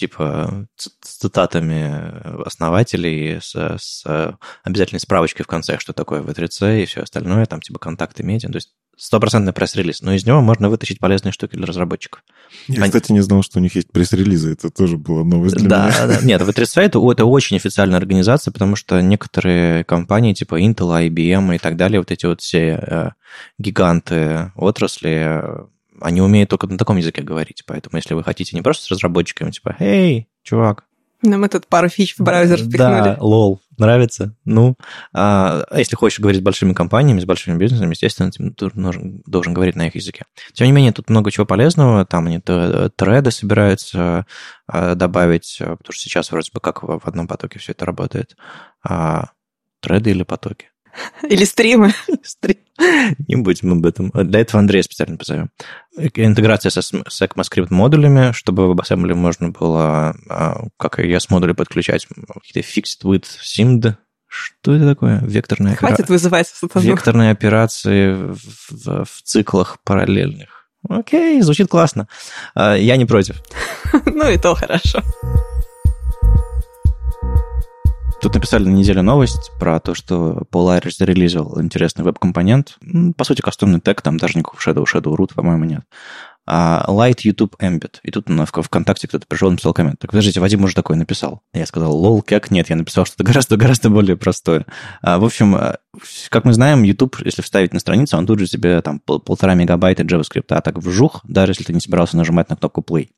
типа 0.00 0.66
с 0.76 0.88
цитатами 1.18 2.42
основателей, 2.46 3.38
с, 3.40 3.54
с 3.54 4.36
обязательной 4.64 5.00
справочкой 5.00 5.44
в 5.44 5.48
конце, 5.48 5.78
что 5.78 5.92
такое 5.92 6.22
V3C 6.22 6.82
и 6.82 6.86
все 6.86 7.02
остальное, 7.02 7.46
там 7.46 7.60
типа 7.60 7.78
контакты 7.78 8.22
медиа. 8.22 8.48
То 8.50 8.56
есть 8.56 8.70
стопроцентный 8.96 9.54
пресс-релиз, 9.54 10.02
но 10.02 10.12
из 10.12 10.26
него 10.26 10.42
можно 10.42 10.68
вытащить 10.68 10.98
полезные 10.98 11.32
штуки 11.32 11.56
для 11.56 11.64
разработчиков. 11.64 12.22
Я, 12.68 12.82
Они- 12.82 12.90
кстати, 12.92 13.12
не 13.12 13.20
знал, 13.22 13.42
что 13.42 13.58
у 13.58 13.62
них 13.62 13.74
есть 13.74 13.90
пресс-релизы. 13.92 14.52
Это 14.52 14.68
тоже 14.70 14.98
была 14.98 15.24
новость 15.24 15.56
для 15.56 15.68
Да, 15.70 15.86
меня. 15.88 16.06
да. 16.06 16.20
Нет, 16.26 16.42
V3C 16.42 16.82
это, 16.82 16.98
это 17.10 17.24
очень 17.24 17.56
официальная 17.56 17.96
организация, 17.98 18.52
потому 18.52 18.76
что 18.76 19.00
некоторые 19.00 19.84
компании 19.84 20.34
типа 20.34 20.60
Intel, 20.60 21.08
IBM 21.08 21.54
и 21.54 21.58
так 21.58 21.76
далее, 21.76 22.00
вот 22.00 22.10
эти 22.10 22.26
вот 22.26 22.42
все 22.42 22.58
э, 22.82 23.10
гиганты 23.58 24.52
отрасли, 24.56 25.10
э, 25.24 25.66
они 26.00 26.20
умеют 26.20 26.50
только 26.50 26.66
на 26.66 26.78
таком 26.78 26.96
языке 26.96 27.22
говорить. 27.22 27.62
Поэтому 27.66 27.96
если 27.96 28.14
вы 28.14 28.22
хотите 28.24 28.56
не 28.56 28.62
просто 28.62 28.84
с 28.84 28.90
разработчиками, 28.90 29.50
типа, 29.50 29.76
эй, 29.78 30.28
чувак, 30.42 30.84
Нам 31.22 31.44
этот 31.44 31.66
пару 31.66 31.88
фич 31.88 32.16
в 32.16 32.22
браузер 32.22 32.60
да, 32.62 32.64
впихнули. 32.64 33.16
лол, 33.20 33.60
нравится? 33.76 34.34
Ну, 34.44 34.76
а 35.12 35.64
если 35.76 35.96
хочешь 35.96 36.18
говорить 36.20 36.40
с 36.40 36.44
большими 36.44 36.72
компаниями, 36.72 37.20
с 37.20 37.26
большими 37.26 37.58
бизнесами, 37.58 37.90
естественно, 37.90 38.30
ты 38.30 38.70
должен, 38.74 39.22
должен 39.26 39.52
говорить 39.52 39.76
на 39.76 39.88
их 39.88 39.94
языке. 39.96 40.24
Тем 40.54 40.66
не 40.66 40.72
менее, 40.72 40.92
тут 40.92 41.10
много 41.10 41.30
чего 41.30 41.44
полезного. 41.44 42.06
Там 42.06 42.26
они 42.26 42.40
треды 42.40 43.30
собираются 43.30 44.26
а, 44.66 44.94
добавить, 44.94 45.58
а, 45.60 45.76
потому 45.76 45.92
что 45.92 46.02
сейчас 46.02 46.30
вроде 46.30 46.50
бы 46.54 46.60
как 46.60 46.82
в 46.82 47.00
в 47.00 47.06
одном 47.06 47.28
потоке 47.28 47.58
все 47.58 47.72
это 47.72 47.84
работает. 47.84 48.36
А, 48.82 49.30
треды 49.80 50.10
или 50.10 50.22
потоки? 50.22 50.69
Или 51.28 51.44
стримы. 51.44 51.92
Не 53.28 53.36
будем 53.36 53.72
об 53.72 53.86
этом. 53.86 54.10
Для 54.14 54.40
этого 54.40 54.60
Андрея 54.60 54.82
специально 54.82 55.16
позовем. 55.16 55.50
Интеграция 55.96 56.70
со, 56.70 56.82
с 56.82 56.92
ECMAScript 57.22 57.68
модулями, 57.70 58.32
чтобы 58.32 58.66
в 58.66 58.72
WebAssembly 58.76 59.14
можно 59.14 59.50
было, 59.50 60.16
а, 60.28 60.64
как 60.78 60.98
и 60.98 61.02
ES-модули, 61.12 61.52
подключать 61.52 62.06
какие-то 62.06 62.60
fixed 62.68 63.04
with 63.04 63.24
simd. 63.42 63.96
Что 64.26 64.74
это 64.74 64.86
такое? 64.94 65.20
Векторные, 65.22 65.74
опера- 65.74 65.88
Хватит 65.88 66.08
вызывать 66.08 66.48
сатану. 66.48 66.86
Векторные 66.86 67.30
операции 67.32 68.12
в, 68.14 68.38
в- 68.70 69.04
в 69.04 69.22
циклах 69.22 69.78
параллельных. 69.84 70.48
Окей, 70.88 71.42
звучит 71.42 71.68
классно. 71.68 72.08
А, 72.54 72.74
Я 72.76 72.96
не 72.96 73.04
против. 73.06 73.42
Ну 74.06 74.30
и 74.30 74.38
то 74.38 74.54
хорошо. 74.54 75.02
Тут 78.20 78.34
написали 78.34 78.64
на 78.64 78.74
неделю 78.74 79.02
новость 79.02 79.50
про 79.58 79.80
то, 79.80 79.94
что 79.94 80.42
Polaris 80.52 80.96
зарелизил 80.98 81.58
интересный 81.60 82.04
веб-компонент. 82.04 82.76
По 83.16 83.24
сути, 83.24 83.40
кастомный 83.40 83.80
тег, 83.80 84.02
там 84.02 84.18
даже 84.18 84.38
никакого 84.38 84.60
Shadow, 84.60 84.84
Shadow 84.84 85.16
root, 85.16 85.34
по-моему, 85.34 85.64
нет. 85.64 85.84
А 86.46 86.84
Light 86.88 87.20
YouTube 87.22 87.56
Embed. 87.62 87.96
И 88.02 88.10
тут 88.10 88.28
в 88.28 88.62
ВКонтакте 88.62 89.08
кто-то 89.08 89.26
пришел 89.26 89.48
и 89.48 89.52
написал 89.52 89.72
коммент. 89.72 90.00
Так, 90.00 90.10
подождите, 90.10 90.40
Вадим 90.40 90.64
уже 90.64 90.74
такой 90.74 90.96
написал. 90.96 91.42
Я 91.54 91.64
сказал, 91.64 91.96
лол, 91.96 92.22
как 92.22 92.50
нет? 92.50 92.68
Я 92.68 92.76
написал 92.76 93.06
что-то 93.06 93.24
гораздо, 93.24 93.56
гораздо 93.56 93.88
более 93.88 94.16
простое. 94.16 94.66
А, 95.00 95.18
в 95.18 95.24
общем, 95.24 95.54
а, 95.54 95.78
как 96.28 96.44
мы 96.44 96.52
знаем, 96.52 96.82
YouTube, 96.82 97.16
если 97.24 97.40
вставить 97.40 97.72
на 97.72 97.80
страницу, 97.80 98.18
он 98.18 98.26
тут 98.26 98.40
же 98.40 98.46
тебе 98.46 98.82
там 98.82 99.00
пол- 99.00 99.20
полтора 99.20 99.54
мегабайта 99.54 100.02
JavaScript, 100.02 100.46
а 100.50 100.60
так 100.60 100.78
вжух, 100.78 101.20
даже 101.24 101.52
если 101.52 101.64
ты 101.64 101.72
не 101.72 101.80
собирался 101.80 102.16
нажимать 102.16 102.50
на 102.50 102.56
кнопку 102.56 102.82
play. 102.82 103.08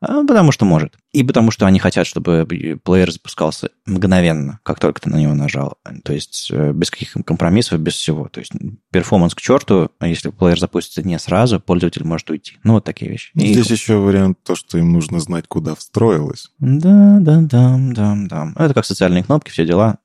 А, 0.00 0.24
потому 0.24 0.50
что 0.50 0.64
может. 0.64 0.94
И 1.12 1.22
потому 1.22 1.50
что 1.50 1.66
они 1.66 1.78
хотят, 1.78 2.06
чтобы 2.06 2.46
плеер 2.82 3.10
запускался 3.10 3.70
мгновенно, 3.84 4.60
как 4.62 4.78
только 4.78 5.00
ты 5.00 5.10
на 5.10 5.16
него 5.16 5.34
нажал. 5.34 5.76
То 6.04 6.12
есть 6.14 6.48
э, 6.50 6.72
без 6.72 6.90
каких 6.90 7.12
компромиссов, 7.24 7.78
без 7.80 7.94
всего. 7.94 8.28
То 8.28 8.40
есть 8.40 8.52
перформанс 8.90 9.34
к 9.34 9.40
черту, 9.40 9.90
а 9.98 10.06
если 10.06 10.30
плеер 10.30 10.58
запустится 10.58 11.02
не 11.02 11.18
сразу, 11.18 11.60
пользователь 11.60 12.04
может 12.04 12.30
уйти. 12.30 12.56
Ну, 12.64 12.74
вот 12.74 12.84
такие 12.84 13.10
вещи. 13.10 13.30
Здесь 13.34 13.68
И... 13.68 13.72
еще 13.74 13.96
вариант 13.96 14.38
то, 14.42 14.54
что 14.54 14.78
им 14.78 14.92
нужно 14.92 15.20
знать, 15.20 15.46
куда 15.48 15.74
встроилось. 15.74 16.50
Да, 16.58 17.18
да, 17.20 17.40
да, 17.42 17.76
да, 17.78 18.16
да. 18.26 18.52
Это 18.56 18.72
как 18.72 18.86
социальные 18.86 19.24
кнопки, 19.24 19.50
все 19.50 19.66
дела. 19.66 19.98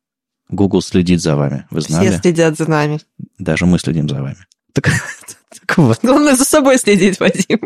Google 0.49 0.81
следит 0.81 1.21
за 1.21 1.35
вами, 1.35 1.65
вы 1.71 1.81
знали? 1.81 2.09
Все 2.09 2.19
следят 2.19 2.57
за 2.57 2.69
нами. 2.69 2.99
Даже 3.39 3.65
мы 3.65 3.79
следим 3.79 4.07
за 4.09 4.21
вами. 4.21 4.45
Так, 4.73 4.89
так 5.49 5.77
вот. 5.77 5.99
Главное 6.03 6.35
за 6.35 6.43
собой 6.43 6.77
следить, 6.77 7.19
Вадим. 7.19 7.61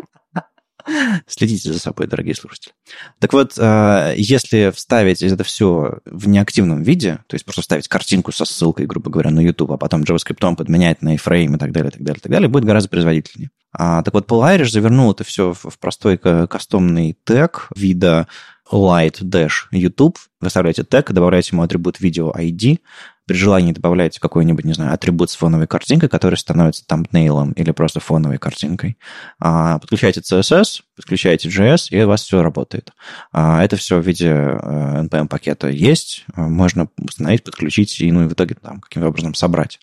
Следите 1.27 1.73
за 1.73 1.79
собой, 1.79 2.07
дорогие 2.07 2.35
слушатели. 2.35 2.73
Так 3.19 3.33
вот, 3.33 3.53
а, 3.57 4.13
если 4.15 4.71
вставить 4.71 5.21
это 5.21 5.43
все 5.43 5.99
в 6.05 6.27
неактивном 6.27 6.83
виде, 6.83 7.19
то 7.27 7.35
есть 7.35 7.45
просто 7.45 7.61
вставить 7.61 7.87
картинку 7.87 8.31
со 8.31 8.45
ссылкой, 8.45 8.85
грубо 8.85 9.09
говоря, 9.09 9.31
на 9.31 9.39
YouTube, 9.39 9.71
а 9.71 9.77
потом 9.77 10.03
JavaScript 10.03 10.55
подменять 10.55 11.01
на 11.01 11.15
iframe 11.15 11.55
и 11.55 11.57
так 11.57 11.71
далее, 11.71 11.91
так 11.91 12.01
далее, 12.01 12.19
так 12.21 12.31
далее, 12.31 12.49
будет 12.49 12.65
гораздо 12.65 12.89
производительнее. 12.89 13.51
А, 13.71 14.01
так 14.03 14.13
вот, 14.13 14.27
Paul 14.27 14.57
Irish 14.57 14.71
завернул 14.71 15.11
это 15.11 15.23
все 15.23 15.53
в, 15.53 15.77
простой 15.79 16.17
кастомный 16.17 17.17
тег 17.23 17.69
вида 17.75 18.27
light 18.71 19.21
dash 19.21 19.67
YouTube. 19.71 20.17
Вы 20.41 20.47
вставляете 20.47 20.83
тег, 20.83 21.11
добавляете 21.11 21.49
ему 21.53 21.63
атрибут 21.63 21.99
video 21.99 22.33
ID, 22.35 22.79
при 23.30 23.38
желании 23.38 23.73
добавляете 23.73 24.19
какой-нибудь, 24.19 24.65
не 24.65 24.73
знаю, 24.73 24.91
атрибут 24.91 25.30
с 25.30 25.36
фоновой 25.36 25.67
картинкой, 25.67 26.09
который 26.09 26.34
становится 26.34 26.84
тампнейлом 26.88 27.51
или 27.51 27.69
просто 27.69 27.99
фоновой 27.99 28.39
картинкой. 28.39 28.97
А, 29.39 29.77
подключаете 29.77 30.21
CSS, 30.21 30.82
подключаете 30.95 31.47
JS, 31.47 31.89
и 31.91 32.01
у 32.01 32.07
вас 32.07 32.23
все 32.23 32.41
работает. 32.41 32.91
А, 33.32 33.63
это 33.63 33.75
все 33.75 33.99
в 33.99 34.07
виде 34.07 34.30
NPM-пакета 34.30 35.67
э, 35.67 35.73
есть, 35.73 36.25
можно 36.36 36.88
установить, 36.97 37.43
подключить 37.43 38.01
и, 38.01 38.11
ну, 38.11 38.23
и 38.23 38.27
в 38.27 38.34
итоге 38.34 38.55
там 38.55 38.82
каким-то 38.82 39.09
образом 39.09 39.36
собрать. 39.36 39.80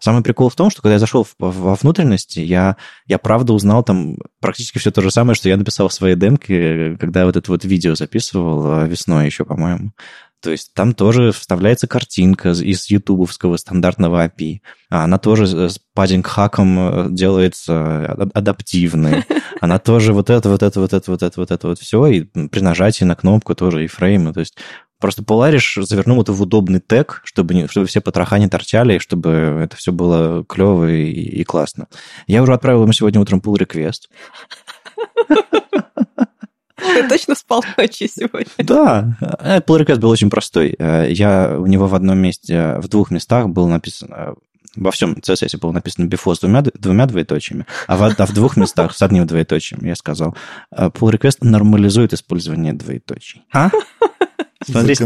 Самый 0.00 0.22
прикол 0.22 0.48
в 0.48 0.54
том, 0.54 0.70
что 0.70 0.80
когда 0.80 0.94
я 0.94 0.98
зашел 0.98 1.26
во 1.38 1.74
внутренности, 1.74 2.40
я, 2.40 2.78
я 3.04 3.18
правда 3.18 3.52
узнал 3.52 3.84
там 3.84 4.16
практически 4.40 4.78
все 4.78 4.90
то 4.90 5.02
же 5.02 5.10
самое, 5.10 5.34
что 5.34 5.50
я 5.50 5.58
написал 5.58 5.88
в 5.88 5.92
своей 5.92 6.16
демке, 6.16 6.96
когда 6.98 7.26
вот 7.26 7.36
это 7.36 7.50
вот 7.50 7.62
видео 7.66 7.94
записывал 7.94 8.84
э, 8.84 8.88
весной 8.88 9.26
еще, 9.26 9.44
по-моему. 9.44 9.92
То 10.46 10.52
есть 10.52 10.74
там 10.74 10.94
тоже 10.94 11.32
вставляется 11.32 11.88
картинка 11.88 12.50
из 12.50 12.88
ютубовского 12.88 13.56
стандартного 13.56 14.24
API. 14.28 14.60
А 14.90 15.02
она 15.02 15.18
тоже 15.18 15.68
с 15.68 15.80
паддинг-хаком 15.92 16.78
э, 16.78 17.06
делается 17.10 18.12
адаптивной. 18.32 19.24
Она 19.60 19.80
тоже 19.80 20.12
вот 20.12 20.30
это, 20.30 20.48
вот 20.48 20.62
это, 20.62 20.78
вот 20.78 20.92
это, 20.92 21.10
вот 21.10 21.22
это, 21.22 21.40
вот 21.40 21.50
это 21.50 21.66
вот 21.66 21.80
все. 21.80 22.06
И 22.06 22.20
при 22.22 22.60
нажатии 22.60 23.02
на 23.02 23.16
кнопку 23.16 23.56
тоже 23.56 23.84
и 23.84 23.88
фреймы. 23.88 24.32
То 24.32 24.38
есть 24.38 24.56
Просто 25.00 25.22
Polaris 25.22 25.82
завернул 25.82 26.22
это 26.22 26.32
в 26.32 26.40
удобный 26.40 26.78
тег, 26.78 27.22
чтобы, 27.24 27.54
не, 27.54 27.66
чтобы 27.66 27.86
все 27.86 28.00
потроха 28.00 28.38
не 28.38 28.48
торчали, 28.48 28.94
и 28.94 28.98
чтобы 29.00 29.62
это 29.64 29.76
все 29.76 29.90
было 29.90 30.44
клево 30.44 30.88
и, 30.88 31.10
и 31.10 31.42
классно. 31.42 31.88
Я 32.28 32.40
уже 32.40 32.54
отправил 32.54 32.84
ему 32.84 32.92
сегодня 32.92 33.20
утром 33.20 33.40
pull 33.40 33.58
request. 33.58 34.02
Ты 36.96 37.08
точно 37.08 37.34
спал 37.34 37.64
ночью 37.76 38.08
сегодня? 38.08 38.46
Да, 38.58 39.16
pull 39.66 39.84
request 39.84 39.98
был 39.98 40.10
очень 40.10 40.30
простой. 40.30 40.74
Э, 40.78 41.06
я 41.10 41.56
у 41.58 41.66
него 41.66 41.86
в 41.86 41.94
одном 41.94 42.18
месте, 42.18 42.76
в 42.78 42.88
двух 42.88 43.10
местах 43.10 43.48
был 43.48 43.68
написано 43.68 44.34
во 44.76 44.90
всем 44.90 45.14
CSS 45.14 45.58
было 45.58 45.72
написано 45.72 46.06
before 46.06 46.34
с 46.34 46.40
двумя, 46.40 46.62
двумя 46.62 47.06
двоеточиями, 47.06 47.66
а 47.86 47.96
в, 47.96 48.02
а 48.02 48.26
в 48.26 48.34
двух 48.34 48.56
местах 48.56 48.94
с 48.94 49.02
одним 49.02 49.26
двоеточием 49.26 49.84
я 49.84 49.96
сказал, 49.96 50.36
э, 50.70 50.88
pull 50.88 51.12
request 51.12 51.38
нормализует 51.40 52.12
использование 52.12 52.72
двоеточий. 52.72 53.42
А? 53.52 53.70
Смотрите, 54.64 55.04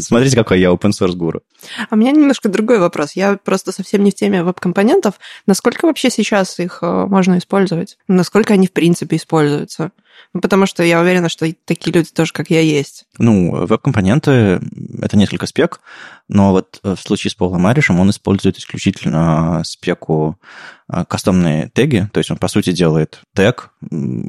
смотрите, 0.00 0.36
какой 0.36 0.60
я 0.60 0.70
open 0.70 0.90
source 0.90 1.14
гуру. 1.14 1.42
А 1.90 1.94
у 1.94 1.96
меня 1.96 2.12
немножко 2.12 2.48
другой 2.48 2.78
вопрос. 2.78 3.12
Я 3.12 3.36
просто 3.36 3.72
совсем 3.72 4.04
не 4.04 4.10
в 4.10 4.14
теме 4.14 4.44
веб-компонентов. 4.44 5.14
Насколько 5.46 5.86
вообще 5.86 6.10
сейчас 6.10 6.58
их 6.60 6.78
э, 6.82 7.06
можно 7.06 7.38
использовать? 7.38 7.98
Насколько 8.06 8.54
они 8.54 8.68
в 8.68 8.72
принципе 8.72 9.16
используются? 9.16 9.90
Ну, 10.34 10.40
потому 10.40 10.66
что 10.66 10.82
я 10.82 11.00
уверена, 11.00 11.28
что 11.28 11.52
такие 11.64 11.92
люди 11.92 12.10
тоже, 12.10 12.32
как 12.32 12.48
я, 12.48 12.60
есть. 12.60 13.04
Ну, 13.18 13.66
веб-компоненты— 13.66 14.60
это 15.02 15.16
несколько 15.16 15.46
спек, 15.46 15.80
но 16.28 16.52
вот 16.52 16.80
в 16.82 16.96
случае 16.96 17.30
с 17.30 17.34
Павлом 17.34 17.62
Маришем 17.62 18.00
он 18.00 18.08
использует 18.10 18.56
исключительно 18.56 19.62
спеку 19.64 20.38
а, 20.88 21.04
кастомные 21.04 21.70
теги, 21.74 22.08
то 22.12 22.18
есть 22.18 22.30
он, 22.30 22.38
по 22.38 22.48
сути, 22.48 22.72
делает 22.72 23.20
тег 23.34 23.70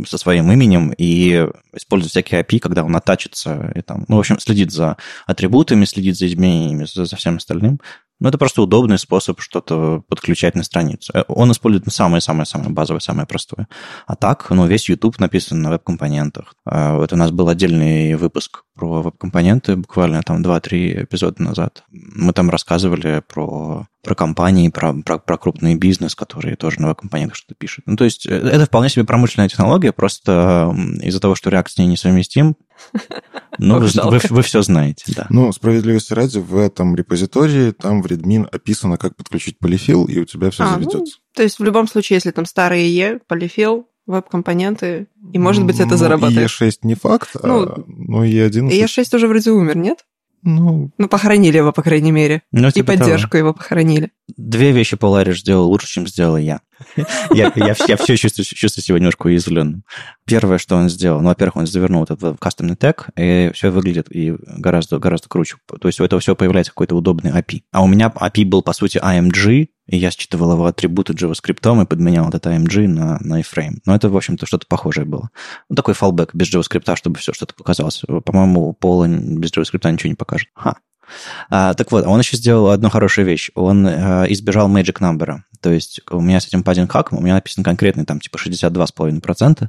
со 0.08 0.18
своим 0.18 0.52
именем 0.52 0.94
и 0.98 1.48
использует 1.74 2.12
всякие 2.12 2.42
API, 2.42 2.60
когда 2.60 2.84
он 2.84 2.96
оттачится, 2.96 3.72
и 3.74 3.82
там, 3.82 4.04
ну, 4.10 4.18
в 4.18 4.20
общем, 4.20 4.40
следит 4.40 4.73
за 4.74 4.98
атрибутами, 5.26 5.86
следит 5.86 6.18
за 6.18 6.28
изменениями, 6.28 6.86
за, 6.86 7.06
за 7.06 7.16
всем 7.16 7.38
остальным. 7.38 7.80
Ну, 8.20 8.30
это 8.30 8.38
просто 8.38 8.62
удобный 8.62 8.98
способ 8.98 9.42
что-то 9.42 10.02
подключать 10.08 10.56
на 10.56 10.64
страницу. 10.64 11.12
Э, 11.14 11.24
он 11.28 11.52
использует 11.52 11.92
самое-самое-самое 11.92 12.70
базовое, 12.70 13.02
самое 13.02 13.28
простое. 13.28 13.68
А 14.08 14.16
так, 14.16 14.50
ну, 14.50 14.66
весь 14.66 14.88
YouTube 14.88 15.20
написан 15.20 15.62
на 15.62 15.70
веб-компонентах. 15.70 16.54
А 16.66 16.96
вот 16.96 17.12
у 17.12 17.16
нас 17.18 17.32
был 17.32 17.50
отдельный 17.50 18.16
выпуск 18.16 18.64
про 18.76 19.02
веб-компоненты 19.02 19.76
буквально 19.76 20.22
там 20.24 20.42
2-3 20.42 21.04
эпизода 21.04 21.44
назад. 21.44 21.84
Мы 21.90 22.32
там 22.34 22.50
рассказывали 22.50 23.22
про, 23.28 23.88
про 24.04 24.16
компании, 24.16 24.70
про, 24.70 24.94
про, 24.94 25.18
про 25.18 25.38
крупный 25.38 25.76
бизнес, 25.76 26.14
которые 26.14 26.56
тоже 26.56 26.82
на 26.82 26.90
веб-компонентах 26.90 27.36
что-то 27.36 27.56
пишут. 27.56 27.86
Ну, 27.88 27.96
то 27.96 28.04
есть 28.04 28.28
э, 28.28 28.36
это 28.36 28.66
вполне 28.66 28.90
себе 28.90 29.06
промышленная 29.06 29.50
технология, 29.50 29.94
просто 29.94 30.76
из-за 31.02 31.20
того, 31.20 31.36
что 31.36 31.50
React 31.50 31.70
с 31.70 31.78
ней 31.78 31.88
несовместим, 31.88 32.58
ну, 33.58 33.80
вы, 33.80 33.88
вы, 33.88 34.20
вы 34.30 34.42
все 34.42 34.62
знаете, 34.62 35.06
да. 35.16 35.28
Ну, 35.30 35.52
справедливости 35.54 36.14
ради, 36.14 36.40
в 36.40 36.58
этом 36.58 36.96
репозитории 36.96 37.72
там 37.72 38.02
в 38.02 38.06
Redmin 38.06 38.46
описано, 38.52 38.98
как 38.98 39.16
подключить 39.16 39.58
полифил, 39.58 40.06
и 40.06 40.20
у 40.20 40.26
тебя 40.26 40.52
все 40.52 40.64
а, 40.64 40.74
заведется. 40.74 40.98
Ну, 41.00 41.06
то 41.36 41.44
есть 41.44 41.60
в 41.60 41.64
любом 41.64 41.88
случае, 41.88 42.18
если 42.18 42.32
там 42.32 42.46
старые 42.46 42.94
E, 42.94 43.20
полифил, 43.26 43.88
веб-компоненты, 44.06 45.08
и, 45.32 45.40
может 45.40 45.66
быть, 45.66 45.80
это 45.80 45.92
ну, 45.92 45.98
заработает. 45.98 46.50
E6 46.50 46.80
не 46.84 46.96
факт, 46.96 47.30
ну, 47.42 47.64
а, 47.64 47.84
но 47.88 48.26
E11... 48.26 48.70
E6 48.70 49.16
уже 49.16 49.28
вроде 49.28 49.52
умер, 49.52 49.78
нет? 49.78 50.06
Ну, 50.44 50.92
ну, 50.98 51.08
похоронили 51.08 51.58
его, 51.58 51.72
по 51.72 51.82
крайней 51.82 52.12
мере. 52.12 52.42
Ну, 52.52 52.70
типа 52.70 52.92
и 52.92 52.98
поддержку 52.98 53.32
того. 53.32 53.40
его 53.40 53.54
похоронили. 53.54 54.12
Две 54.36 54.72
вещи 54.72 54.96
Polaris 54.96 55.36
сделал 55.36 55.70
лучше, 55.70 55.88
чем 55.88 56.06
сделал 56.06 56.38
я. 56.38 56.62
Я, 57.34 57.52
я, 57.56 57.76
я 57.88 57.98
все 57.98 58.18
чувствую, 58.18 58.46
чувствую 58.46 58.84
себя 58.84 58.98
немножко 58.98 59.28
уязвленным. 59.28 59.84
Первое, 60.26 60.58
что 60.58 60.76
он 60.76 60.90
сделал, 60.90 61.22
ну, 61.22 61.30
во-первых, 61.30 61.58
он 61.58 61.68
завернул 61.68 62.04
это 62.04 62.16
в 62.16 62.38
кастомный 62.38 62.76
тег, 62.76 63.10
и 63.18 63.52
все 63.54 63.70
выглядит 63.70 64.08
и 64.10 64.36
гораздо, 64.46 65.00
гораздо 65.00 65.30
круче. 65.30 65.58
То 65.68 65.88
есть 65.88 66.00
у 66.00 66.04
этого 66.04 66.20
все 66.20 66.36
появляется 66.36 66.72
какой-то 66.72 66.96
удобный 66.96 67.32
API. 67.32 67.64
А 67.72 67.84
у 67.84 67.88
меня 67.88 68.12
API 68.14 68.46
был, 68.46 68.62
по 68.62 68.74
сути, 68.74 68.98
AMG, 68.98 69.70
и 69.88 69.98
я 69.98 70.12
считывал 70.12 70.54
его 70.54 70.66
атрибуты 70.66 71.14
JavaScript 71.14 71.82
и 71.82 71.86
подменял 71.86 72.30
этот 72.30 72.46
AMG 72.46 72.88
на, 72.88 73.18
на 73.20 73.42
iframe. 73.42 73.80
Но 73.86 73.96
это, 73.96 74.10
в 74.10 74.16
общем-то, 74.16 74.46
что-то 74.46 74.66
похожее 74.68 75.06
было. 75.06 75.30
Ну, 75.70 75.76
такой 75.76 75.94
fallback 75.94 76.30
без 76.34 76.54
JavaScript, 76.54 76.96
чтобы 76.96 77.18
все 77.20 77.34
что-то 77.34 77.54
показалось. 77.54 78.02
По-моему, 78.26 78.74
Пола 78.74 79.08
без 79.08 79.52
JavaScript 79.52 79.92
ничего 79.92 80.10
не 80.10 80.16
покажет. 80.16 80.50
Ха. 80.54 80.78
А, 81.50 81.74
так 81.74 81.92
вот, 81.92 82.06
он 82.06 82.20
еще 82.20 82.38
сделал 82.38 82.70
одну 82.70 82.90
хорошую 82.90 83.26
вещь. 83.26 83.50
Он 83.56 83.88
а, 83.88 84.26
избежал 84.28 84.70
magic 84.70 85.00
number. 85.00 85.40
То 85.62 85.72
есть 85.72 86.02
у 86.12 86.20
меня 86.20 86.40
с 86.40 86.48
этим 86.48 86.64
паддинг 86.64 86.92
хаком, 86.92 87.20
у 87.20 87.22
меня 87.22 87.36
написан 87.36 87.64
конкретный 87.64 88.06
там 88.06 88.20
типа 88.20 88.38
62,5%, 88.38 89.68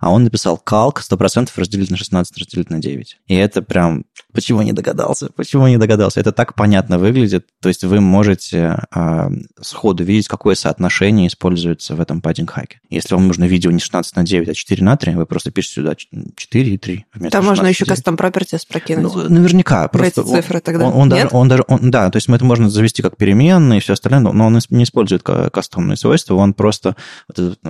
а 0.00 0.10
он 0.10 0.24
написал 0.24 0.56
калк 0.56 1.02
100% 1.02 1.50
разделить 1.56 1.90
на 1.90 1.96
16, 1.96 2.38
разделить 2.38 2.70
на 2.70 2.78
9. 2.78 3.18
И 3.26 3.34
это 3.34 3.62
прям... 3.62 4.04
Почему 4.32 4.62
не 4.62 4.72
догадался? 4.72 5.28
Почему 5.34 5.66
не 5.66 5.76
догадался? 5.76 6.20
Это 6.20 6.32
так 6.32 6.54
понятно 6.54 6.98
выглядит. 6.98 7.46
То 7.60 7.68
есть 7.68 7.82
вы 7.82 8.00
можете 8.00 8.78
э, 8.94 9.28
сходу 9.60 10.04
видеть, 10.04 10.28
какое 10.28 10.54
соотношение 10.54 11.26
используется 11.26 11.94
в 11.96 12.00
этом 12.00 12.20
паддинг 12.20 12.50
хаке. 12.50 12.80
Если 12.90 13.14
вам 13.14 13.26
нужно 13.26 13.44
видео 13.44 13.70
не 13.70 13.80
16 13.80 14.16
на 14.16 14.22
9, 14.22 14.48
а 14.48 14.54
4 14.54 14.84
на 14.84 14.96
3, 14.96 15.14
вы 15.14 15.26
просто 15.26 15.50
пишете 15.50 15.74
сюда 15.74 15.94
4 15.96 16.74
и 16.74 16.78
3. 16.78 17.06
Там 17.30 17.44
можно 17.44 17.66
еще 17.66 17.84
кастом 17.84 18.14
properties 18.14 18.66
прокинуть. 18.68 19.14
Ну, 19.14 19.28
наверняка. 19.28 19.88
Просто 19.88 20.20
эти 20.20 20.28
цифры 20.28 20.60
тогда. 20.60 20.86
Он, 20.86 20.94
он 20.94 21.08
даже, 21.08 21.28
он 21.32 21.48
даже 21.48 21.64
он, 21.66 21.90
да, 21.90 22.10
то 22.10 22.16
есть 22.16 22.28
мы 22.28 22.36
это 22.36 22.44
можно 22.44 22.70
завести 22.70 23.02
как 23.02 23.16
переменные 23.16 23.78
и 23.78 23.80
все 23.80 23.94
остальное, 23.94 24.32
но 24.32 24.46
он 24.46 24.58
не 24.70 24.84
использует 24.84 25.22
кастомные 25.22 25.96
свойства, 25.96 26.34
он 26.34 26.54
просто 26.54 26.96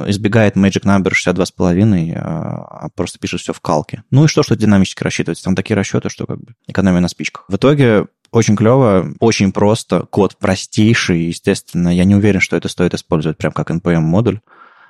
избегает 0.06 0.56
magic 0.56 0.84
number 0.84 1.12
62,5 1.12 1.89
полноценный, 1.90 2.14
а, 2.16 2.84
а 2.84 2.88
просто 2.94 3.18
пишет 3.18 3.40
все 3.40 3.52
в 3.52 3.60
калке. 3.60 4.02
Ну 4.10 4.24
и 4.24 4.28
что, 4.28 4.42
что 4.42 4.56
динамически 4.56 5.02
рассчитывается? 5.02 5.44
Там 5.44 5.54
такие 5.54 5.76
расчеты, 5.76 6.08
что 6.08 6.26
как 6.26 6.38
бы 6.38 6.54
экономия 6.66 7.00
на 7.00 7.08
спичках. 7.08 7.44
В 7.48 7.56
итоге 7.56 8.06
очень 8.30 8.56
клево, 8.56 9.12
очень 9.20 9.52
просто, 9.52 10.06
код 10.06 10.36
простейший, 10.38 11.22
естественно. 11.22 11.88
Я 11.88 12.04
не 12.04 12.14
уверен, 12.14 12.40
что 12.40 12.56
это 12.56 12.68
стоит 12.68 12.94
использовать 12.94 13.38
прям 13.38 13.52
как 13.52 13.70
NPM-модуль. 13.70 14.40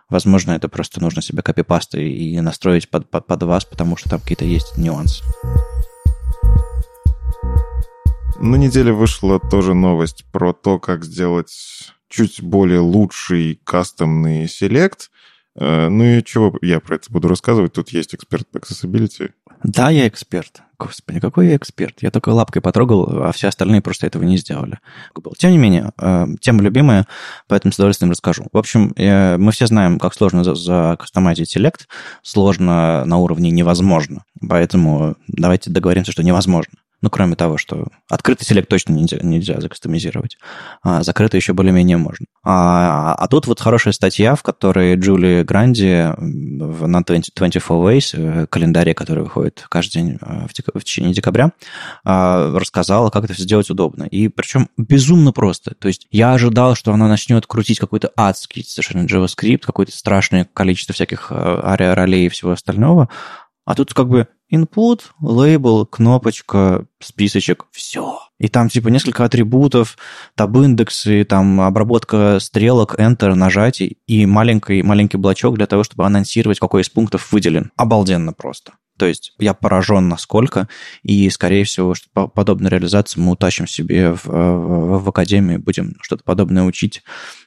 Возможно, 0.09 0.53
это 0.53 0.69
просто 0.69 1.01
нужно 1.01 1.23
себе 1.23 1.43
копипастой 1.43 2.11
и 2.11 2.41
настроить 2.41 2.91
под, 2.91 3.09
под, 3.09 3.27
под 3.27 3.43
вас, 3.45 3.65
потому 3.65 3.97
что 3.97 4.11
там 4.11 4.21
какие-то 4.21 4.45
есть 4.45 4.77
нюансы. 4.77 5.23
На 8.41 8.57
неделе 8.57 8.93
вышла 8.93 9.39
тоже 9.39 9.75
новость 9.75 10.25
про 10.33 10.53
то, 10.53 10.79
как 10.79 11.05
сделать 11.05 11.93
чуть 12.09 12.43
более 12.43 12.81
лучший 12.81 13.61
кастомный 13.65 14.49
селект. 14.49 15.11
Э, 15.57 15.89
ну 15.89 16.05
и 16.05 16.23
чего 16.25 16.57
я 16.63 16.81
про 16.81 16.97
это 16.97 17.11
буду 17.11 17.29
рассказывать? 17.29 17.73
Тут 17.73 17.91
есть 17.91 18.15
эксперт 18.15 18.49
по 18.51 18.59
accessibility. 18.59 19.31
Да, 19.63 19.91
я 19.91 20.09
эксперт. 20.09 20.63
Господи, 20.79 21.21
какой 21.21 21.49
я 21.49 21.57
эксперт? 21.57 21.97
Я 22.01 22.11
только 22.11 22.31
лапкой 22.31 22.63
потрогал, 22.63 23.25
а 23.25 23.33
все 23.33 23.49
остальные 23.49 23.83
просто 23.83 24.07
этого 24.07 24.23
не 24.23 24.39
сделали. 24.39 24.79
Тем 25.37 25.51
не 25.51 25.59
менее, 25.59 25.93
э, 26.01 26.27
тема 26.41 26.63
любимая, 26.63 27.07
поэтому 27.49 27.73
с 27.73 27.77
удовольствием 27.77 28.11
расскажу. 28.11 28.47
В 28.53 28.57
общем, 28.57 28.95
э, 28.97 29.37
мы 29.37 29.53
все 29.53 29.67
знаем, 29.67 29.99
как 29.99 30.15
сложно 30.15 30.43
закастомазить 30.45 31.51
селект. 31.51 31.89
Сложно 32.23 33.05
на 33.05 33.19
уровне 33.19 33.51
невозможно. 33.51 34.25
Поэтому 34.49 35.17
давайте 35.29 35.71
договоримся, 35.71 36.13
что 36.13 36.23
невозможно. 36.23 36.75
Ну, 37.03 37.09
кроме 37.09 37.35
того, 37.35 37.57
что 37.57 37.87
открытый 38.11 38.47
селект 38.47 38.69
точно 38.69 38.93
нельзя, 38.93 39.19
нельзя 39.23 39.61
закастомизировать, 39.61 40.37
а 40.83 41.03
закрытый 41.03 41.39
еще 41.39 41.55
более-менее 41.55 41.97
можно. 41.97 42.27
А, 42.45 43.15
а 43.15 43.27
тут 43.29 43.47
вот 43.47 43.61
хорошая 43.61 43.95
статья, 43.95 44.35
в 44.35 44.43
которой 44.43 44.97
Джули 44.97 45.43
Гранди 45.43 46.13
на 46.19 47.03
20, 47.03 47.33
24 47.35 47.81
Ways, 47.81 48.11
э, 48.13 48.47
календаре, 48.47 48.95
который 48.95 49.25
выходит 49.25 49.65
каждый 49.71 49.93
день 49.93 50.19
э, 50.21 50.47
в, 50.47 50.79
в 50.79 50.85
течение 50.85 51.15
декабря, 51.15 51.53
а, 52.05 52.53
рассказала, 52.59 53.09
как 53.09 53.25
это 53.25 53.33
все 53.33 53.45
сделать 53.45 53.71
удобно. 53.71 54.05
И 54.05 54.29
причем 54.29 54.69
безумно 54.77 55.33
просто. 55.33 55.75
То 55.75 55.89
есть 55.89 56.07
я 56.11 56.35
ожидал, 56.35 56.75
что 56.75 56.93
она 56.93 57.09
начнет 57.09 57.47
крутить 57.47 57.79
какой-то 57.79 58.11
адский 58.15 58.63
совершенно 58.63 59.07
JavaScript, 59.07 59.61
какое-то 59.61 59.93
страшное 59.93 60.47
количество 60.53 60.93
всяких 60.93 61.29
э, 61.31 61.35
ария-ролей 61.65 62.27
и 62.27 62.29
всего 62.29 62.53
остального, 62.53 63.09
а 63.65 63.75
тут 63.75 63.95
как 63.95 64.09
бы 64.09 64.29
input, 64.51 65.01
лейбл, 65.21 65.87
кнопочка, 65.87 66.87
списочек, 67.01 67.67
все. 67.71 68.19
И 68.39 68.49
там 68.49 68.69
типа 68.69 68.89
несколько 68.89 69.25
атрибутов, 69.25 69.97
таб-индексы, 70.35 71.25
там 71.25 71.61
обработка 71.61 72.39
стрелок, 72.41 72.99
enter, 72.99 73.35
нажатий 73.35 73.99
и 74.07 74.27
маленький, 74.27 74.83
маленький 74.83 75.17
блочок 75.17 75.57
для 75.57 75.67
того, 75.67 75.85
чтобы 75.85 76.07
анонсировать, 76.07 76.59
какой 76.59 76.83
из 76.83 76.89
пунктов 76.89 77.33
выделен. 77.33 77.71
Обалденно 77.77 78.33
просто. 78.33 78.73
То 78.99 79.07
есть 79.07 79.33
я 79.39 79.55
поражен 79.55 80.09
насколько, 80.09 80.69
и, 81.03 81.31
скорее 81.31 81.65
всего, 81.65 81.95
что 81.95 82.29
подобную 82.29 82.71
реализацию 82.71 83.23
мы 83.23 83.33
утащим 83.33 83.67
себе 83.67 84.13
в, 84.13 84.27
в, 84.27 85.03
в 85.03 85.09
академии, 85.09 85.57
будем 85.57 85.97
что-то 86.03 86.23
подобное 86.23 86.65
учить, 86.65 87.03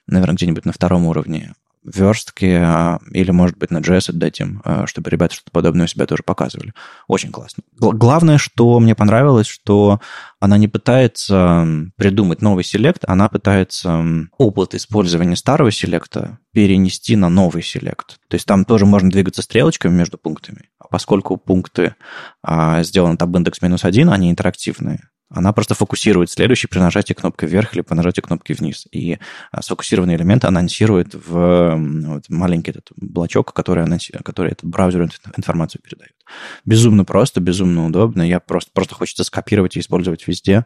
наверное, 0.07 0.35
где-нибудь 0.35 0.65
на 0.65 0.73
втором 0.73 1.05
уровне 1.05 1.53
верстки 1.83 2.45
а, 2.45 2.99
или, 3.11 3.31
может 3.31 3.57
быть, 3.57 3.71
на 3.71 3.79
JS 3.79 4.11
отдадим, 4.11 4.61
а, 4.63 4.87
чтобы 4.87 5.09
ребята 5.09 5.35
что-то 5.35 5.51
подобное 5.51 5.85
у 5.85 5.87
себя 5.87 6.05
тоже 6.05 6.23
показывали. 6.23 6.73
Очень 7.07 7.31
классно. 7.31 7.63
Главное, 7.77 8.37
что 8.37 8.79
мне 8.79 8.95
понравилось, 8.95 9.47
что 9.47 9.99
она 10.39 10.57
не 10.57 10.67
пытается 10.67 11.67
придумать 11.95 12.41
новый 12.41 12.63
селект, 12.63 13.03
она 13.07 13.29
пытается 13.29 14.03
опыт 14.37 14.75
использования 14.75 15.35
старого 15.35 15.71
селекта 15.71 16.39
перенести 16.53 17.15
на 17.15 17.29
новый 17.29 17.63
селект. 17.63 18.19
То 18.27 18.35
есть 18.35 18.45
там 18.45 18.65
тоже 18.65 18.85
можно 18.85 19.09
двигаться 19.09 19.41
стрелочками 19.41 19.93
между 19.93 20.17
пунктами. 20.17 20.69
А 20.79 20.87
поскольку 20.87 21.37
пункты 21.37 21.95
а, 22.41 22.83
сделаны 22.83 23.15
tab 23.15 23.35
индекс 23.35 23.61
минус 23.61 23.83
один, 23.83 24.09
они 24.09 24.29
интерактивные, 24.29 25.09
она 25.33 25.51
просто 25.51 25.73
фокусирует 25.73 26.29
следующий 26.29 26.67
при 26.67 26.79
нажатии 26.79 27.13
кнопки 27.13 27.45
вверх 27.45 27.73
или 27.73 27.81
при 27.81 27.95
нажатии 27.95 28.21
кнопки 28.21 28.53
вниз. 28.53 28.87
И 28.91 29.17
а, 29.51 29.61
сфокусированный 29.61 30.15
элемент 30.15 30.45
анонсирует 30.45 31.15
в 31.15 31.75
вот, 31.75 32.29
маленький 32.29 32.71
этот 32.71 32.91
блочок, 32.95 33.51
который, 33.53 33.83
анонси... 33.83 34.11
который 34.23 34.51
этот 34.51 34.69
браузер 34.69 35.09
информацию 35.35 35.81
передает. 35.81 36.13
Безумно 36.65 37.03
просто, 37.03 37.41
безумно 37.41 37.87
удобно. 37.87 38.21
Я 38.21 38.39
просто, 38.39 38.71
просто 38.73 38.95
хочется 38.95 39.23
скопировать 39.23 39.75
и 39.75 39.79
использовать 39.79 40.27
везде 40.27 40.65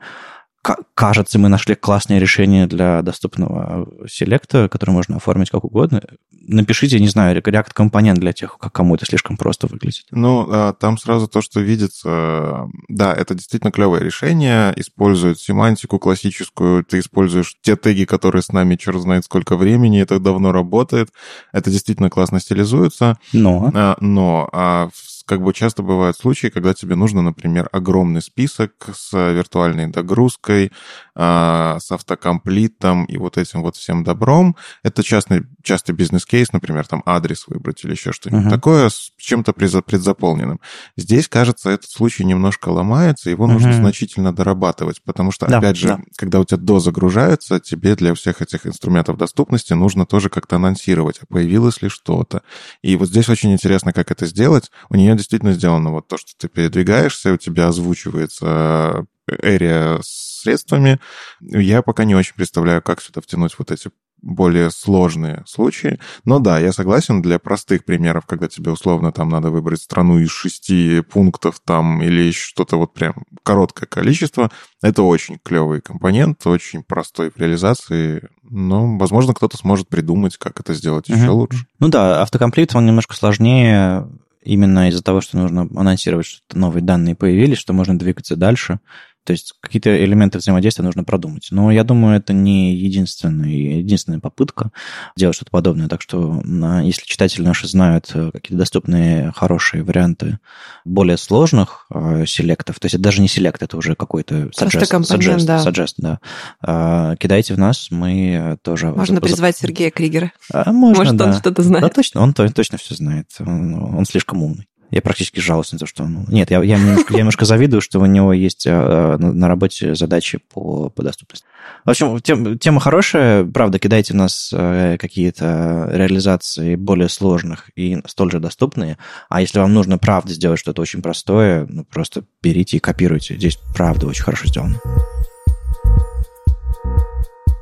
кажется, 0.94 1.40
мы 1.40 1.50
нашли 1.50 1.76
классное 1.76 2.20
решение 2.20 2.68
для 2.68 3.02
доступного 3.02 3.88
селекта, 4.08 4.68
который 4.70 4.92
можно 4.92 5.18
оформить 5.18 5.50
как 5.50 5.64
угодно. 5.64 6.02
Напишите, 6.32 7.00
не 7.00 7.08
знаю, 7.08 7.40
React-компонент 7.42 8.20
для 8.20 8.34
тех, 8.34 8.58
кому 8.58 8.96
это 8.96 9.06
слишком 9.06 9.38
просто 9.38 9.68
выглядит. 9.68 10.06
Ну, 10.12 10.48
а, 10.50 10.74
там 10.74 10.98
сразу 10.98 11.28
то, 11.28 11.42
что 11.42 11.60
видится, 11.60 12.68
да, 12.88 13.14
это 13.14 13.36
действительно 13.36 13.72
клевое 13.72 14.04
решение, 14.04 14.74
использует 14.76 15.40
семантику 15.40 16.00
классическую, 16.00 16.84
ты 16.84 17.00
используешь 17.00 17.56
те 17.62 17.76
теги, 17.76 18.06
которые 18.06 18.42
с 18.42 18.52
нами 18.52 18.76
черт 18.76 19.02
знает 19.02 19.26
сколько 19.26 19.58
времени, 19.58 20.02
это 20.02 20.20
давно 20.20 20.52
работает, 20.52 21.10
это 21.54 21.70
действительно 21.70 22.10
классно 22.10 22.40
стилизуется. 22.40 23.18
Но? 23.34 23.72
А, 23.74 23.98
но 24.00 24.50
а 24.52 24.90
в 24.94 25.17
как 25.28 25.42
бы 25.44 25.54
часто 25.54 25.84
бывают 25.84 26.18
случаи, 26.18 26.48
когда 26.48 26.74
тебе 26.74 26.96
нужно, 26.96 27.22
например, 27.22 27.70
огромный 27.72 28.22
список 28.22 28.72
с 28.96 29.12
виртуальной 29.14 29.88
догрузкой, 29.88 30.72
а, 31.16 31.78
с 31.80 31.92
автокомплитом 31.92 33.06
и 33.06 33.18
вот 33.18 33.38
этим 33.38 33.62
вот 33.62 33.76
всем 33.76 34.04
добром. 34.04 34.56
Это 34.84 35.04
частный, 35.04 35.44
частый 35.68 35.94
бизнес-кейс, 35.94 36.54
например, 36.54 36.88
там 36.88 37.04
адрес 37.06 37.46
выбрать 37.48 37.84
или 37.84 37.92
еще 37.92 38.14
что-нибудь 38.14 38.48
uh-huh. 38.48 38.50
такое 38.50 38.90
с 38.90 39.12
чем-то 39.18 39.54
предзаполненным. 39.54 40.62
Здесь, 40.96 41.28
кажется, 41.28 41.70
этот 41.70 41.90
случай 41.90 42.24
немножко 42.24 42.70
ломается, 42.70 43.30
его 43.30 43.46
uh-huh. 43.46 43.52
нужно 43.52 43.74
значительно 43.74 44.34
дорабатывать, 44.34 45.02
потому 45.04 45.32
что, 45.32 45.46
да, 45.46 45.58
опять 45.58 45.76
же, 45.76 45.88
да. 45.90 46.00
когда 46.16 46.40
у 46.40 46.46
тебя 46.46 46.58
дозагружаются, 46.58 47.60
тебе 47.60 47.96
для 47.96 48.14
всех 48.14 48.42
этих 48.42 48.66
инструментов 48.66 49.18
доступности 49.18 49.74
нужно 49.74 50.06
тоже 50.06 50.30
как-то 50.30 50.56
анонсировать, 50.56 51.20
а 51.22 51.26
появилось 51.26 51.82
ли 51.82 51.90
что-то. 51.90 52.44
И 52.82 52.96
вот 52.96 53.10
здесь 53.10 53.28
очень 53.28 53.52
интересно, 53.52 53.92
как 53.92 54.10
это 54.10 54.26
сделать. 54.26 54.72
У 54.90 54.96
нее 54.96 55.16
действительно 55.16 55.52
сделано 55.52 55.92
вот 55.92 56.08
то, 56.08 56.18
что 56.18 56.32
ты 56.38 56.48
передвигаешься, 56.48 57.34
у 57.34 57.38
тебя 57.38 57.68
озвучивается 57.68 59.06
area 59.30 60.00
с 60.02 60.28
средствами. 60.42 61.00
Я 61.42 61.82
пока 61.82 62.06
не 62.06 62.16
очень 62.16 62.36
представляю, 62.36 62.82
как 62.82 63.02
сюда 63.02 63.22
втянуть 63.22 63.56
вот 63.58 63.72
эти 63.72 63.92
более 64.28 64.70
сложные 64.72 65.44
случаи. 65.48 66.00
Но 66.26 66.40
да, 66.40 66.60
я 66.60 66.74
согласен, 66.74 67.22
для 67.22 67.40
простых 67.40 67.86
примеров, 67.86 68.26
когда 68.26 68.48
тебе 68.48 68.72
условно 68.72 69.12
там 69.12 69.30
надо 69.30 69.50
выбрать 69.50 69.82
страну 69.82 70.20
из 70.20 70.30
шести 70.30 71.02
пунктов 71.02 71.60
там 71.64 72.04
или 72.04 72.32
что-то 72.32 72.78
вот 72.78 72.94
прям 72.94 73.24
короткое 73.44 73.86
количество, 73.86 74.52
это 74.82 75.04
очень 75.04 75.40
клевый 75.42 75.82
компонент, 75.82 76.46
очень 76.46 76.84
простой 76.84 77.32
в 77.32 77.38
реализации. 77.38 78.28
Но, 78.44 78.98
возможно, 78.98 79.34
кто-то 79.34 79.58
сможет 79.58 79.88
придумать, 79.88 80.38
как 80.38 80.60
это 80.60 80.74
сделать 80.74 81.08
еще 81.08 81.30
угу. 81.30 81.40
лучше. 81.40 81.66
Ну 81.80 81.88
да, 81.88 82.22
автокомплит, 82.22 82.76
он 82.76 82.86
немножко 82.86 83.16
сложнее 83.16 84.08
именно 84.44 84.90
из-за 84.90 85.04
того, 85.04 85.22
что 85.22 85.38
нужно 85.38 85.68
анонсировать, 85.76 86.26
что 86.26 86.42
новые 86.58 86.84
данные 86.84 87.16
появились, 87.16 87.58
что 87.58 87.74
можно 87.74 87.98
двигаться 87.98 88.36
дальше. 88.36 88.80
То 89.28 89.34
есть 89.34 89.56
какие-то 89.60 89.94
элементы 90.06 90.38
взаимодействия 90.38 90.86
нужно 90.86 91.04
продумать. 91.04 91.50
Но 91.52 91.70
я 91.70 91.84
думаю, 91.84 92.16
это 92.16 92.32
не 92.32 92.74
единственная, 92.74 93.50
единственная 93.50 94.22
попытка 94.22 94.72
делать 95.18 95.36
что-то 95.36 95.52
подобное. 95.52 95.90
Так 95.90 96.02
что 96.02 96.42
если 96.82 97.06
читатели 97.06 97.44
наши 97.44 97.68
знают 97.68 98.10
э, 98.14 98.32
какие-то 98.32 98.60
доступные 98.60 99.34
хорошие 99.36 99.84
варианты 99.84 100.40
более 100.86 101.18
сложных 101.18 101.88
э, 101.94 102.26
селектов, 102.26 102.80
то 102.80 102.86
есть 102.86 102.96
это 102.96 103.04
даже 103.04 103.20
не 103.20 103.28
селект, 103.28 103.62
это 103.62 103.76
уже 103.76 103.96
какой-то 103.96 104.50
suggest, 104.58 105.02
suggest, 105.02 105.46
да. 105.46 105.58
Suggest, 105.62 105.96
да. 105.98 106.20
Э, 106.66 107.18
кидайте 107.20 107.54
в 107.54 107.60
нас, 107.60 107.90
мы 107.92 108.58
тоже... 108.62 108.92
Можно 108.92 109.20
призвать 109.20 109.58
Сергея 109.58 109.92
Кригера. 109.92 110.32
А, 110.54 110.72
можно, 110.72 111.04
Может, 111.04 111.18
да. 111.18 111.26
он 111.26 111.34
что-то 111.34 111.64
знает. 111.64 111.84
Да, 111.84 111.90
точно, 111.90 112.22
он 112.22 112.34
точно 112.34 112.78
все 112.78 112.96
знает. 112.96 113.28
Он, 113.40 113.74
он 113.98 114.06
слишком 114.06 114.42
умный. 114.42 114.70
Я 114.90 115.02
практически 115.02 115.42
жалуюсь 115.42 115.72
на 115.74 115.80
то, 115.80 115.86
что... 115.86 116.06
Ну, 116.06 116.24
нет, 116.30 116.50
я, 116.50 116.64
я, 116.64 116.78
немножко, 116.78 117.14
я 117.14 117.20
немножко 117.20 117.44
завидую, 117.44 117.82
что 117.82 118.00
у 118.00 118.06
него 118.06 118.32
есть 118.32 118.66
а, 118.68 119.18
на, 119.18 119.34
на 119.34 119.48
работе 119.50 119.96
задачи 119.96 120.40
по, 120.54 120.90
по 120.90 121.04
доступности. 121.04 121.46
В 121.84 121.90
общем, 121.90 122.20
тем, 122.22 122.58
тема 122.58 122.80
хорошая. 122.80 123.44
Правда, 123.44 123.80
кидайте 123.80 124.14
в 124.14 124.16
нас 124.16 124.52
а, 124.54 124.98
какие-то 124.98 125.90
реализации 125.92 126.76
более 126.76 127.10
сложных 127.10 127.70
и 127.76 128.02
столь 128.06 128.32
же 128.32 128.40
доступные. 128.40 128.98
А 129.28 129.42
если 129.42 129.60
вам 129.60 129.74
нужно, 129.74 129.98
правда, 129.98 130.32
сделать 130.32 130.60
что-то 130.60 130.82
очень 130.82 131.02
простое, 131.02 131.68
ну, 131.70 131.84
просто 131.84 132.24
берите 132.42 132.78
и 132.78 132.80
копируйте. 132.80 133.36
Здесь, 133.36 133.60
правда, 133.76 134.08
очень 134.08 134.24
хорошо 134.24 134.48
сделано. 134.48 134.80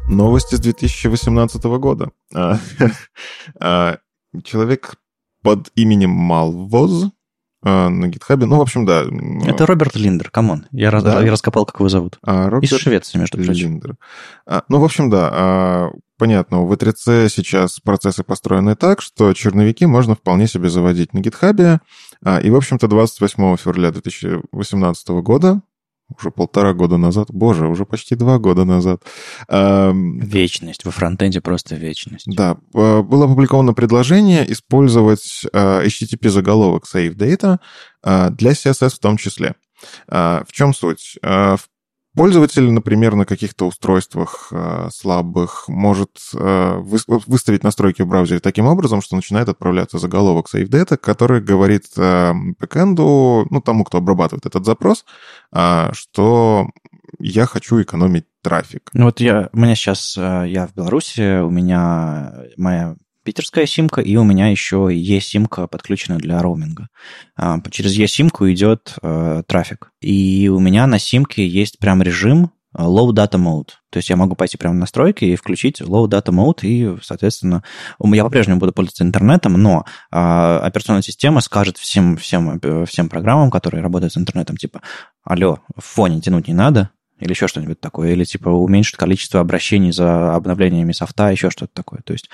Новости 0.07 0.53
с 0.53 0.59
2018 0.59 1.63
года. 1.63 2.11
А, 2.35 2.59
человек 4.43 4.95
под 5.45 5.69
именем 5.75 6.09
Malvoz 6.09 7.11
а, 7.63 7.89
на 7.89 8.07
гитхабе. 8.07 8.45
Ну, 8.45 8.57
в 8.57 8.61
общем, 8.61 8.85
да. 8.85 9.05
Это 9.45 9.65
Роберт 9.65 9.95
Линдер, 9.95 10.29
come 10.29 10.50
on. 10.50 10.65
Я, 10.71 10.91
да? 10.91 11.21
я 11.21 11.31
раскопал, 11.31 11.65
как 11.65 11.79
его 11.79 11.87
зовут. 11.87 12.17
А, 12.23 12.49
Роберт 12.49 12.71
Из 12.71 12.77
Швеции, 12.79 13.17
между 13.17 13.37
прочим. 13.37 13.53
Линдер. 13.53 13.95
А, 14.47 14.63
ну, 14.69 14.79
в 14.79 14.83
общем, 14.83 15.09
да. 15.09 15.29
А, 15.31 15.89
понятно, 16.17 16.61
у 16.61 16.71
W3C 16.71 17.29
сейчас 17.29 17.79
процессы 17.79 18.23
построены 18.23 18.75
так, 18.75 19.01
что 19.01 19.33
черновики 19.33 19.85
можно 19.85 20.15
вполне 20.15 20.47
себе 20.47 20.69
заводить 20.69 21.13
на 21.13 21.19
гитхабе. 21.19 21.79
А, 22.23 22.39
и, 22.39 22.49
в 22.49 22.55
общем-то, 22.55 22.87
28 22.87 23.57
февраля 23.57 23.91
2018 23.91 25.07
года 25.09 25.61
уже 26.09 26.31
полтора 26.31 26.73
года 26.73 26.97
назад, 26.97 27.27
боже, 27.31 27.67
уже 27.67 27.85
почти 27.85 28.15
два 28.15 28.37
года 28.37 28.65
назад. 28.65 29.03
Вечность, 29.49 30.85
во 30.85 30.91
фронтенде 30.91 31.41
просто 31.41 31.75
вечность. 31.75 32.25
Да, 32.27 32.57
а, 32.73 33.01
было 33.01 33.25
опубликовано 33.25 33.73
предложение 33.73 34.51
использовать 34.51 35.45
а, 35.53 35.83
HTTP-заголовок 35.83 36.85
Save 36.85 37.15
Data 37.15 37.59
а, 38.03 38.29
для 38.29 38.51
CSS 38.51 38.95
в 38.95 38.99
том 38.99 39.17
числе. 39.17 39.55
В 40.07 40.47
чем 40.51 40.73
суть? 40.73 41.17
В 41.21 41.59
Пользователь, 42.15 42.71
например, 42.71 43.15
на 43.15 43.25
каких-то 43.25 43.67
устройствах 43.67 44.47
э, 44.51 44.87
слабых 44.91 45.65
может 45.67 46.11
э, 46.33 46.77
выставить 46.79 47.63
настройки 47.63 48.03
в 48.03 48.07
браузере 48.07 48.39
таким 48.39 48.67
образом, 48.67 49.01
что 49.01 49.17
начинает 49.17 49.49
отправляться 49.49 49.97
заголовок 49.97 50.47
Save 50.53 50.69
Data, 50.69 50.95
который 50.95 51.41
говорит 51.41 51.85
э, 51.97 52.33
бэкэнду, 52.59 53.47
ну, 53.49 53.61
тому, 53.61 53.83
кто 53.83 53.97
обрабатывает 53.97 54.45
этот 54.45 54.65
запрос, 54.65 55.03
э, 55.51 55.89
что 55.91 56.69
я 57.19 57.45
хочу 57.45 57.81
экономить 57.81 58.25
трафик. 58.41 58.89
Ну 58.93 59.05
вот 59.05 59.19
я, 59.19 59.49
у 59.51 59.57
меня 59.57 59.75
сейчас, 59.75 60.15
э, 60.17 60.45
я 60.47 60.67
в 60.67 60.73
Беларуси, 60.73 61.41
у 61.41 61.49
меня 61.49 62.33
моя 62.55 62.95
питерская 63.25 63.65
симка, 63.65 64.01
и 64.01 64.15
у 64.15 64.23
меня 64.23 64.47
еще 64.47 64.87
e-симка 64.91 65.67
подключена 65.67 66.17
для 66.17 66.41
роуминга. 66.41 66.87
А, 67.35 67.59
через 67.71 67.97
e-симку 67.97 68.49
идет 68.49 68.95
э, 69.01 69.43
трафик. 69.47 69.91
И 69.99 70.47
у 70.47 70.59
меня 70.59 70.87
на 70.87 70.99
симке 70.99 71.45
есть 71.45 71.79
прям 71.79 72.03
режим 72.03 72.51
э, 72.77 72.83
low 72.83 73.09
data 73.09 73.37
mode. 73.37 73.69
То 73.89 73.97
есть 73.97 74.09
я 74.09 74.15
могу 74.15 74.35
пойти 74.35 74.57
прямо 74.57 74.75
в 74.75 74.77
настройки 74.77 75.25
и 75.25 75.35
включить 75.35 75.81
low 75.81 76.07
data 76.07 76.27
mode, 76.27 76.59
и, 76.61 76.97
соответственно, 77.01 77.63
я 77.99 78.23
по-прежнему 78.23 78.59
буду 78.59 78.73
пользоваться 78.73 79.03
интернетом, 79.03 79.53
но 79.53 79.85
э, 80.11 80.17
операционная 80.17 81.01
система 81.01 81.41
скажет 81.41 81.77
всем, 81.77 82.17
всем, 82.17 82.59
э, 82.61 82.85
всем 82.85 83.09
программам, 83.09 83.49
которые 83.49 83.81
работают 83.81 84.13
с 84.13 84.17
интернетом, 84.17 84.55
типа, 84.55 84.81
алло, 85.23 85.59
в 85.75 85.83
фоне 85.83 86.21
тянуть 86.21 86.47
не 86.47 86.53
надо, 86.53 86.91
или 87.19 87.31
еще 87.31 87.47
что-нибудь 87.47 87.79
такое, 87.79 88.11
или 88.11 88.23
типа 88.23 88.49
уменьшить 88.49 88.97
количество 88.97 89.39
обращений 89.39 89.91
за 89.91 90.35
обновлениями 90.35 90.91
софта, 90.91 91.31
еще 91.31 91.49
что-то 91.49 91.71
такое. 91.73 92.01
То 92.03 92.13
есть 92.13 92.29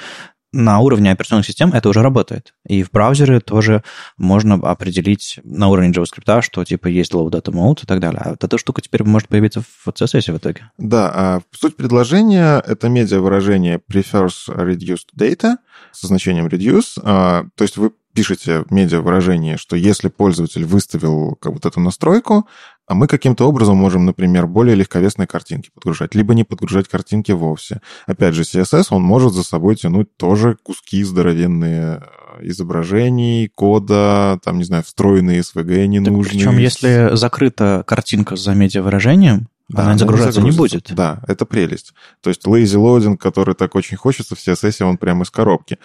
на 0.54 0.80
уровне 0.80 1.12
операционных 1.12 1.46
систем 1.46 1.72
это 1.74 1.90
уже 1.90 2.02
работает. 2.02 2.54
И 2.68 2.84
в 2.84 2.92
браузере 2.92 3.40
тоже 3.40 3.84
можно 4.18 4.56
определить 4.56 5.40
на 5.44 5.70
уровне 5.70 5.92
JavaScript, 5.92 6.42
что 6.42 6.64
типа 6.64 6.88
есть 6.88 7.14
low 7.14 7.30
data 7.30 7.52
mode 7.52 7.84
и 7.84 7.86
так 7.86 8.00
далее. 8.00 8.22
А 8.24 8.30
вот 8.32 8.44
эта 8.44 8.58
штука 8.58 8.82
теперь 8.82 9.04
может 9.04 9.30
появиться 9.30 9.62
в 9.62 9.88
CSS 9.88 10.34
в 10.34 10.38
итоге. 10.38 10.70
Да, 10.78 11.12
а 11.14 11.42
суть 11.52 11.76
предложения— 11.76 12.62
это 12.68 12.90
медиа-выражение 12.90 13.80
prefers 13.80 14.48
reduced 14.48 15.08
data 15.18 15.56
со 15.92 16.08
значением 16.08 16.48
reduce. 16.48 17.00
А, 17.04 17.46
то 17.56 17.64
есть 17.64 17.78
вы 17.78 17.92
пишете 18.14 18.66
медиа-выражение, 18.70 19.58
что 19.58 19.76
если 19.76 20.10
пользователь 20.10 20.66
выставил 20.66 21.36
как 21.36 21.54
вот 21.54 21.66
эту 21.66 21.80
настройку, 21.80 22.48
а 22.92 22.94
мы 22.94 23.08
каким-то 23.08 23.48
образом 23.48 23.78
можем, 23.78 24.06
например, 24.06 24.48
более 24.48 24.76
легковесные 24.76 25.26
картинки 25.26 25.70
подгружать, 25.74 26.14
либо 26.14 26.34
не 26.34 26.44
подгружать 26.44 26.90
картинки 26.90 27.32
вовсе. 27.32 27.80
Опять 28.06 28.36
же, 28.36 28.42
CSS, 28.42 28.88
он 28.90 29.02
может 29.02 29.32
за 29.32 29.44
собой 29.44 29.78
тянуть 29.78 30.18
тоже 30.18 30.58
куски 30.62 31.02
здоровенные 31.06 32.04
э, 32.42 32.48
изображений, 32.50 33.48
кода, 33.48 34.42
там, 34.44 34.58
не 34.58 34.66
знаю, 34.66 34.84
встроенные 34.84 35.40
SVG 35.40 35.86
ненужные. 35.88 36.32
Причем, 36.32 36.58
если 36.58 37.12
закрыта 37.14 37.86
картинка 37.88 38.36
за 38.36 38.54
медиавыражением, 38.56 39.48
да, 39.72 39.84
она, 39.84 39.98
загружаться 39.98 40.42
не, 40.42 40.50
не 40.50 40.58
будет. 40.58 40.92
Да, 40.94 41.22
это 41.28 41.46
прелесть. 41.46 41.94
То 42.22 42.30
есть 42.30 42.46
lazy 42.46 42.78
loading, 42.78 43.16
который 43.16 43.56
так 43.56 43.76
очень 43.76 43.96
хочется 43.96 44.36
в 44.36 44.40
CSS, 44.40 44.84
он 44.84 44.98
прямо 44.98 45.24
из 45.24 45.30
коробки. 45.30 45.78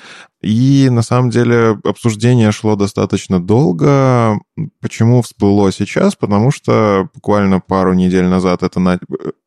И 0.47 0.89
на 0.91 1.03
самом 1.03 1.31
деле 1.31 1.77
обсуждение 1.83 2.53
шло 2.53 2.77
достаточно 2.77 3.45
долго. 3.45 4.39
Почему 4.81 5.21
всплыло 5.23 5.73
сейчас? 5.73 6.15
Потому 6.15 6.53
что 6.53 7.09
буквально 7.13 7.59
пару 7.59 7.95
недель 7.95 8.27
назад 8.27 8.63
это 8.63 8.79
на... 8.79 8.95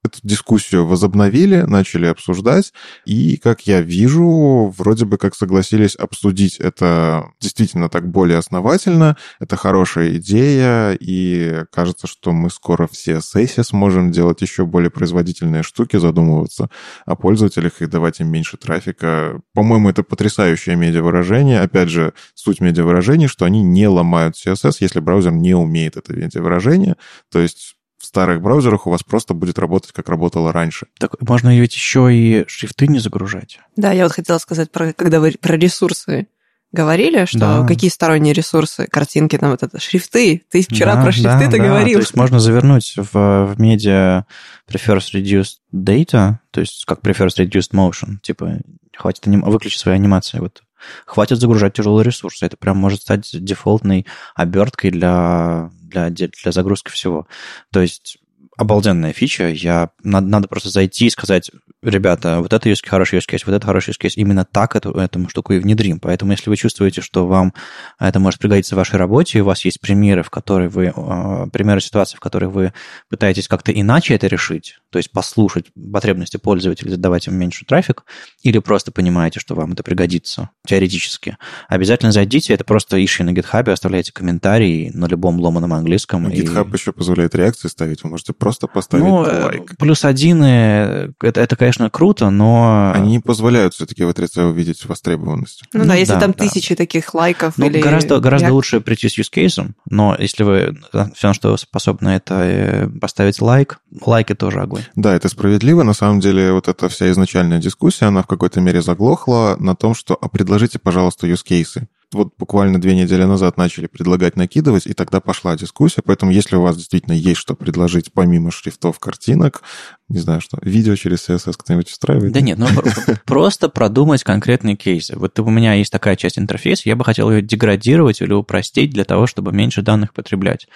эту 0.03 0.19
дискуссию 0.23 0.85
возобновили, 0.85 1.61
начали 1.61 2.07
обсуждать. 2.07 2.73
И, 3.05 3.37
как 3.37 3.61
я 3.61 3.79
вижу, 3.79 4.73
вроде 4.77 5.05
бы 5.05 5.17
как 5.17 5.35
согласились 5.35 5.95
обсудить 5.95 6.57
это 6.57 7.29
действительно 7.39 7.87
так 7.87 8.11
более 8.11 8.37
основательно. 8.37 9.15
Это 9.39 9.55
хорошая 9.55 10.17
идея, 10.17 10.97
и 10.99 11.63
кажется, 11.71 12.07
что 12.07 12.33
мы 12.33 12.49
скоро 12.49 12.87
в 12.87 12.91
CSS 12.91 13.63
сможем 13.63 14.11
делать 14.11 14.41
еще 14.41 14.65
более 14.65 14.89
производительные 14.89 15.63
штуки, 15.63 15.95
задумываться 15.95 16.69
о 17.05 17.15
пользователях 17.15 17.81
и 17.81 17.85
давать 17.85 18.19
им 18.19 18.27
меньше 18.27 18.57
трафика. 18.57 19.39
По-моему, 19.53 19.89
это 19.89 20.03
потрясающая 20.03 20.75
медиавыражения. 20.89 21.61
Опять 21.61 21.89
же, 21.89 22.13
суть 22.33 22.61
медиавыражений, 22.61 23.27
что 23.27 23.45
они 23.45 23.61
не 23.63 23.87
ломают 23.87 24.35
CSS, 24.35 24.77
если 24.79 24.99
браузер 24.99 25.31
не 25.31 25.53
умеет 25.53 25.97
это 25.97 26.13
медиавыражение. 26.13 26.95
То 27.31 27.39
есть 27.39 27.75
в 27.99 28.05
старых 28.05 28.41
браузерах 28.41 28.87
у 28.87 28.89
вас 28.89 29.03
просто 29.03 29.33
будет 29.33 29.59
работать, 29.59 29.91
как 29.91 30.09
работало 30.09 30.53
раньше. 30.53 30.87
Так 30.99 31.21
можно 31.21 31.57
ведь 31.57 31.75
еще 31.75 32.13
и 32.13 32.45
шрифты 32.47 32.87
не 32.87 32.99
загружать. 32.99 33.59
Да, 33.75 33.91
я 33.91 34.03
вот 34.03 34.13
хотела 34.13 34.37
сказать, 34.37 34.71
про, 34.71 34.93
когда 34.93 35.19
вы 35.19 35.35
про 35.39 35.57
ресурсы 35.57 36.27
говорили, 36.71 37.25
что 37.25 37.39
да. 37.39 37.67
какие 37.67 37.89
сторонние 37.89 38.33
ресурсы, 38.33 38.87
картинки, 38.87 39.37
там 39.37 39.51
вот 39.51 39.63
это, 39.63 39.79
шрифты. 39.79 40.43
Ты 40.49 40.61
вчера 40.61 40.95
да, 40.95 41.03
про 41.03 41.11
шрифты-то 41.11 41.57
да, 41.57 41.63
говорил. 41.63 41.99
Да. 41.99 42.03
То 42.03 42.07
есть 42.07 42.15
можно 42.15 42.39
завернуть 42.39 42.93
в, 42.95 43.13
в 43.13 43.55
медиа 43.59 44.25
prefers 44.69 45.13
reduced 45.13 45.57
data, 45.73 46.35
то 46.51 46.61
есть 46.61 46.85
как 46.85 47.01
prefers 47.01 47.37
reduced 47.37 47.73
motion, 47.73 48.17
типа 48.21 48.59
хватит 48.95 49.27
аним... 49.27 49.41
выключить 49.41 49.79
свои 49.79 49.95
анимации. 49.95 50.39
Вот 50.39 50.61
хватит 51.05 51.39
загружать 51.39 51.73
тяжелые 51.73 52.05
ресурсы. 52.05 52.45
Это 52.45 52.57
прям 52.57 52.77
может 52.77 53.01
стать 53.01 53.29
дефолтной 53.33 54.05
оберткой 54.35 54.91
для, 54.91 55.71
для, 55.81 56.09
для 56.09 56.51
загрузки 56.51 56.89
всего. 56.89 57.27
То 57.71 57.81
есть 57.81 58.17
обалденная 58.59 59.13
фича. 59.13 59.47
Я, 59.47 59.91
надо, 60.03 60.27
надо 60.27 60.47
просто 60.49 60.69
зайти 60.69 61.05
и 61.05 61.09
сказать, 61.09 61.49
ребята, 61.81 62.41
вот 62.41 62.51
это 62.51 62.69
use, 62.69 62.85
хороший 62.85 63.19
use 63.19 63.25
case, 63.25 63.43
вот 63.45 63.55
это 63.55 63.65
хороший 63.65 63.91
use 63.91 64.01
case. 64.01 64.13
Именно 64.15 64.43
так 64.43 64.75
эту, 64.75 64.91
эту 64.91 65.29
штуку 65.29 65.53
и 65.53 65.59
внедрим. 65.59 66.01
Поэтому, 66.01 66.33
если 66.33 66.49
вы 66.49 66.57
чувствуете, 66.57 66.99
что 66.99 67.25
вам 67.25 67.53
это 67.99 68.19
может 68.19 68.41
пригодиться 68.41 68.75
в 68.75 68.77
вашей 68.77 68.97
работе, 68.97 69.41
у 69.41 69.45
вас 69.45 69.63
есть 69.63 69.79
примеры, 69.79 70.23
в 70.23 70.29
которые 70.29 70.67
вы, 70.67 70.91
а, 70.93 71.47
примеры 71.47 71.79
ситуации, 71.79 72.17
в 72.17 72.19
которых 72.19 72.51
вы 72.51 72.73
пытаетесь 73.09 73.47
как-то 73.47 73.71
иначе 73.71 74.13
это 74.13 74.27
решить, 74.27 74.75
то 74.89 74.99
есть 74.99 75.11
послушать 75.11 75.67
потребности 75.93 76.35
пользователей, 76.35 76.91
задавать 76.91 77.27
им 77.27 77.35
меньше 77.35 77.63
трафик, 77.65 78.03
или 78.43 78.59
просто 78.59 78.91
понимаете, 78.91 79.39
что 79.39 79.55
вам 79.55 79.71
это 79.71 79.83
пригодится 79.83 80.49
теоретически, 80.67 81.37
обязательно 81.69 82.11
зайдите, 82.11 82.53
это 82.53 82.65
просто 82.65 83.01
ищи 83.03 83.23
на 83.23 83.29
GitHub, 83.29 83.71
оставляйте 83.71 84.11
комментарии 84.11 84.91
на 84.93 85.05
любом 85.05 85.39
ломаном 85.39 85.71
английском. 85.71 86.27
GitHub 86.27 86.69
и... 86.69 86.73
еще 86.73 86.91
позволяет 86.91 87.35
реакции 87.35 87.69
ставить, 87.69 88.03
вы 88.03 88.09
можете 88.09 88.33
просто 88.33 88.48
поставить 88.67 89.03
ну, 89.03 89.15
лайк. 89.17 89.77
Плюс 89.77 90.05
один, 90.05 90.43
это, 90.43 91.41
это, 91.41 91.55
конечно, 91.55 91.89
круто, 91.89 92.29
но... 92.29 92.91
Они 92.93 93.11
не 93.11 93.19
позволяют 93.19 93.73
все-таки 93.73 94.03
в 94.03 94.09
отреце 94.09 94.43
увидеть 94.43 94.85
востребованность. 94.85 95.63
Ну, 95.73 95.81
ну 95.81 95.85
да, 95.87 95.95
если 95.95 96.13
да, 96.13 96.19
там 96.19 96.31
да. 96.31 96.45
тысячи 96.45 96.75
таких 96.75 97.13
лайков 97.13 97.57
ну, 97.57 97.65
или... 97.65 97.81
Гораздо, 97.81 98.19
гораздо 98.19 98.53
лучше 98.53 98.81
прийти 98.81 99.09
с 99.09 99.17
use 99.17 99.31
case, 99.33 99.71
но 99.89 100.15
если 100.17 100.43
вы 100.43 100.77
все, 101.15 101.27
на 101.27 101.33
что 101.33 101.55
способны, 101.57 102.09
это 102.09 102.35
э, 102.35 102.87
поставить 102.87 103.41
лайк, 103.41 103.79
лайки 104.05 104.35
тоже 104.35 104.61
огонь. 104.61 104.83
Да, 104.95 105.15
это 105.15 105.29
справедливо. 105.29 105.83
На 105.83 105.93
самом 105.93 106.19
деле, 106.19 106.51
вот 106.51 106.67
эта 106.67 106.89
вся 106.89 107.09
изначальная 107.11 107.59
дискуссия, 107.59 108.05
она 108.05 108.23
в 108.23 108.27
какой-то 108.27 108.61
мере 108.61 108.81
заглохла 108.81 109.55
на 109.59 109.75
том, 109.75 109.95
что 109.95 110.17
а 110.19 110.27
предложите, 110.29 110.79
пожалуйста, 110.79 111.27
use 111.27 111.43
cases 111.47 111.85
вот 112.13 112.33
буквально 112.37 112.81
две 112.81 112.95
недели 112.95 113.23
назад 113.23 113.57
начали 113.57 113.87
предлагать 113.87 114.35
накидывать, 114.35 114.87
и 114.87 114.93
тогда 114.93 115.19
пошла 115.19 115.55
дискуссия. 115.55 116.01
Поэтому, 116.03 116.31
если 116.31 116.55
у 116.55 116.61
вас 116.61 116.75
действительно 116.75 117.13
есть 117.13 117.39
что 117.39 117.55
предложить 117.55 118.11
помимо 118.13 118.51
шрифтов, 118.51 118.99
картинок, 118.99 119.61
не 120.07 120.19
знаю 120.19 120.41
что, 120.41 120.57
видео 120.61 120.95
через 120.95 121.29
CSS 121.29 121.53
кто-нибудь 121.57 121.89
устраивает? 121.89 122.33
Да 122.33 122.41
нет, 122.41 122.57
ну 122.57 122.67
просто 123.25 123.69
продумать 123.69 124.23
конкретные 124.23 124.75
кейсы. 124.75 125.17
Вот 125.17 125.39
у 125.39 125.49
меня 125.49 125.73
есть 125.73 125.91
такая 125.91 126.15
часть 126.15 126.39
интерфейса, 126.39 126.89
я 126.89 126.95
бы 126.95 127.05
хотел 127.05 127.29
ее 127.29 127.41
деградировать 127.41 128.21
или 128.21 128.33
упростить 128.33 128.91
для 128.91 129.05
того, 129.05 129.27
чтобы 129.27 129.51
меньше 129.51 129.81
данных 129.81 130.13
потреблять. 130.13 130.67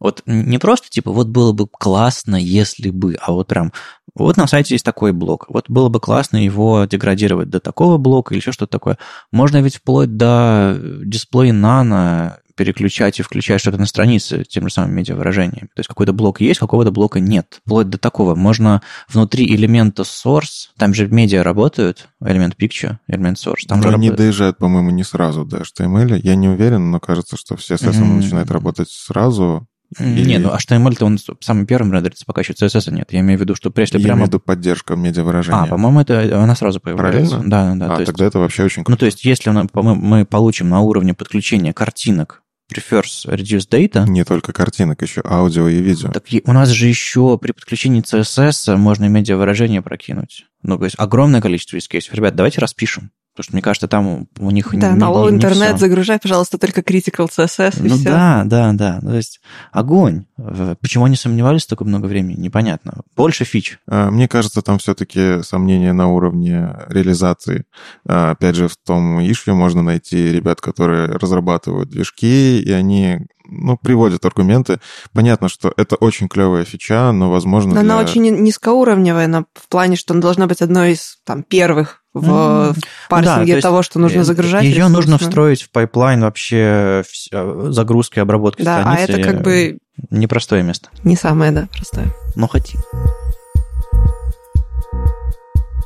Вот 0.00 0.22
не 0.24 0.58
просто 0.58 0.88
типа, 0.88 1.12
вот 1.12 1.28
было 1.28 1.52
бы 1.52 1.68
классно, 1.68 2.36
если 2.36 2.88
бы, 2.88 3.16
а 3.20 3.32
вот 3.32 3.48
прям, 3.48 3.72
вот 4.14 4.36
на 4.36 4.46
сайте 4.46 4.74
есть 4.74 4.84
такой 4.84 5.12
блок, 5.12 5.46
вот 5.48 5.66
было 5.68 5.88
бы 5.88 6.00
классно 6.00 6.36
его 6.42 6.84
деградировать 6.84 7.50
до 7.50 7.60
такого 7.60 7.98
блока 7.98 8.34
или 8.34 8.40
еще 8.40 8.52
что-то 8.52 8.72
такое. 8.72 8.98
Можно 9.32 9.60
ведь 9.62 9.76
вплоть 9.76 10.16
до 10.16 10.76
дисплея 11.04 11.52
нано 11.52 12.38
переключать 12.60 13.18
и 13.18 13.22
включать 13.22 13.62
что-то 13.62 13.78
на 13.78 13.86
странице 13.86 14.44
тем 14.44 14.68
же 14.68 14.74
самым 14.74 14.94
медиавыражением. 14.94 15.68
То 15.68 15.78
есть 15.80 15.88
какой-то 15.88 16.12
блок 16.12 16.42
есть, 16.42 16.60
какого-то 16.60 16.90
блока 16.90 17.18
нет. 17.18 17.58
Вплоть 17.64 17.88
до 17.88 17.96
такого. 17.96 18.34
Можно 18.34 18.82
внутри 19.08 19.46
элемента 19.46 20.02
source, 20.02 20.68
там 20.76 20.92
же 20.92 21.08
медиа 21.08 21.42
работают, 21.42 22.08
элемент 22.22 22.56
picture, 22.60 22.98
элемент 23.08 23.38
source. 23.38 23.66
Там 23.66 23.78
но 23.78 23.84
же 23.84 23.88
они 23.94 24.08
работают. 24.08 24.16
доезжают, 24.18 24.58
по-моему, 24.58 24.90
не 24.90 25.04
сразу 25.04 25.46
до 25.46 25.62
HTML. 25.62 26.20
Я 26.22 26.34
не 26.34 26.48
уверен, 26.48 26.90
но 26.90 27.00
кажется, 27.00 27.38
что 27.38 27.56
все 27.56 27.76
CSS 27.76 27.92
mm-hmm. 27.92 28.14
начинает 28.16 28.50
работать 28.50 28.90
сразу. 28.90 29.66
Или... 29.98 30.24
Не, 30.24 30.38
ну 30.38 30.54
HTML-то 30.54 31.04
он 31.04 31.18
самым 31.40 31.66
первым 31.66 31.92
рендерится, 31.92 32.24
пока 32.24 32.42
еще 32.42 32.52
CSS 32.52 32.92
нет. 32.92 33.12
Я 33.12 33.20
имею 33.20 33.38
в 33.38 33.42
виду, 33.42 33.54
что 33.54 33.70
прежде 33.70 33.98
Я 33.98 34.04
прямо... 34.04 34.18
имею 34.18 34.26
в 34.26 34.28
виду 34.28 34.40
поддержка 34.40 34.94
медиавыражения. 34.94 35.62
А, 35.62 35.66
по-моему, 35.66 36.00
это 36.00 36.42
она 36.42 36.54
сразу 36.54 36.80
появляется. 36.80 37.36
Правильно? 37.36 37.50
Да, 37.50 37.74
да. 37.74 37.94
А, 37.94 37.98
то 37.98 38.04
тогда 38.04 38.24
есть... 38.24 38.32
это 38.32 38.38
вообще 38.38 38.64
очень 38.64 38.84
круто. 38.84 38.90
Ну, 38.92 38.96
то 38.96 39.06
есть, 39.06 39.24
если 39.24 39.50
мы, 39.50 39.68
мы 39.72 40.24
получим 40.24 40.68
на 40.68 40.80
уровне 40.80 41.14
подключения 41.14 41.72
картинок 41.72 42.42
prefers 42.72 43.26
reduce 43.26 43.68
data. 43.68 44.08
Не 44.08 44.24
только 44.24 44.52
картинок, 44.52 45.02
еще 45.02 45.22
аудио 45.24 45.68
и 45.68 45.80
видео. 45.80 46.10
Так 46.10 46.24
у 46.44 46.52
нас 46.52 46.68
же 46.68 46.86
еще 46.86 47.36
при 47.38 47.52
подключении 47.52 48.02
CSS 48.02 48.76
можно 48.76 49.06
медиавыражение 49.06 49.82
прокинуть. 49.82 50.46
Ну, 50.62 50.78
то 50.78 50.84
есть 50.84 50.96
огромное 50.98 51.40
количество 51.40 51.76
use 51.76 51.90
cases. 51.90 52.10
Ребят, 52.12 52.34
давайте 52.36 52.60
распишем. 52.60 53.10
Потому 53.32 53.44
что, 53.44 53.52
мне 53.52 53.62
кажется, 53.62 53.86
там 53.88 54.26
у 54.38 54.50
них... 54.50 54.70
Да, 54.72 54.92
не, 54.92 54.98
на 54.98 55.06
не 55.06 55.28
интернет 55.36 55.76
всё. 55.76 55.78
загружай, 55.78 56.18
пожалуйста, 56.18 56.58
только 56.58 56.80
critical 56.80 57.28
CSS 57.28 57.84
и 57.84 57.88
Ну 57.88 57.94
все. 57.94 58.04
да, 58.04 58.42
да, 58.44 58.72
да. 58.72 59.00
То 59.00 59.14
есть 59.14 59.40
огонь. 59.72 60.26
Э, 60.36 60.74
Почему 60.80 61.04
они 61.04 61.14
сомневались 61.14 61.62
столько 61.62 61.84
много 61.84 62.06
времени, 62.06 62.40
непонятно. 62.40 63.02
Больше 63.16 63.44
фич. 63.44 63.78
А, 63.86 64.10
Мне 64.10 64.26
кажется, 64.26 64.62
там 64.62 64.78
все-таки 64.78 65.42
сомнения 65.42 65.92
на 65.92 66.08
уровне 66.08 66.76
реализации. 66.88 67.64
А, 68.06 68.32
Опять 68.32 68.56
же, 68.56 68.66
в 68.66 68.76
том 68.76 69.20
ишве 69.20 69.52
можно 69.52 69.82
найти 69.82 70.32
ребят, 70.32 70.60
которые 70.60 71.06
разрабатывают 71.06 71.88
движки, 71.88 72.60
и 72.60 72.70
они 72.72 73.20
ну, 73.50 73.76
приводят 73.76 74.24
аргументы. 74.24 74.80
Понятно, 75.12 75.48
что 75.48 75.72
это 75.76 75.96
очень 75.96 76.28
клевая 76.28 76.64
фича, 76.64 77.12
но, 77.12 77.30
возможно, 77.30 77.74
Но 77.74 77.82
для... 77.82 77.94
она 77.94 78.02
очень 78.02 78.22
низкоуровневая, 78.22 79.26
она 79.26 79.44
в 79.54 79.68
плане, 79.68 79.96
что 79.96 80.14
она 80.14 80.22
должна 80.22 80.46
быть 80.46 80.62
одной 80.62 80.92
из 80.92 81.18
там, 81.24 81.42
первых 81.42 81.99
в, 82.12 82.74
в 82.74 83.08
парсинге 83.08 83.52
то 83.52 83.56
есть, 83.56 83.62
того, 83.62 83.82
что 83.82 83.98
нужно 83.98 84.20
Э, 84.20 84.24
загружать. 84.24 84.64
Ее 84.64 84.88
нужно 84.88 85.12
ресурсно. 85.12 85.28
встроить 85.28 85.62
в 85.62 85.70
pipeline 85.70 86.20
вообще 86.22 87.04
э, 87.32 87.66
загрузки, 87.70 88.18
обработки 88.18 88.62
Да, 88.62 88.78
а 88.78 88.82
страницы. 88.96 89.12
это 89.12 89.22
как 89.32 89.42
бы 89.42 89.78
Непростое 90.10 90.62
место. 90.62 90.88
не 91.04 91.14
самое, 91.16 91.52
да, 91.52 91.68
простое. 91.72 92.06
Но 92.34 92.48
хотим. 92.48 92.80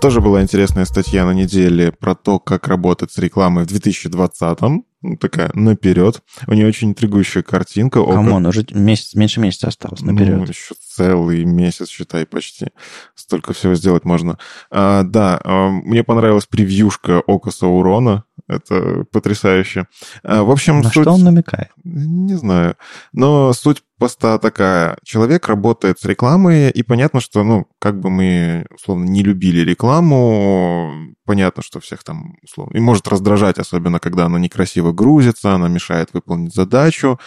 Тоже 0.01 0.21
была 0.21 0.43
интересная 0.43 0.85
статья 0.85 1.25
на 1.25 1.33
неделе 1.33 1.91
про 1.91 2.15
то, 2.15 2.39
как 2.39 2.69
работать 2.69 3.11
с 3.13 3.19
рекламой 3.19 3.65
в 3.65 3.69
2020-м. 3.69 4.85
Ну, 5.05 5.17
такая 5.19 5.51
наперед. 5.53 6.23
У 6.47 6.55
нее 6.55 6.67
очень 6.67 6.89
интригующая 6.89 7.43
картинка. 7.43 8.03
Как- 8.03 8.15
Come 8.15 8.33
on, 8.33 8.47
уже 8.47 8.65
месяц, 8.71 9.15
меньше 9.15 9.39
месяца 9.39 9.69
осталось 9.69 10.01
наперед. 10.01 10.39
Ну, 10.39 10.45
еще 10.45 10.75
целый 10.81 11.45
месяц, 11.45 11.91
считай, 11.91 12.25
почти. 12.25 12.69
Столько 13.15 13.53
всего 13.53 13.75
сделать 13.75 14.07
можно. 14.07 14.39
А, 14.71 15.03
да, 15.03 15.39
а, 15.45 15.69
мне 15.69 16.03
понравилась 16.05 16.47
превьюшка 16.47 17.21
Ока 17.27 17.51
Саурона. 17.51 18.25
Это 18.47 19.05
потрясающе. 19.11 19.87
А, 20.23 20.43
в 20.43 20.51
общем, 20.51 20.81
На 20.81 20.91
суть... 20.91 21.03
что 21.03 21.13
он 21.13 21.25
намекает? 21.25 21.71
Не 21.83 22.35
знаю. 22.35 22.77
Но 23.13 23.53
суть 23.55 23.83
поста 23.99 24.39
такая. 24.39 24.99
Человек 25.03 25.49
работает 25.49 25.99
с 25.99 26.05
рекламой, 26.05 26.71
и 26.71 26.83
понятно, 26.83 27.21
что, 27.21 27.43
ну, 27.43 27.67
как 27.79 28.01
бы 28.01 28.11
мы, 28.11 28.67
условно, 28.75 29.05
не 29.05 29.23
любили 29.23 29.61
рекламу, 29.61 30.93
понятно, 31.25 31.63
что 31.63 31.81
всех 31.81 32.05
там, 32.05 32.37
условно, 32.43 32.77
и 32.77 32.81
может 32.81 33.09
раздражать, 33.09 33.59
особенно 33.59 33.99
когда 33.99 34.27
она 34.27 34.39
некрасиво 34.39 34.93
грузится, 34.93 35.55
она 35.55 35.69
мешает 35.69 36.11
выполнить 36.13 36.55
задачу. 36.55 37.19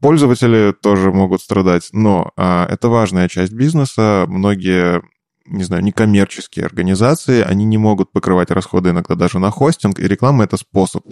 Пользователи 0.00 0.74
тоже 0.74 1.10
могут 1.10 1.40
страдать, 1.40 1.88
но 1.92 2.32
а, 2.36 2.66
это 2.68 2.88
важная 2.88 3.28
часть 3.28 3.54
бизнеса. 3.54 4.26
Многие 4.28 5.00
не 5.48 5.64
знаю, 5.64 5.82
некоммерческие 5.82 6.66
организации, 6.66 7.42
они 7.42 7.64
не 7.64 7.78
могут 7.78 8.12
покрывать 8.12 8.50
расходы 8.50 8.90
иногда 8.90 9.14
даже 9.14 9.38
на 9.38 9.50
хостинг, 9.50 9.98
и 9.98 10.08
реклама— 10.08 10.44
это 10.44 10.56
способ, 10.56 11.04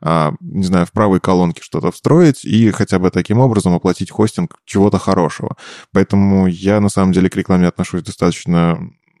а, 0.00 0.34
не 0.40 0.64
знаю, 0.64 0.86
в 0.86 0.92
правой 0.92 1.20
колонке 1.20 1.62
что-то 1.62 1.90
встроить 1.90 2.44
и 2.44 2.70
хотя 2.70 2.98
бы 2.98 3.10
таким 3.10 3.38
образом 3.38 3.74
оплатить 3.74 4.10
хостинг 4.10 4.56
чего-то 4.64 4.98
хорошего. 4.98 5.56
Поэтому 5.92 6.46
я, 6.46 6.80
на 6.80 6.88
самом 6.88 7.12
деле, 7.12 7.30
к 7.30 7.36
рекламе 7.36 7.66
отношусь 7.68 8.02
достаточно 8.02 8.78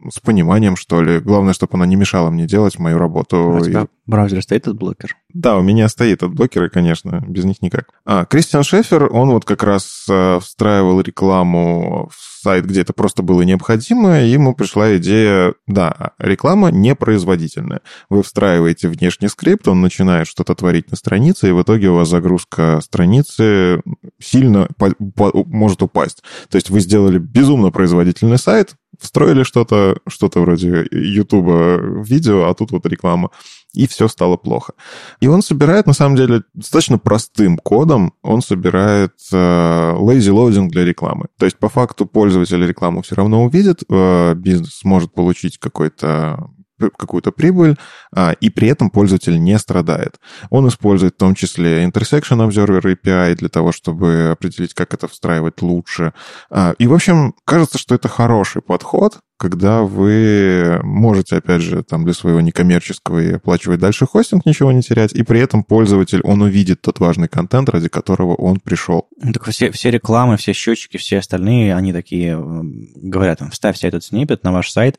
с 0.08 0.18
пониманием, 0.18 0.76
что 0.76 1.02
ли. 1.02 1.20
Главное, 1.20 1.52
чтобы 1.52 1.74
она 1.74 1.84
не 1.86 1.96
мешала 1.96 2.30
мне 2.30 2.46
делать 2.46 2.78
мою 2.78 2.98
работу. 2.98 3.36
У 3.36 3.58
И- 3.58 3.64
тебя 3.64 3.84
в 3.84 4.10
браузере 4.10 4.40
стоит 4.42 4.62
adblocker? 4.62 5.16
Да, 5.34 5.56
у 5.56 5.62
меня 5.62 5.88
стоит 5.88 6.22
adblocker 6.22 6.61
ы, 6.61 6.70
конечно, 6.70 7.24
без 7.26 7.44
них 7.44 7.62
никак. 7.62 7.88
А, 8.04 8.24
Кристиан 8.24 8.62
Шефер, 8.62 9.12
он 9.12 9.30
вот 9.30 9.44
как 9.44 9.62
раз 9.62 10.06
э, 10.08 10.38
встраивал 10.40 11.00
рекламу 11.00 12.10
в 12.12 12.42
сайт, 12.42 12.66
где 12.66 12.80
это 12.80 12.92
просто 12.92 13.22
было 13.22 13.42
необходимо, 13.42 14.20
и 14.20 14.30
ему 14.30 14.54
пришла 14.54 14.96
идея, 14.96 15.54
да, 15.66 16.12
реклама 16.18 16.70
непроизводительная. 16.70 17.80
Вы 18.08 18.22
встраиваете 18.22 18.88
внешний 18.88 19.28
скрипт, 19.28 19.68
он 19.68 19.80
начинает 19.80 20.26
что-то 20.26 20.54
творить 20.54 20.90
на 20.90 20.96
странице, 20.96 21.48
и 21.48 21.52
в 21.52 21.62
итоге 21.62 21.90
у 21.90 21.96
вас 21.96 22.08
загрузка 22.08 22.80
страницы 22.82 23.82
сильно 24.18 24.68
по- 24.78 24.94
по- 25.14 25.44
может 25.46 25.82
упасть. 25.82 26.22
То 26.48 26.56
есть 26.56 26.70
вы 26.70 26.80
сделали 26.80 27.18
безумно 27.18 27.70
производительный 27.70 28.38
сайт, 28.38 28.74
встроили 28.98 29.42
что-то, 29.42 29.98
что-то 30.06 30.40
вроде 30.40 30.86
Ютуба 30.90 32.02
видео, 32.02 32.44
а 32.44 32.54
тут 32.54 32.70
вот 32.70 32.86
реклама, 32.86 33.30
и 33.72 33.86
все 33.86 34.08
стало 34.08 34.36
плохо. 34.36 34.74
И 35.20 35.26
он 35.26 35.42
собирает, 35.42 35.86
на 35.86 35.92
самом 35.92 36.16
деле, 36.16 36.42
достаточно 36.54 36.98
простым 36.98 37.56
кодом, 37.56 38.14
он 38.22 38.42
собирает 38.42 39.12
э, 39.32 39.36
lazy 39.36 40.32
loading 40.32 40.68
для 40.68 40.84
рекламы. 40.84 41.26
То 41.38 41.46
есть, 41.46 41.58
по 41.58 41.68
факту, 41.68 42.06
пользователь 42.06 42.64
рекламу 42.66 43.02
все 43.02 43.14
равно 43.14 43.44
увидит, 43.44 43.82
э, 43.88 44.34
бизнес 44.34 44.74
сможет 44.76 45.12
получить 45.12 45.58
какой-то 45.58 46.50
какую-то 46.88 47.32
прибыль, 47.32 47.76
а, 48.14 48.32
и 48.32 48.48
при 48.50 48.68
этом 48.68 48.90
пользователь 48.90 49.40
не 49.40 49.58
страдает. 49.58 50.18
Он 50.48 50.66
использует 50.68 51.14
в 51.14 51.18
том 51.18 51.34
числе 51.34 51.84
Intersection 51.84 52.48
Observer 52.48 52.82
API 52.82 53.34
для 53.34 53.48
того, 53.48 53.72
чтобы 53.72 54.30
определить, 54.32 54.74
как 54.74 54.94
это 54.94 55.08
встраивать 55.08 55.60
лучше. 55.62 56.12
А, 56.50 56.74
И, 56.78 56.86
в 56.86 56.94
общем, 56.94 57.34
кажется, 57.44 57.78
что 57.78 57.94
это 57.94 58.08
хороший 58.08 58.62
подход, 58.62 59.20
когда 59.40 59.80
вы 59.80 60.80
можете, 60.82 61.36
опять 61.36 61.62
же, 61.62 61.82
там 61.82 62.04
для 62.04 62.12
своего 62.12 62.42
некоммерческого 62.42 63.20
и 63.20 63.32
оплачивать 63.32 63.80
дальше 63.80 64.04
хостинг, 64.04 64.44
ничего 64.44 64.70
не 64.70 64.82
терять, 64.82 65.14
и 65.14 65.22
при 65.22 65.40
этом 65.40 65.64
пользователь, 65.64 66.20
он 66.24 66.42
увидит 66.42 66.82
тот 66.82 67.00
важный 67.00 67.26
контент, 67.26 67.70
ради 67.70 67.88
которого 67.88 68.34
он 68.34 68.60
пришел. 68.60 69.08
Ну, 69.22 69.32
Так 69.32 69.48
все, 69.48 69.70
все 69.70 69.90
рекламы, 69.90 70.36
все 70.36 70.52
счетчики, 70.52 70.98
все 70.98 71.18
остальные, 71.18 71.74
они 71.74 71.94
такие 71.94 72.38
говорят, 72.38 73.40
вставьте 73.50 73.88
этот 73.88 74.04
снипет 74.04 74.44
на 74.44 74.52
ваш 74.52 74.70
сайт 74.70 74.98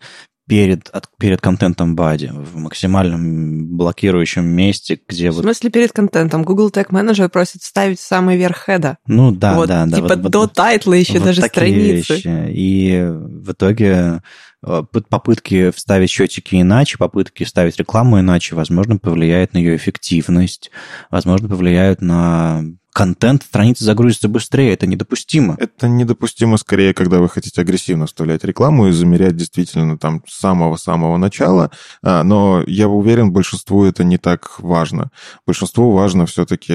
перед, 0.51 0.89
от- 0.89 1.07
перед 1.17 1.39
контентом 1.39 1.95
бади 1.95 2.29
в 2.33 2.57
максимальном 2.57 3.77
блокирующем 3.77 4.43
месте, 4.43 4.99
где 5.07 5.31
В 5.31 5.35
вот... 5.35 5.43
смысле 5.43 5.69
перед 5.69 5.93
контентом? 5.93 6.43
Google 6.43 6.67
Tag 6.69 6.89
Manager 6.89 7.29
просит 7.29 7.63
ставить 7.63 8.01
в 8.01 8.03
самый 8.05 8.35
верх 8.35 8.65
хеда. 8.65 8.97
Ну 9.07 9.31
да, 9.31 9.53
вот, 9.53 9.69
да, 9.69 9.85
да. 9.85 9.95
Типа 9.95 10.09
вот- 10.09 10.19
вот- 10.23 10.31
до 10.33 10.47
тайтла 10.47 10.93
еще 10.95 11.19
вот 11.19 11.23
даже 11.23 11.41
страницы. 11.41 12.15
вещи. 12.15 12.49
И 12.49 13.01
в 13.01 13.53
итоге 13.53 14.21
э, 14.61 14.83
попытки 15.07 15.71
вставить 15.71 16.09
счетчики 16.09 16.59
иначе, 16.61 16.97
попытки 16.97 17.45
вставить 17.45 17.77
рекламу 17.77 18.19
иначе, 18.19 18.53
возможно, 18.53 18.97
повлияет 18.97 19.53
на 19.53 19.59
ее 19.59 19.77
эффективность, 19.77 20.69
возможно, 21.09 21.47
повлияют 21.47 22.01
на 22.01 22.61
контент, 22.93 23.43
страница 23.43 23.85
загрузится 23.85 24.27
быстрее. 24.27 24.73
Это 24.73 24.87
недопустимо. 24.87 25.55
Это 25.59 25.87
недопустимо 25.87 26.57
скорее, 26.57 26.93
когда 26.93 27.19
вы 27.19 27.29
хотите 27.29 27.61
агрессивно 27.61 28.05
вставлять 28.05 28.43
рекламу 28.43 28.87
и 28.87 28.91
замерять 28.91 29.35
действительно 29.35 29.97
там 29.97 30.21
с 30.27 30.39
самого-самого 30.39 31.17
начала, 31.17 31.71
А, 32.03 32.23
но 32.23 32.63
я 32.67 32.87
уверен, 32.87 33.31
большинству 33.31 33.85
это 33.85 34.03
не 34.03 34.17
так 34.17 34.59
важно. 34.59 35.11
Большинству 35.45 35.91
важно 35.91 36.25
все-таки 36.25 36.73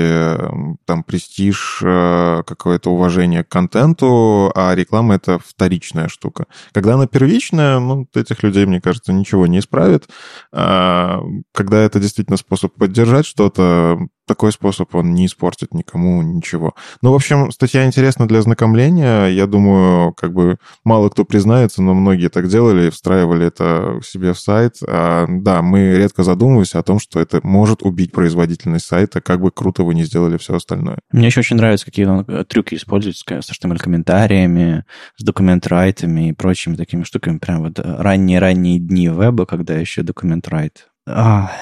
там 0.85 1.05
престиж, 1.05 1.81
э, 1.83 2.43
какое-то 2.47 2.91
уважение 2.91 3.45
к 3.45 3.49
контенту, 3.49 4.53
а 4.55 4.75
реклама 4.75 5.15
это 5.17 5.39
вторичная 5.39 6.09
штука. 6.09 6.47
Когда 6.73 6.95
она 6.95 7.07
первичная, 7.07 7.79
ну, 7.79 8.07
этих 8.15 8.43
людей, 8.43 8.67
мне 8.67 8.81
кажется, 8.81 9.13
ничего 9.13 9.47
не 9.47 9.59
исправит. 9.59 10.09
А, 10.53 11.21
Когда 11.53 11.79
это 11.79 12.01
действительно 12.01 12.37
способ 12.37 12.75
поддержать 12.75 13.27
что-то, 13.27 13.99
такой 14.27 14.53
способ, 14.53 14.95
он 14.95 15.15
не 15.15 15.27
испортит 15.27 15.73
никому 15.73 16.21
ничего. 16.23 16.75
Ну, 17.03 17.13
в 17.13 17.15
общем, 17.15 17.51
статья 17.53 17.87
интересна 17.87 18.27
для 18.29 18.41
ознакомления. 18.41 19.27
Я 19.27 19.47
думаю, 19.47 20.13
как 20.13 20.33
бы 20.33 20.59
мало 20.85 21.09
кто 21.09 21.25
признается, 21.25 21.83
но 21.83 21.95
многие 21.95 22.29
так 22.29 22.49
делали 22.49 22.89
и 22.89 22.91
встраивали 22.91 23.47
это 23.47 24.01
себе 24.05 24.33
в 24.33 24.39
сайт. 24.39 24.77
А, 24.87 25.27
да, 25.29 25.63
мы 25.63 25.97
редко 25.97 26.23
задумываемся 26.23 26.79
о 26.79 26.83
том, 26.83 26.99
что 26.99 27.21
это 27.21 27.41
может 27.43 27.83
убить 27.83 28.13
производительность 28.13 28.87
сайта, 28.87 29.21
как 29.21 29.41
бы 29.41 29.51
круто 29.51 29.85
вы 29.85 29.95
не 29.95 30.05
сделали 30.05 30.37
все 30.37 30.57
остальное. 30.57 30.99
Мне 31.13 31.27
еще 31.27 31.41
очень 31.41 31.57
нравится, 31.57 31.87
какие 31.87 32.07
он, 32.07 32.25
э, 32.27 32.45
трюки 32.45 32.75
использует 32.75 33.17
с, 33.17 33.25
HTML-комментариями, 33.25 34.85
с 35.17 35.25
документ-райтами 35.25 36.31
и 36.31 36.33
прочими 36.33 36.75
такими 36.75 37.05
штуками. 37.05 37.39
Прям 37.39 37.63
вот 37.63 37.79
ранние-ранние 37.79 38.79
дни 38.79 39.09
веба, 39.09 39.47
когда 39.47 39.75
еще 39.75 40.03
документ-райт. 40.03 40.89
А, 41.09 41.53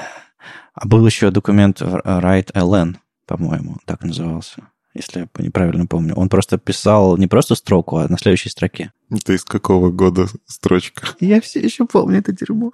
а 0.74 0.86
был 0.86 1.06
еще 1.06 1.30
документ 1.30 1.80
Write 1.80 2.52
LN, 2.52 2.96
по-моему, 3.26 3.78
так 3.84 4.02
назывался, 4.02 4.68
если 4.94 5.20
я 5.20 5.28
неправильно 5.38 5.86
помню. 5.86 6.14
Он 6.14 6.28
просто 6.28 6.58
писал 6.58 7.16
не 7.16 7.26
просто 7.26 7.54
строку, 7.54 7.98
а 7.98 8.08
на 8.08 8.18
следующей 8.18 8.50
строке. 8.50 8.92
Это 9.10 9.32
из 9.32 9.44
какого 9.44 9.90
года 9.90 10.26
строчка? 10.46 11.08
Я 11.20 11.40
все 11.40 11.60
еще 11.60 11.86
помню 11.86 12.18
это 12.18 12.32
дерьмо. 12.32 12.72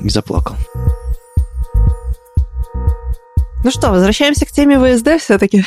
И 0.00 0.08
заплакал. 0.08 0.56
Ну 3.64 3.70
что, 3.70 3.90
возвращаемся 3.90 4.44
к 4.44 4.50
теме 4.50 4.76
ВСД 4.78 5.20
все-таки. 5.20 5.64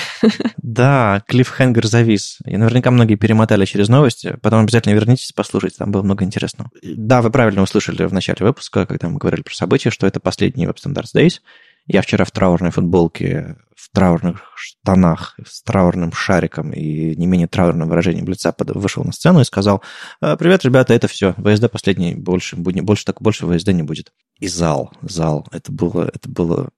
Да, 0.58 1.24
клиффхенгер 1.28 1.88
завис. 1.88 2.40
И 2.46 2.58
наверняка 2.58 2.92
многие 2.92 3.16
перемотали 3.16 3.64
через 3.64 3.88
новости. 3.88 4.38
Потом 4.42 4.64
обязательно 4.64 4.94
вернитесь, 4.94 5.32
послушайте, 5.32 5.78
там 5.78 5.92
было 5.92 6.02
много 6.02 6.26
интересного. 6.26 6.70
Да, 6.84 7.22
вы 7.22 7.30
правильно 7.30 7.62
услышали 7.62 8.04
в 8.04 8.12
начале 8.12 8.46
выпуска, 8.46 8.86
когда 8.86 9.08
мы 9.08 9.18
говорили 9.18 9.44
про 9.44 9.54
события, 9.54 9.92
что 9.92 10.06
это 10.06 10.20
последний 10.20 10.66
Web 10.66 10.76
Standards 10.86 11.16
Days. 11.16 11.40
Я 11.88 12.02
вчера 12.02 12.26
в 12.26 12.32
траурной 12.32 12.72
футболке, 12.72 13.56
в 13.78 13.90
траурных 13.92 14.42
штанах, 14.56 15.38
с 15.48 15.64
траурным 15.64 16.12
шариком 16.12 16.72
и 16.72 17.16
не 17.16 17.28
менее 17.28 17.48
траурным 17.48 17.88
выражением 17.88 18.26
лица 18.26 18.54
вышел 18.58 19.06
на 19.06 19.14
сцену 19.14 19.40
и 19.40 19.46
сказал, 19.46 19.82
«А, 20.20 20.36
привет, 20.36 20.66
ребята, 20.66 20.94
это 20.94 21.08
все, 21.08 21.34
ВСД 21.34 21.72
последний, 21.72 22.16
больше, 22.16 22.58
больше, 22.58 23.06
так, 23.06 23.22
больше 23.22 23.46
ВСД 23.48 23.70
не 23.70 23.84
будет. 23.84 24.12
и 24.40 24.48
зал, 24.48 24.92
зал. 25.02 25.48
Это 25.52 25.72
было, 25.72 26.12
это 26.14 26.28
было 26.28 26.70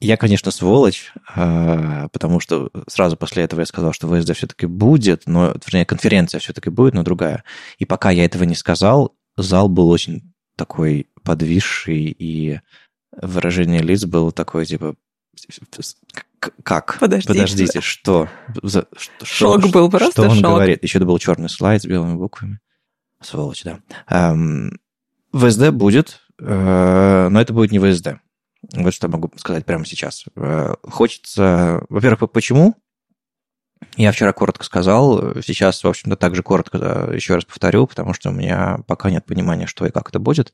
я, 0.00 0.16
конечно, 0.16 0.50
сволочь, 0.50 1.12
а, 1.34 2.08
потому 2.08 2.40
что 2.40 2.70
сразу 2.88 3.16
после 3.16 3.44
этого 3.44 3.60
я 3.60 3.66
сказал, 3.66 3.92
что 3.92 4.08
ВСД 4.08 4.34
все-таки 4.34 4.66
будет, 4.66 5.24
но, 5.26 5.54
вернее, 5.66 5.84
конференция 5.84 6.40
все-таки 6.40 6.70
будет, 6.70 6.94
но 6.94 7.02
другая. 7.02 7.44
И 7.78 7.84
пока 7.84 8.10
я 8.10 8.24
этого 8.24 8.44
не 8.44 8.54
сказал, 8.54 9.14
зал 9.36 9.68
был 9.68 9.90
очень 9.90 10.32
такой 10.56 11.08
подвисший, 11.22 12.14
и 12.18 12.60
выражение 13.12 13.82
лиц 13.82 14.04
было 14.04 14.32
такое, 14.32 14.64
типа, 14.64 14.96
как? 16.62 16.98
Подождите. 16.98 17.34
Подождите, 17.34 17.80
что? 17.80 18.28
За, 18.62 18.86
что 18.96 19.26
шок 19.26 19.70
был, 19.70 19.90
просто 19.90 20.22
Что 20.22 20.30
он 20.30 20.36
шок. 20.36 20.44
говорит? 20.44 20.82
Еще 20.82 20.98
это 20.98 21.06
был 21.06 21.18
черный 21.18 21.50
слайд 21.50 21.82
с 21.82 21.86
белыми 21.86 22.14
буквами. 22.14 22.60
Сволочь, 23.20 23.62
да. 23.64 23.80
Эм, 24.08 24.78
ВСД 25.32 25.70
будет, 25.70 26.20
э, 26.40 27.28
но 27.30 27.40
это 27.40 27.52
будет 27.52 27.70
не 27.72 27.78
ВСД. 27.78 28.20
Вот 28.72 28.94
что 28.94 29.08
могу 29.08 29.30
сказать 29.36 29.64
прямо 29.64 29.84
сейчас. 29.84 30.24
Э, 30.36 30.74
хочется... 30.82 31.84
Во-первых, 31.88 32.30
почему? 32.30 32.76
Я 33.96 34.12
вчера 34.12 34.32
коротко 34.32 34.64
сказал, 34.64 35.34
сейчас, 35.42 35.82
в 35.82 35.88
общем-то, 35.88 36.16
также 36.16 36.42
коротко 36.42 37.10
еще 37.12 37.34
раз 37.34 37.44
повторю, 37.44 37.86
потому 37.86 38.12
что 38.14 38.30
у 38.30 38.32
меня 38.32 38.80
пока 38.86 39.10
нет 39.10 39.24
понимания, 39.24 39.66
что 39.66 39.86
и 39.86 39.90
как 39.90 40.10
это 40.10 40.18
будет. 40.18 40.52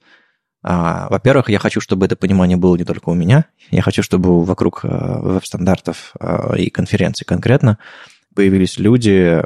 А, 0.63 1.09
во-первых, 1.11 1.51
я 1.51 1.59
хочу, 1.59 1.81
чтобы 1.81 2.07
это 2.07 2.17
понимание 2.17 2.57
было 2.57 2.77
не 2.77 2.85
только 2.85 3.11
у 3.11 3.15
меня, 3.15 3.45
я 3.71 3.83
хочу, 3.83 4.03
чтобы 4.03 4.43
вокруг 4.45 4.85
э, 4.85 4.89
веб-стандартов 4.89 6.13
э, 6.19 6.59
и 6.59 6.71
конференций 6.71 7.25
конкретно 7.25 7.79
появились 8.35 8.79
люди, 8.79 9.45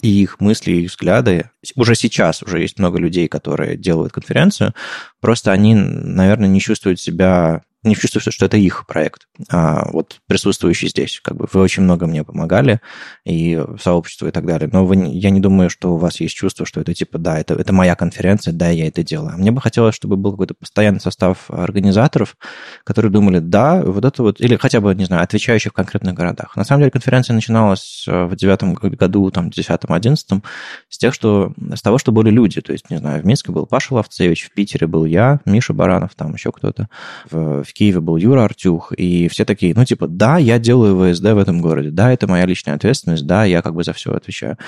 и 0.00 0.22
их 0.22 0.40
мысли, 0.40 0.72
и 0.72 0.84
их 0.84 0.90
взгляды. 0.90 1.50
Уже 1.76 1.94
сейчас 1.94 2.42
уже 2.42 2.60
есть 2.60 2.78
много 2.78 2.98
людей, 2.98 3.28
которые 3.28 3.76
делают 3.76 4.12
конференцию, 4.12 4.74
просто 5.20 5.52
они, 5.52 5.74
наверное, 5.74 6.48
не 6.48 6.60
чувствуют 6.60 7.00
себя 7.00 7.62
не 7.82 7.96
чувствую, 7.96 8.22
что 8.22 8.46
это 8.46 8.56
их 8.56 8.86
проект. 8.86 9.26
А 9.50 9.88
вот 9.90 10.20
присутствующий 10.26 10.88
здесь, 10.88 11.20
как 11.22 11.36
бы 11.36 11.48
вы 11.52 11.60
очень 11.60 11.82
много 11.82 12.06
мне 12.06 12.24
помогали, 12.24 12.80
и 13.24 13.62
сообщество 13.80 14.28
и 14.28 14.30
так 14.30 14.46
далее. 14.46 14.68
Но 14.72 14.86
вы, 14.86 14.96
я 14.96 15.30
не 15.30 15.40
думаю, 15.40 15.68
что 15.70 15.94
у 15.94 15.96
вас 15.96 16.20
есть 16.20 16.34
чувство, 16.34 16.64
что 16.64 16.80
это 16.80 16.94
типа, 16.94 17.18
да, 17.18 17.38
это, 17.38 17.54
это 17.54 17.72
моя 17.72 17.96
конференция, 17.96 18.52
да, 18.52 18.68
я 18.68 18.86
это 18.86 19.02
делаю. 19.02 19.36
Мне 19.36 19.50
бы 19.50 19.60
хотелось, 19.60 19.94
чтобы 19.94 20.16
был 20.16 20.32
какой-то 20.32 20.54
постоянный 20.54 21.00
состав 21.00 21.50
организаторов, 21.50 22.36
которые 22.84 23.10
думали, 23.10 23.40
да, 23.40 23.82
вот 23.82 24.04
это 24.04 24.22
вот, 24.22 24.40
или 24.40 24.56
хотя 24.56 24.80
бы, 24.80 24.94
не 24.94 25.04
знаю, 25.04 25.22
отвечающих 25.24 25.72
в 25.72 25.74
конкретных 25.74 26.14
городах. 26.14 26.56
На 26.56 26.64
самом 26.64 26.82
деле 26.82 26.90
конференция 26.90 27.34
начиналась 27.34 28.04
э, 28.08 28.24
в 28.24 28.36
девятом 28.36 28.74
году, 28.74 29.30
там, 29.30 29.50
десятом, 29.50 29.92
одиннадцатом, 29.92 30.42
с 30.88 30.98
тех, 30.98 31.14
что, 31.14 31.52
с 31.74 31.82
того, 31.82 31.98
что 31.98 32.12
были 32.12 32.30
люди. 32.30 32.60
То 32.60 32.72
есть, 32.72 32.90
не 32.90 32.98
знаю, 32.98 33.22
в 33.22 33.26
Минске 33.26 33.52
был 33.52 33.66
Паша 33.66 33.94
Ловцевич, 33.94 34.44
в 34.44 34.52
Питере 34.52 34.86
был 34.86 35.04
я, 35.04 35.40
Миша 35.44 35.72
Баранов, 35.72 36.14
там 36.14 36.34
еще 36.34 36.52
кто-то, 36.52 36.88
в, 37.30 37.64
в 37.72 37.74
Киеве 37.74 38.00
был 38.00 38.18
Юра 38.18 38.44
Артюх, 38.44 38.92
и 38.92 39.28
все 39.28 39.46
такие, 39.46 39.74
ну, 39.74 39.82
типа, 39.86 40.06
да, 40.06 40.36
я 40.36 40.58
делаю 40.58 41.14
ВСД 41.14 41.24
в 41.24 41.38
этом 41.38 41.62
городе, 41.62 41.90
да, 41.90 42.12
это 42.12 42.28
моя 42.28 42.44
личная 42.44 42.74
ответственность, 42.74 43.26
да, 43.26 43.44
я 43.44 43.62
как 43.62 43.74
бы 43.74 43.82
за 43.82 43.94
все 43.94 44.12
отвечаю. 44.12 44.58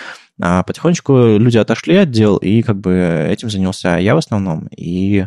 А 0.40 0.62
потихонечку 0.62 1.36
люди 1.36 1.58
отошли 1.58 1.96
от 1.96 2.10
дел, 2.10 2.38
и 2.38 2.62
как 2.62 2.80
бы 2.80 3.26
этим 3.30 3.50
занялся 3.50 3.98
я 3.98 4.14
в 4.14 4.18
основном, 4.18 4.68
и 4.74 5.26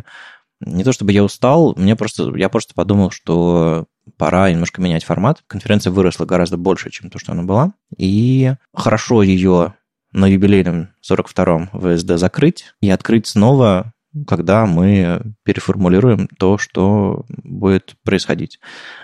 не 0.60 0.82
то 0.82 0.92
чтобы 0.92 1.12
я 1.12 1.22
устал, 1.22 1.74
мне 1.76 1.94
просто, 1.94 2.34
я 2.36 2.48
просто 2.48 2.74
подумал, 2.74 3.12
что 3.12 3.86
пора 4.16 4.50
немножко 4.50 4.82
менять 4.82 5.04
формат. 5.04 5.44
Конференция 5.46 5.92
выросла 5.92 6.24
гораздо 6.24 6.56
больше, 6.56 6.90
чем 6.90 7.10
то, 7.10 7.20
что 7.20 7.30
она 7.30 7.44
была, 7.44 7.74
и 7.96 8.54
хорошо 8.74 9.22
ее 9.22 9.74
на 10.10 10.26
юбилейном 10.26 10.88
42-м 11.08 11.68
ВСД 11.68 12.18
закрыть 12.18 12.64
и 12.80 12.90
открыть 12.90 13.28
снова 13.28 13.92
когда 14.26 14.66
мы 14.66 15.34
переформулируем 15.44 16.28
то, 16.38 16.58
что 16.58 17.24
будет 17.28 17.94
происходить. 18.04 18.58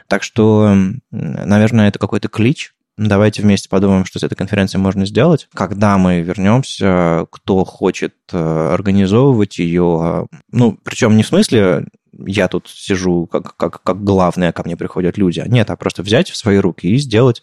Так 0.09 0.23
что, 0.23 0.77
наверное, 1.11 1.89
это 1.89 1.99
какой-то 1.99 2.29
клич. 2.29 2.75
Давайте 2.97 3.43
вместе 3.43 3.69
подумаем, 3.69 4.05
что 4.05 4.21
с 4.21 4.23
этой 4.23 4.37
конференцией 4.37 4.81
можно 4.81 5.05
сделать. 5.05 5.49
Когда 5.53 5.99
мы 5.99 6.21
вернемся, 6.21 7.27
кто 7.31 7.65
хочет 7.65 8.15
э, 8.33 8.39
организовывать 8.73 9.59
ее, 9.59 10.29
ну, 10.53 10.79
причем 10.85 11.17
не 11.17 11.25
в 11.25 11.27
смысле 11.27 11.87
я 12.27 12.49
тут 12.49 12.69
сижу 12.69 13.27
как, 13.27 13.57
как, 13.57 13.83
как 13.83 14.05
главное, 14.05 14.53
ко 14.53 14.62
мне 14.65 14.77
приходят 14.77 15.19
люди. 15.19 15.43
Нет, 15.47 15.71
а 15.71 15.77
просто 15.77 16.03
взять 16.03 16.31
в 16.31 16.37
свои 16.37 16.59
руки 16.59 16.87
и 16.87 16.97
сделать 16.97 17.43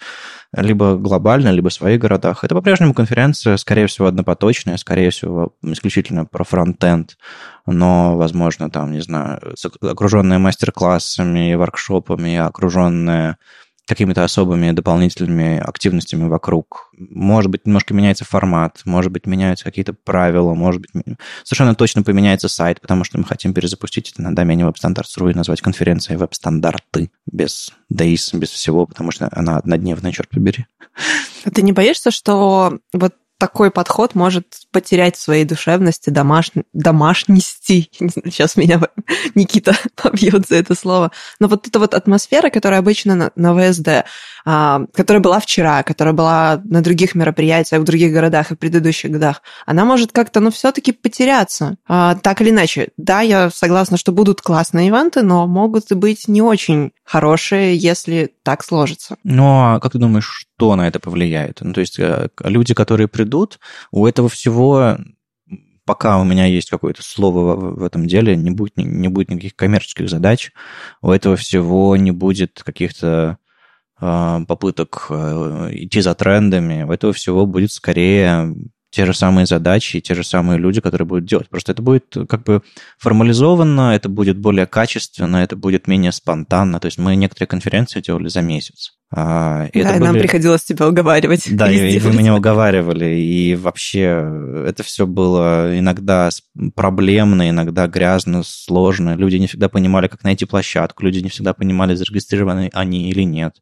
либо 0.55 0.95
глобально, 0.95 1.49
либо 1.49 1.69
в 1.69 1.73
своих 1.73 1.99
городах. 1.99 2.43
Это 2.43 2.55
по-прежнему 2.55 2.93
конференция, 2.93 3.57
скорее 3.57 3.87
всего, 3.87 4.07
однопоточная, 4.07 4.77
скорее 4.77 5.09
всего, 5.09 5.53
исключительно 5.63 6.25
про 6.25 6.43
фронтенд, 6.43 7.17
но, 7.65 8.17
возможно, 8.17 8.69
там, 8.69 8.91
не 8.91 9.01
знаю, 9.01 9.39
окруженная 9.81 10.39
мастер-классами, 10.39 11.53
воркшопами, 11.55 12.37
окруженная 12.37 13.37
какими-то 13.87 14.23
особыми 14.23 14.71
дополнительными 14.71 15.57
активностями 15.59 16.29
вокруг. 16.29 16.91
Может 16.97 17.51
быть, 17.51 17.65
немножко 17.65 17.93
меняется 17.93 18.23
формат, 18.23 18.81
может 18.85 19.11
быть, 19.11 19.25
меняются 19.25 19.65
какие-то 19.65 19.93
правила, 19.93 20.53
может 20.53 20.81
быть, 20.81 20.91
совершенно 21.43 21.75
точно 21.75 22.01
поменяется 22.01 22.47
сайт, 22.47 22.79
потому 22.79 23.03
что 23.03 23.17
мы 23.17 23.25
хотим 23.25 23.53
перезапустить 23.53 24.11
это 24.11 24.21
на 24.21 24.33
домене 24.33 24.63
WebStandards.ru 24.63 25.31
и 25.31 25.33
назвать 25.33 25.61
конференцией 25.61 26.17
веб-стандарты 26.17 27.11
без 27.25 27.73
DAIS, 27.93 28.37
без 28.37 28.49
всего, 28.49 28.85
потому 28.85 29.11
что 29.11 29.27
она 29.33 29.57
однодневная, 29.57 30.13
черт 30.13 30.29
побери. 30.29 30.67
А 31.43 31.51
ты 31.51 31.61
не 31.61 31.73
боишься, 31.73 32.11
что 32.11 32.79
вот 32.93 33.15
такой 33.41 33.71
подход 33.71 34.13
может 34.13 34.45
потерять 34.71 35.15
в 35.15 35.19
своей 35.19 35.45
душевности, 35.45 36.11
домаш... 36.11 36.51
домашности. 36.73 37.89
Сейчас 37.99 38.55
меня 38.55 38.79
Никита 39.33 39.75
побьет 39.95 40.47
за 40.47 40.57
это 40.57 40.75
слово. 40.75 41.11
Но 41.39 41.47
вот 41.47 41.67
эта 41.67 41.79
вот 41.79 41.95
атмосфера, 41.95 42.51
которая 42.51 42.81
обычно 42.81 43.15
на, 43.15 43.31
на 43.35 43.55
ВСД, 43.55 44.05
которая 44.43 45.21
была 45.21 45.39
вчера, 45.39 45.83
которая 45.83 46.13
была 46.13 46.61
на 46.63 46.81
других 46.81 47.15
мероприятиях 47.15 47.81
в 47.81 47.85
других 47.85 48.11
городах 48.11 48.51
и 48.51 48.55
в 48.55 48.59
предыдущих 48.59 49.11
годах, 49.11 49.41
она 49.65 49.85
может 49.85 50.11
как-то, 50.11 50.39
ну, 50.39 50.51
все-таки 50.51 50.91
потеряться. 50.91 51.77
А, 51.87 52.15
так 52.15 52.41
или 52.41 52.49
иначе, 52.49 52.89
да, 52.97 53.21
я 53.21 53.49
согласна, 53.49 53.97
что 53.97 54.11
будут 54.11 54.41
классные 54.41 54.87
ивенты, 54.87 55.21
но 55.21 55.47
могут 55.47 55.91
и 55.91 55.95
быть 55.95 56.27
не 56.27 56.41
очень 56.41 56.91
хорошие, 57.03 57.75
если 57.75 58.33
так 58.43 58.63
сложится. 58.63 59.17
Ну, 59.23 59.45
а 59.45 59.79
как 59.79 59.91
ты 59.91 59.97
думаешь, 59.97 60.47
что 60.55 60.75
на 60.75 60.87
это 60.87 60.99
повлияет? 60.99 61.59
Ну, 61.61 61.73
то 61.73 61.81
есть 61.81 61.99
э, 61.99 62.29
люди, 62.43 62.73
которые 62.73 63.07
придут, 63.07 63.59
у 63.91 64.05
этого 64.05 64.29
всего 64.29 64.97
пока 65.85 66.19
у 66.19 66.23
меня 66.23 66.45
есть 66.45 66.69
какое-то 66.69 67.03
слово 67.03 67.55
в 67.55 67.83
этом 67.83 68.07
деле, 68.07 68.35
не 68.35 68.51
будет, 68.51 68.77
не 68.77 69.07
будет 69.07 69.29
никаких 69.29 69.55
коммерческих 69.55 70.09
задач, 70.09 70.51
у 71.01 71.11
этого 71.11 71.35
всего 71.35 71.95
не 71.97 72.11
будет 72.11 72.61
каких-то 72.63 73.37
попыток 74.01 75.07
э, 75.09 75.69
идти 75.73 76.01
за 76.01 76.15
трендами, 76.15 76.83
у 76.83 76.91
этого 76.91 77.13
всего 77.13 77.45
будет 77.45 77.71
скорее 77.71 78.53
те 78.91 79.05
же 79.05 79.13
самые 79.13 79.45
задачи 79.45 79.97
и 79.97 80.01
те 80.01 80.13
же 80.15 80.23
самые 80.23 80.59
люди, 80.59 80.81
которые 80.81 81.07
будут 81.07 81.25
делать. 81.25 81.49
Просто 81.49 81.71
это 81.71 81.81
будет 81.81 82.13
как 82.27 82.43
бы 82.43 82.61
формализованно, 82.97 83.95
это 83.95 84.09
будет 84.09 84.37
более 84.37 84.65
качественно, 84.65 85.37
это 85.37 85.55
будет 85.55 85.87
менее 85.87 86.11
спонтанно. 86.11 86.79
То 86.79 86.87
есть 86.87 86.97
мы 86.97 87.15
некоторые 87.15 87.47
конференции 87.47 88.01
делали 88.01 88.27
за 88.27 88.41
месяц. 88.41 88.91
А, 89.13 89.67
и 89.71 89.81
да, 89.81 89.91
и 89.91 89.99
были... 89.99 90.03
нам 90.03 90.15
приходилось 90.15 90.63
тебя 90.63 90.87
уговаривать. 90.87 91.47
Да, 91.55 91.71
и, 91.71 91.95
и 91.95 91.99
вы 91.99 92.13
меня 92.13 92.35
уговаривали, 92.35 93.15
и 93.15 93.55
вообще 93.55 94.29
это 94.67 94.83
все 94.83 95.07
было 95.07 95.77
иногда 95.77 96.29
проблемно, 96.75 97.49
иногда 97.49 97.87
грязно, 97.87 98.43
сложно. 98.43 99.15
Люди 99.15 99.37
не 99.37 99.47
всегда 99.47 99.69
понимали, 99.69 100.07
как 100.07 100.23
найти 100.23 100.45
площадку, 100.45 101.03
люди 101.03 101.19
не 101.19 101.29
всегда 101.29 101.53
понимали, 101.53 101.95
зарегистрированы 101.95 102.69
они 102.73 103.09
или 103.09 103.23
нет. 103.23 103.55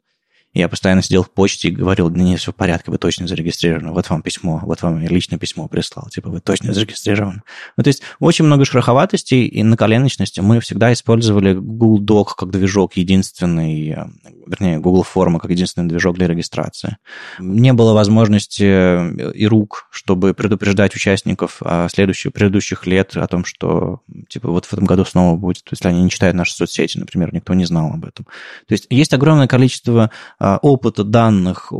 Я 0.53 0.67
постоянно 0.67 1.03
сидел 1.03 1.23
в 1.23 1.29
почте 1.29 1.69
и 1.69 1.71
говорил, 1.71 2.09
да 2.09 2.19
нет, 2.21 2.39
все 2.39 2.51
в 2.51 2.55
порядке, 2.55 2.89
вы 2.89 2.97
точно 2.97 3.27
зарегистрированы, 3.27 3.91
вот 3.91 4.09
вам 4.09 4.23
письмо, 4.23 4.59
вот 4.63 4.81
вам 4.81 5.01
я 5.01 5.07
личное 5.07 5.37
письмо 5.37 5.67
прислал, 5.67 6.09
типа 6.09 6.29
вы 6.29 6.39
точно 6.39 6.73
зарегистрированы. 6.73 7.43
Ну, 7.77 7.83
то 7.83 7.87
есть 7.87 8.01
очень 8.19 8.45
много 8.45 8.65
шероховатостей 8.65 9.45
и 9.45 9.61
наколеночности. 9.61 10.39
Мы 10.39 10.59
всегда 10.59 10.91
использовали 10.91 11.53
Google 11.53 12.03
Doc 12.03 12.29
как 12.35 12.49
движок 12.49 12.97
единственный, 12.97 13.89
э, 13.91 14.05
вернее, 14.47 14.79
Google 14.79 15.03
Форма 15.03 15.39
как 15.39 15.51
единственный 15.51 15.87
движок 15.87 16.15
для 16.15 16.27
регистрации. 16.27 16.97
Не 17.37 17.73
было 17.73 17.93
возможности 17.93 18.63
э, 18.63 19.31
и 19.33 19.45
рук, 19.45 19.87
чтобы 19.91 20.33
предупреждать 20.33 20.95
участников 20.95 21.61
следующих, 21.91 22.33
предыдущих 22.33 22.87
лет 22.87 23.15
о 23.15 23.27
том, 23.27 23.45
что, 23.45 24.01
типа, 24.29 24.49
вот 24.49 24.65
в 24.65 24.73
этом 24.73 24.85
году 24.85 25.05
снова 25.05 25.37
будет, 25.37 25.63
есть 25.71 25.85
они 25.85 26.01
не 26.01 26.09
читают 26.09 26.35
наши 26.35 26.53
соцсети, 26.55 26.97
например, 26.97 27.33
никто 27.33 27.53
не 27.53 27.65
знал 27.65 27.91
об 27.93 28.05
этом. 28.05 28.25
То 28.67 28.71
есть 28.71 28.87
есть 28.89 29.13
огромное 29.13 29.47
количество 29.47 30.09
а, 30.39 30.48
опыта, 30.57 31.03
данных, 31.03 31.71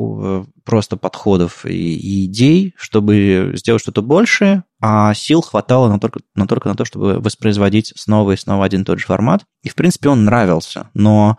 просто 0.64 0.98
подходов 0.98 1.66
и, 1.66 2.26
идей, 2.26 2.76
чтобы 2.78 3.54
сделать 3.56 3.82
что-то 3.82 4.02
большее, 4.02 4.64
а 4.82 5.14
сил 5.14 5.42
хватало 5.42 5.90
на 5.90 6.00
только, 6.00 6.20
на 6.36 6.48
только 6.48 6.70
на 6.70 6.76
то, 6.76 6.86
чтобы 6.86 7.20
воспроизводить 7.20 7.94
снова 7.96 8.32
и 8.32 8.38
снова 8.38 8.66
один 8.66 8.82
и 8.82 8.86
тот 8.86 9.00
же 9.00 9.06
формат. 9.06 9.46
И, 9.64 9.70
в 9.70 9.76
принципе, 9.76 10.10
он 10.10 10.26
нравился, 10.26 10.90
но 10.94 11.38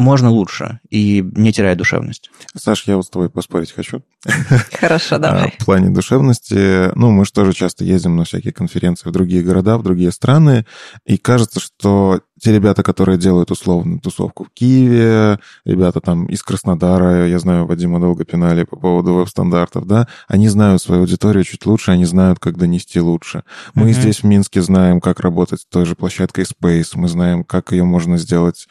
можно 0.00 0.30
лучше 0.30 0.80
и 0.88 1.22
не 1.34 1.52
теряя 1.52 1.76
душевность. 1.76 2.30
Саш, 2.56 2.84
я 2.86 2.96
вот 2.96 3.04
с 3.04 3.10
тобой 3.10 3.28
поспорить 3.28 3.72
хочу. 3.72 4.02
Хорошо, 4.72 5.18
давай. 5.18 5.54
В 5.58 5.64
плане 5.64 5.90
душевности, 5.90 6.90
ну, 6.96 7.10
мы 7.10 7.24
же 7.26 7.32
тоже 7.32 7.52
часто 7.52 7.84
ездим 7.84 8.16
на 8.16 8.24
всякие 8.24 8.52
конференции 8.52 9.08
в 9.08 9.12
другие 9.12 9.42
города, 9.42 9.76
в 9.76 9.82
другие 9.82 10.10
страны, 10.10 10.64
и 11.04 11.18
кажется, 11.18 11.60
что 11.60 12.22
те 12.40 12.52
ребята, 12.52 12.82
которые 12.82 13.18
делают 13.18 13.50
условную 13.50 14.00
тусовку 14.00 14.44
в 14.44 14.50
Киеве, 14.50 15.38
ребята 15.64 16.00
там 16.00 16.26
из 16.26 16.42
Краснодара, 16.42 17.26
я 17.28 17.38
знаю, 17.38 17.66
Вадима 17.66 18.00
долго 18.00 18.24
пинали 18.24 18.64
по 18.64 18.76
поводу 18.76 19.14
веб-стандартов, 19.14 19.86
да, 19.86 20.08
они 20.28 20.48
знают 20.48 20.82
свою 20.82 21.02
аудиторию 21.02 21.44
чуть 21.44 21.66
лучше, 21.66 21.90
они 21.92 22.04
знают, 22.04 22.38
как 22.38 22.56
донести 22.56 23.00
лучше. 23.00 23.44
Мы 23.74 23.90
mm-hmm. 23.90 23.92
здесь 23.92 24.20
в 24.20 24.24
Минске 24.24 24.62
знаем, 24.62 25.00
как 25.00 25.20
работать 25.20 25.60
с 25.60 25.66
той 25.66 25.84
же 25.84 25.94
площадкой 25.94 26.44
Space, 26.44 26.92
мы 26.94 27.08
знаем, 27.08 27.44
как 27.44 27.72
ее 27.72 27.84
можно 27.84 28.16
сделать 28.16 28.66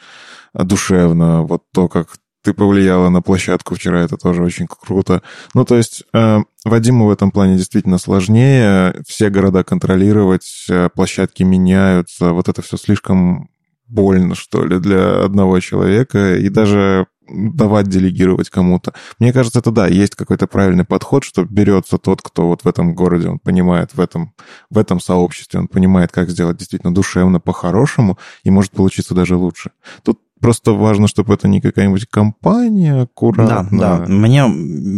душевно. 0.54 1.42
Вот 1.42 1.62
то, 1.72 1.88
как 1.88 2.08
ты 2.42 2.54
повлияла 2.54 3.10
на 3.10 3.20
площадку 3.20 3.74
вчера, 3.74 4.00
это 4.00 4.16
тоже 4.16 4.42
очень 4.42 4.66
круто. 4.66 5.22
Ну, 5.54 5.64
то 5.64 5.76
есть 5.76 6.04
э, 6.14 6.38
Вадиму 6.64 7.06
в 7.06 7.10
этом 7.10 7.30
плане 7.30 7.56
действительно 7.56 7.98
сложнее. 7.98 8.94
Все 9.06 9.28
города 9.28 9.62
контролировать, 9.62 10.66
э, 10.70 10.88
площадки 10.88 11.42
меняются. 11.42 12.32
Вот 12.32 12.48
это 12.48 12.62
все 12.62 12.78
слишком 12.78 13.49
больно, 13.90 14.34
что 14.34 14.64
ли, 14.64 14.78
для 14.78 15.24
одного 15.24 15.60
человека. 15.60 16.36
И 16.36 16.48
даже 16.48 17.06
давать 17.32 17.88
делегировать 17.88 18.50
кому-то. 18.50 18.92
Мне 19.18 19.32
кажется, 19.32 19.60
это 19.60 19.70
да, 19.70 19.86
есть 19.86 20.14
какой-то 20.16 20.46
правильный 20.46 20.84
подход, 20.84 21.24
что 21.24 21.44
берется 21.44 21.98
тот, 21.98 22.22
кто 22.22 22.48
вот 22.48 22.64
в 22.64 22.68
этом 22.68 22.94
городе, 22.94 23.28
он 23.28 23.38
понимает 23.38 23.94
в 23.94 24.00
этом, 24.00 24.34
в 24.68 24.78
этом 24.78 25.00
сообществе, 25.00 25.60
он 25.60 25.68
понимает, 25.68 26.10
как 26.10 26.28
сделать 26.28 26.56
действительно 26.56 26.92
душевно, 26.92 27.38
по-хорошему, 27.38 28.18
и 28.42 28.50
может 28.50 28.72
получиться 28.72 29.14
даже 29.14 29.36
лучше. 29.36 29.70
Тут 30.02 30.18
Просто 30.40 30.72
важно, 30.72 31.06
чтобы 31.06 31.34
это 31.34 31.48
не 31.48 31.60
какая-нибудь 31.60 32.06
компания 32.06 33.02
аккуратно. 33.02 33.78
Да, 33.78 33.98
да. 33.98 34.06
Мне, 34.06 34.46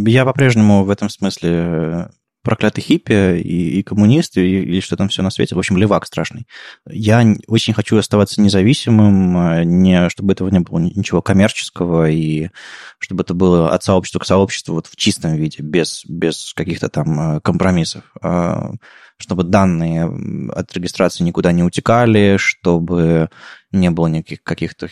я 0.09 0.25
по-прежнему 0.25 0.85
в 0.85 0.91
этом 0.91 1.09
смысле 1.09 1.51
э, 1.51 2.09
проклятый 2.43 2.83
хиппи 2.83 3.41
и, 3.41 3.79
и 3.79 3.83
коммунист, 3.83 4.37
и, 4.37 4.81
что 4.81 4.97
там 4.97 5.09
все 5.09 5.23
на 5.23 5.31
свете. 5.31 5.55
В 5.55 5.59
общем, 5.59 5.77
левак 5.77 6.07
страшный. 6.07 6.47
Я 6.89 7.25
очень 7.47 7.73
хочу 7.73 7.97
оставаться 7.97 8.41
независимым, 8.41 9.37
э, 9.39 9.65
не, 9.65 10.09
чтобы 10.09 10.33
этого 10.33 10.49
не 10.49 10.61
было 10.61 10.79
ничего 10.79 11.23
коммерческого, 11.23 12.11
и 12.11 12.51
чтобы 12.99 13.23
это 13.23 13.35
было 13.35 13.73
от 13.73 13.85
сообщества 13.85 14.19
к 14.19 14.27
сообществу 14.27 14.75
вот 14.75 14.87
в 14.87 14.97
чистом 14.97 15.37
виде, 15.37 15.63
без, 15.63 16.05
без 16.07 16.53
каких-то 16.55 16.89
там 16.89 17.37
э, 17.37 17.41
компромиссов. 17.41 18.05
А, 18.21 18.73
чтобы 19.19 19.45
данные 19.45 20.51
от 20.53 20.73
регистрации 20.75 21.23
никуда 21.23 21.53
не 21.53 21.63
утекали, 21.63 22.37
чтобы 22.39 23.31
не 23.71 23.91
было 23.91 24.09
никаких 24.09 24.43
каких-то 24.43 24.89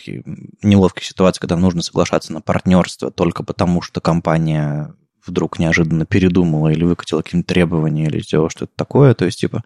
неловких 0.63 1.03
ситуаций, 1.03 1.41
когда 1.41 1.57
нужно 1.57 1.81
соглашаться 1.81 2.31
на 2.33 2.41
партнерство 2.41 3.11
только 3.11 3.43
потому, 3.43 3.81
что 3.81 3.99
компания 3.99 4.93
вдруг 5.25 5.59
неожиданно 5.59 6.05
передумала 6.05 6.69
или 6.69 6.83
выкатила 6.83 7.21
какие-то 7.21 7.47
требования 7.47 8.05
или 8.05 8.21
сделала 8.21 8.49
что-то 8.49 8.71
такое. 8.75 9.13
То 9.13 9.25
есть, 9.25 9.39
типа, 9.39 9.63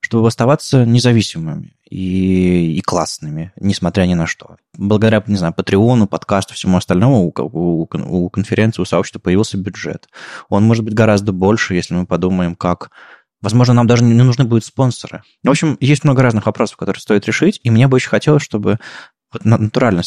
чтобы 0.00 0.26
оставаться 0.26 0.84
независимыми 0.84 1.74
и, 1.88 2.76
и 2.78 2.80
классными, 2.80 3.52
несмотря 3.56 4.04
ни 4.04 4.14
на 4.14 4.26
что. 4.26 4.56
Благодаря, 4.76 5.22
не 5.26 5.36
знаю, 5.36 5.52
Патреону, 5.52 6.06
подкасту, 6.06 6.54
всему 6.54 6.78
остальному 6.78 7.26
у, 7.26 7.34
у, 7.36 7.82
у 7.82 8.30
конференции, 8.30 8.82
у 8.82 8.86
сообщества 8.86 9.18
появился 9.18 9.58
бюджет. 9.58 10.08
Он 10.48 10.64
может 10.64 10.84
быть 10.84 10.94
гораздо 10.94 11.32
больше, 11.32 11.74
если 11.74 11.94
мы 11.94 12.06
подумаем, 12.06 12.54
как 12.54 12.90
Возможно, 13.42 13.72
нам 13.72 13.86
даже 13.86 14.04
не 14.04 14.22
нужны 14.22 14.44
будут 14.44 14.66
спонсоры. 14.66 15.22
В 15.42 15.48
общем, 15.48 15.78
есть 15.80 16.04
много 16.04 16.22
разных 16.22 16.44
вопросов, 16.44 16.76
которые 16.76 17.00
стоит 17.00 17.26
решить, 17.26 17.58
и 17.62 17.70
мне 17.70 17.88
бы 17.88 17.94
очень 17.94 18.10
хотелось, 18.10 18.42
чтобы 18.42 18.78
вот 19.32 19.44
натурально. 19.44 20.02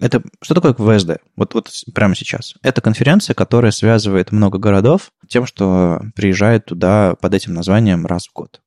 Это 0.00 0.22
что 0.40 0.54
такое 0.54 0.72
ВСД? 0.74 1.18
Вот, 1.36 1.54
вот 1.54 1.70
прямо 1.94 2.14
сейчас. 2.14 2.54
Это 2.62 2.80
конференция, 2.80 3.34
которая 3.34 3.70
связывает 3.70 4.32
много 4.32 4.58
городов 4.58 5.12
тем, 5.28 5.46
что 5.46 6.02
приезжает 6.14 6.66
туда 6.66 7.14
под 7.20 7.34
этим 7.34 7.54
названием 7.54 8.06
раз 8.06 8.28
в 8.28 8.32
год. 8.32 8.60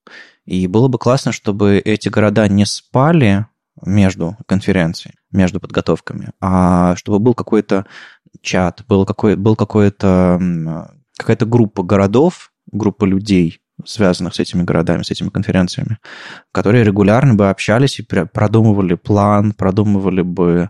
И 0.46 0.68
было 0.68 0.88
бы 0.88 1.00
классно, 1.00 1.32
чтобы 1.32 1.80
эти 1.84 2.10
города 2.10 2.48
не 2.48 2.66
спали 2.66 3.48
между 3.84 4.38
конференцией, 4.46 5.16
между 5.32 5.60
подготовками, 5.60 6.32
а 6.40 6.96
чтобы 6.96 7.20
был 7.20 7.34
какой-то 7.34 7.86
чат, 8.42 8.84
был, 8.88 9.06
какой, 9.06 9.36
был 9.36 9.56
какой-то, 9.56 10.88
какая-то 11.18 11.46
группа 11.46 11.84
городов, 11.84 12.52
группа 12.72 13.06
людей, 13.06 13.60
связанных 13.84 14.36
с 14.36 14.40
этими 14.40 14.64
городами, 14.64 15.04
с 15.04 15.12
этими 15.12 15.30
конференциями, 15.30 15.98
которые 16.52 16.84
регулярно 16.84 17.34
бы 17.34 17.50
общались 17.50 18.00
и 18.00 18.04
продумывали 18.04 18.96
план, 18.96 19.54
продумывали 19.54 20.22
бы 20.22 20.70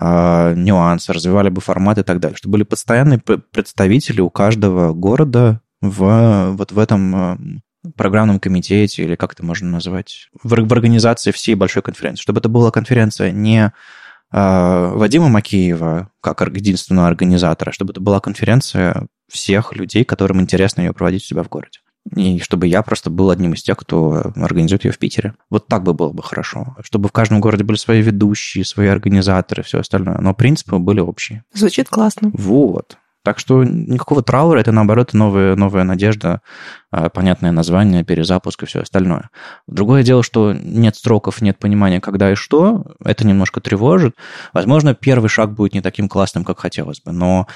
э, 0.00 0.54
нюансы, 0.56 1.12
развивали 1.12 1.50
бы 1.50 1.60
формат 1.60 1.98
и 1.98 2.02
так 2.02 2.20
далее, 2.20 2.36
чтобы 2.36 2.52
были 2.52 2.62
постоянные 2.62 3.18
представители 3.18 4.20
у 4.20 4.30
каждого 4.30 4.94
города 4.94 5.60
в, 5.82 6.52
вот 6.52 6.72
в 6.72 6.78
этом 6.78 7.16
э, 7.16 7.90
программном 7.96 8.40
комитете, 8.40 9.04
или 9.04 9.14
как 9.14 9.34
это 9.34 9.44
можно 9.44 9.68
назвать, 9.68 10.28
в, 10.42 10.48
в 10.48 10.72
организации 10.72 11.32
всей 11.32 11.54
большой 11.54 11.82
конференции, 11.82 12.22
чтобы 12.22 12.40
это 12.40 12.48
была 12.48 12.70
конференция 12.70 13.30
не 13.30 13.72
э, 14.32 14.92
Вадима 14.94 15.28
Макеева 15.28 16.10
как 16.22 16.40
единственного 16.56 17.08
организатора, 17.08 17.72
чтобы 17.72 17.92
это 17.92 18.00
была 18.00 18.20
конференция 18.20 19.06
всех 19.30 19.74
людей, 19.74 20.04
которым 20.04 20.40
интересно 20.40 20.80
ее 20.80 20.94
проводить 20.94 21.22
у 21.24 21.26
себя 21.26 21.42
в 21.42 21.50
городе 21.50 21.80
и 22.14 22.38
чтобы 22.40 22.66
я 22.66 22.82
просто 22.82 23.10
был 23.10 23.30
одним 23.30 23.54
из 23.54 23.62
тех, 23.62 23.76
кто 23.76 24.32
организует 24.36 24.84
ее 24.84 24.92
в 24.92 24.98
Питере. 24.98 25.34
Вот 25.50 25.66
так 25.66 25.82
бы 25.82 25.94
было 25.94 26.10
бы 26.10 26.22
хорошо. 26.22 26.76
Чтобы 26.82 27.08
в 27.08 27.12
каждом 27.12 27.40
городе 27.40 27.64
были 27.64 27.76
свои 27.76 28.02
ведущие, 28.02 28.64
свои 28.64 28.88
организаторы, 28.88 29.62
все 29.62 29.80
остальное. 29.80 30.18
Но 30.18 30.34
принципы 30.34 30.78
были 30.78 31.00
общие. 31.00 31.44
Звучит 31.52 31.88
классно. 31.88 32.30
Вот. 32.32 32.96
Так 33.24 33.38
что 33.38 33.62
никакого 33.62 34.22
траура, 34.22 34.58
это 34.58 34.72
наоборот 34.72 35.12
новая, 35.12 35.54
новая 35.54 35.84
надежда, 35.84 36.40
а, 36.90 37.10
понятное 37.10 37.52
название, 37.52 38.04
перезапуск 38.04 38.62
и 38.62 38.66
все 38.66 38.80
остальное. 38.80 39.28
Другое 39.66 40.02
дело, 40.02 40.22
что 40.22 40.54
нет 40.54 40.96
строков, 40.96 41.42
нет 41.42 41.58
понимания, 41.58 42.00
когда 42.00 42.32
и 42.32 42.36
что, 42.36 42.86
это 43.04 43.26
немножко 43.26 43.60
тревожит. 43.60 44.16
Возможно, 44.54 44.94
первый 44.94 45.28
шаг 45.28 45.52
будет 45.52 45.74
не 45.74 45.82
таким 45.82 46.08
классным, 46.08 46.44
как 46.44 46.60
хотелось 46.60 47.02
бы, 47.02 47.12
но 47.12 47.46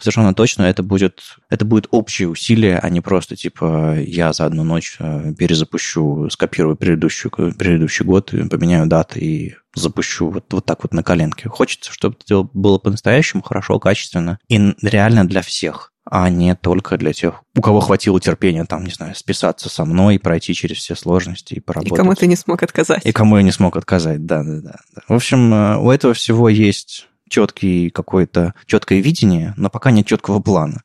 совершенно 0.00 0.34
точно 0.34 0.62
это 0.62 0.82
будет, 0.82 1.36
это 1.48 1.64
будет 1.64 1.86
общее 1.90 2.28
усилие, 2.28 2.78
а 2.78 2.88
не 2.88 3.00
просто 3.00 3.36
типа 3.36 3.98
я 3.98 4.32
за 4.32 4.46
одну 4.46 4.64
ночь 4.64 4.96
э, 4.98 5.32
перезапущу, 5.36 6.28
скопирую 6.30 6.76
предыдущую, 6.76 7.30
предыдущий 7.30 8.04
год, 8.04 8.32
поменяю 8.50 8.86
даты 8.86 9.20
и 9.20 9.54
запущу 9.74 10.30
вот, 10.30 10.52
вот 10.52 10.64
так 10.64 10.82
вот 10.82 10.92
на 10.92 11.02
коленке. 11.02 11.48
Хочется, 11.48 11.92
чтобы 11.92 12.16
это 12.24 12.48
было 12.52 12.78
по-настоящему 12.78 13.42
хорошо, 13.42 13.78
качественно 13.78 14.38
и 14.48 14.74
реально 14.82 15.26
для 15.26 15.42
всех 15.42 15.92
а 16.10 16.28
не 16.28 16.56
только 16.56 16.96
для 16.96 17.12
тех, 17.12 17.42
у 17.56 17.60
кого 17.60 17.78
хватило 17.78 18.20
терпения, 18.20 18.64
там, 18.64 18.84
не 18.84 18.90
знаю, 18.90 19.14
списаться 19.14 19.68
со 19.68 19.84
мной, 19.84 20.18
пройти 20.18 20.54
через 20.54 20.78
все 20.78 20.96
сложности 20.96 21.54
и 21.54 21.60
поработать. 21.60 21.92
И 21.92 21.96
кому 21.96 22.14
ты 22.14 22.26
не 22.26 22.34
смог 22.34 22.62
отказать. 22.64 23.06
И 23.06 23.12
кому 23.12 23.36
я 23.36 23.42
не 23.42 23.52
смог 23.52 23.76
отказать, 23.76 24.26
да, 24.26 24.42
да, 24.42 24.60
да. 24.60 24.76
В 25.06 25.14
общем, 25.14 25.54
э, 25.54 25.76
у 25.76 25.90
этого 25.90 26.12
всего 26.14 26.48
есть 26.48 27.06
четкий 27.30 27.88
какой-то, 27.88 28.54
четкое 28.66 29.00
видение, 29.00 29.54
но 29.56 29.70
пока 29.70 29.90
нет 29.90 30.06
четкого 30.06 30.40
плана. 30.40 30.82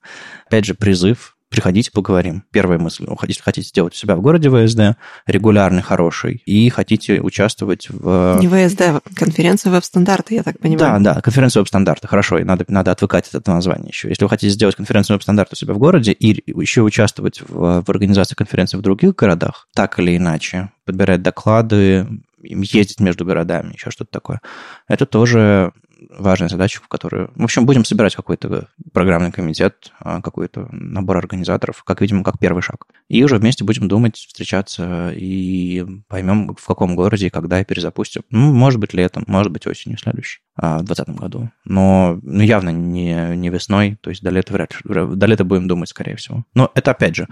Опять 0.47 0.63
же, 0.65 0.75
призыв 0.75 1.35
приходите, 1.55 1.89
поговорим. 1.91 2.43
Первая 2.51 2.77
мысль, 2.77 3.05
если 3.27 3.41
хотите 3.41 3.69
сделать 3.69 3.93
у 3.93 3.95
себя 3.95 4.15
в 4.15 4.21
городе 4.21 4.49
ВСД, 4.49 4.97
регулярный, 5.25 5.81
хороший, 5.81 6.41
и 6.45 6.69
хотите 6.69 7.21
участвовать 7.21 7.87
в... 7.89 8.39
Не 8.41 8.47
ВСД, 8.47 8.81
а 8.81 9.01
конференция 9.15 9.71
веб-стандарты, 9.71 10.35
я 10.35 10.43
так 10.43 10.59
понимаю. 10.59 11.01
Да, 11.01 11.13
да, 11.13 11.21
конференция 11.21 11.61
веб-стандарты, 11.61 12.07
хорошо, 12.07 12.39
и 12.39 12.43
надо, 12.43 12.65
надо 12.67 12.91
отвыкать 12.91 13.27
от 13.29 13.35
этого 13.35 13.55
названия 13.55 13.87
еще. 13.87 14.09
Если 14.09 14.23
вы 14.23 14.29
хотите 14.29 14.53
сделать 14.53 14.75
конференцию 14.75 15.15
веб-стандарты 15.15 15.53
у 15.53 15.55
себя 15.55 15.73
в 15.73 15.77
городе 15.77 16.11
и 16.11 16.43
еще 16.59 16.81
участвовать 16.81 17.41
в, 17.41 17.83
в 17.83 17.89
организации 17.89 18.35
конференции 18.35 18.77
в 18.77 18.81
других 18.81 19.15
городах, 19.15 19.67
так 19.73 19.97
или 19.99 20.17
иначе, 20.17 20.71
подбирать 20.83 21.21
доклады, 21.21 22.05
ездить 22.41 22.99
между 22.99 23.23
городами, 23.25 23.73
еще 23.73 23.91
что-то 23.91 24.11
такое, 24.11 24.41
это 24.87 25.05
тоже 25.05 25.71
важная 26.09 26.49
задача, 26.49 26.79
в 26.81 26.87
которую... 26.87 27.31
В 27.35 27.43
общем, 27.43 27.65
будем 27.65 27.85
собирать 27.85 28.15
какой-то 28.15 28.67
программный 28.93 29.31
комитет, 29.31 29.91
а, 29.99 30.21
какой-то 30.21 30.67
набор 30.71 31.17
организаторов, 31.17 31.83
как 31.83 32.01
видимо, 32.01 32.23
как 32.23 32.39
первый 32.39 32.61
шаг. 32.61 32.87
И 33.07 33.23
уже 33.23 33.37
вместе 33.37 33.63
будем 33.63 33.87
думать, 33.87 34.15
встречаться 34.15 35.11
и 35.15 35.85
поймем, 36.07 36.55
в 36.55 36.65
каком 36.65 36.95
городе 36.95 37.27
и 37.27 37.29
когда 37.29 37.61
и 37.61 37.65
перезапустим. 37.65 38.23
Ну, 38.29 38.53
может 38.53 38.79
быть, 38.79 38.93
летом, 38.93 39.23
может 39.27 39.51
быть, 39.51 39.67
осенью 39.67 39.97
следующей, 39.97 40.41
а, 40.55 40.79
в 40.79 40.83
2020 40.85 41.19
году. 41.19 41.49
Но 41.65 42.19
ну, 42.21 42.41
явно 42.41 42.69
не, 42.69 43.35
не 43.35 43.49
весной, 43.49 43.97
то 44.01 44.09
есть 44.09 44.23
до 44.23 44.29
лета 44.29 44.53
вряд 44.53 44.73
ли. 44.73 45.15
До 45.15 45.25
лета 45.25 45.43
будем 45.43 45.67
думать, 45.67 45.89
скорее 45.89 46.15
всего. 46.15 46.45
Но 46.53 46.71
это, 46.75 46.91
опять 46.91 47.15
же, 47.15 47.27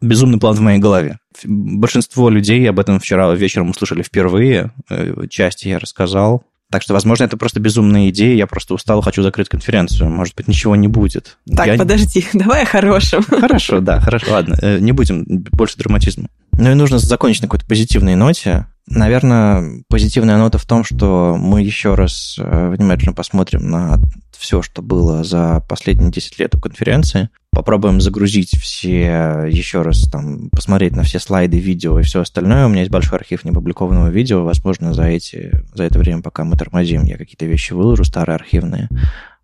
безумный 0.00 0.38
план 0.38 0.54
в 0.54 0.60
моей 0.60 0.78
голове. 0.78 1.18
Большинство 1.44 2.30
людей 2.30 2.68
об 2.68 2.80
этом 2.80 2.98
вчера 2.98 3.32
вечером 3.34 3.70
услышали 3.70 4.02
впервые. 4.02 4.72
Э, 4.88 5.26
части 5.28 5.68
я 5.68 5.78
рассказал. 5.78 6.44
Так 6.70 6.82
что, 6.82 6.94
возможно, 6.94 7.24
это 7.24 7.36
просто 7.36 7.58
безумная 7.58 8.10
идея, 8.10 8.36
я 8.36 8.46
просто 8.46 8.74
устал, 8.74 9.02
хочу 9.02 9.22
закрыть 9.22 9.48
конференцию. 9.48 10.08
Может 10.08 10.36
быть, 10.36 10.46
ничего 10.46 10.76
не 10.76 10.86
будет. 10.86 11.38
Так, 11.54 11.66
я... 11.66 11.76
подожди, 11.76 12.24
давай 12.32 12.62
о 12.62 12.66
хорошем. 12.66 13.24
Хорошо, 13.24 13.80
да, 13.80 14.00
хорошо, 14.00 14.32
ладно. 14.32 14.56
Э, 14.62 14.78
не 14.78 14.92
будем 14.92 15.24
больше 15.26 15.76
драматизма. 15.76 16.28
Ну 16.52 16.70
и 16.70 16.74
нужно 16.74 16.98
закончить 16.98 17.42
на 17.42 17.48
какой-то 17.48 17.66
позитивной 17.66 18.14
ноте. 18.14 18.66
Наверное, 18.86 19.82
позитивная 19.88 20.36
нота 20.36 20.58
в 20.58 20.64
том, 20.64 20.84
что 20.84 21.36
мы 21.38 21.62
еще 21.62 21.94
раз 21.94 22.36
э, 22.38 22.70
внимательно 22.70 23.14
посмотрим 23.14 23.68
на 23.68 23.98
все, 24.36 24.62
что 24.62 24.80
было 24.80 25.24
за 25.24 25.64
последние 25.68 26.10
10 26.10 26.38
лет 26.38 26.54
у 26.54 26.60
конференции. 26.60 27.30
Попробуем 27.52 28.00
загрузить 28.00 28.56
все, 28.56 29.44
еще 29.48 29.82
раз 29.82 30.08
там, 30.08 30.50
посмотреть 30.50 30.94
на 30.94 31.02
все 31.02 31.18
слайды, 31.18 31.58
видео 31.58 31.98
и 31.98 32.04
все 32.04 32.20
остальное. 32.20 32.66
У 32.66 32.68
меня 32.68 32.80
есть 32.80 32.92
большой 32.92 33.18
архив 33.18 33.44
непубликованного 33.44 34.08
видео. 34.08 34.44
Возможно, 34.44 34.94
за, 34.94 35.04
эти, 35.04 35.52
за 35.74 35.84
это 35.84 35.98
время, 35.98 36.22
пока 36.22 36.44
мы 36.44 36.56
тормозим, 36.56 37.04
я 37.04 37.16
какие-то 37.16 37.46
вещи 37.46 37.72
выложу, 37.72 38.04
старые 38.04 38.36
архивные 38.36 38.88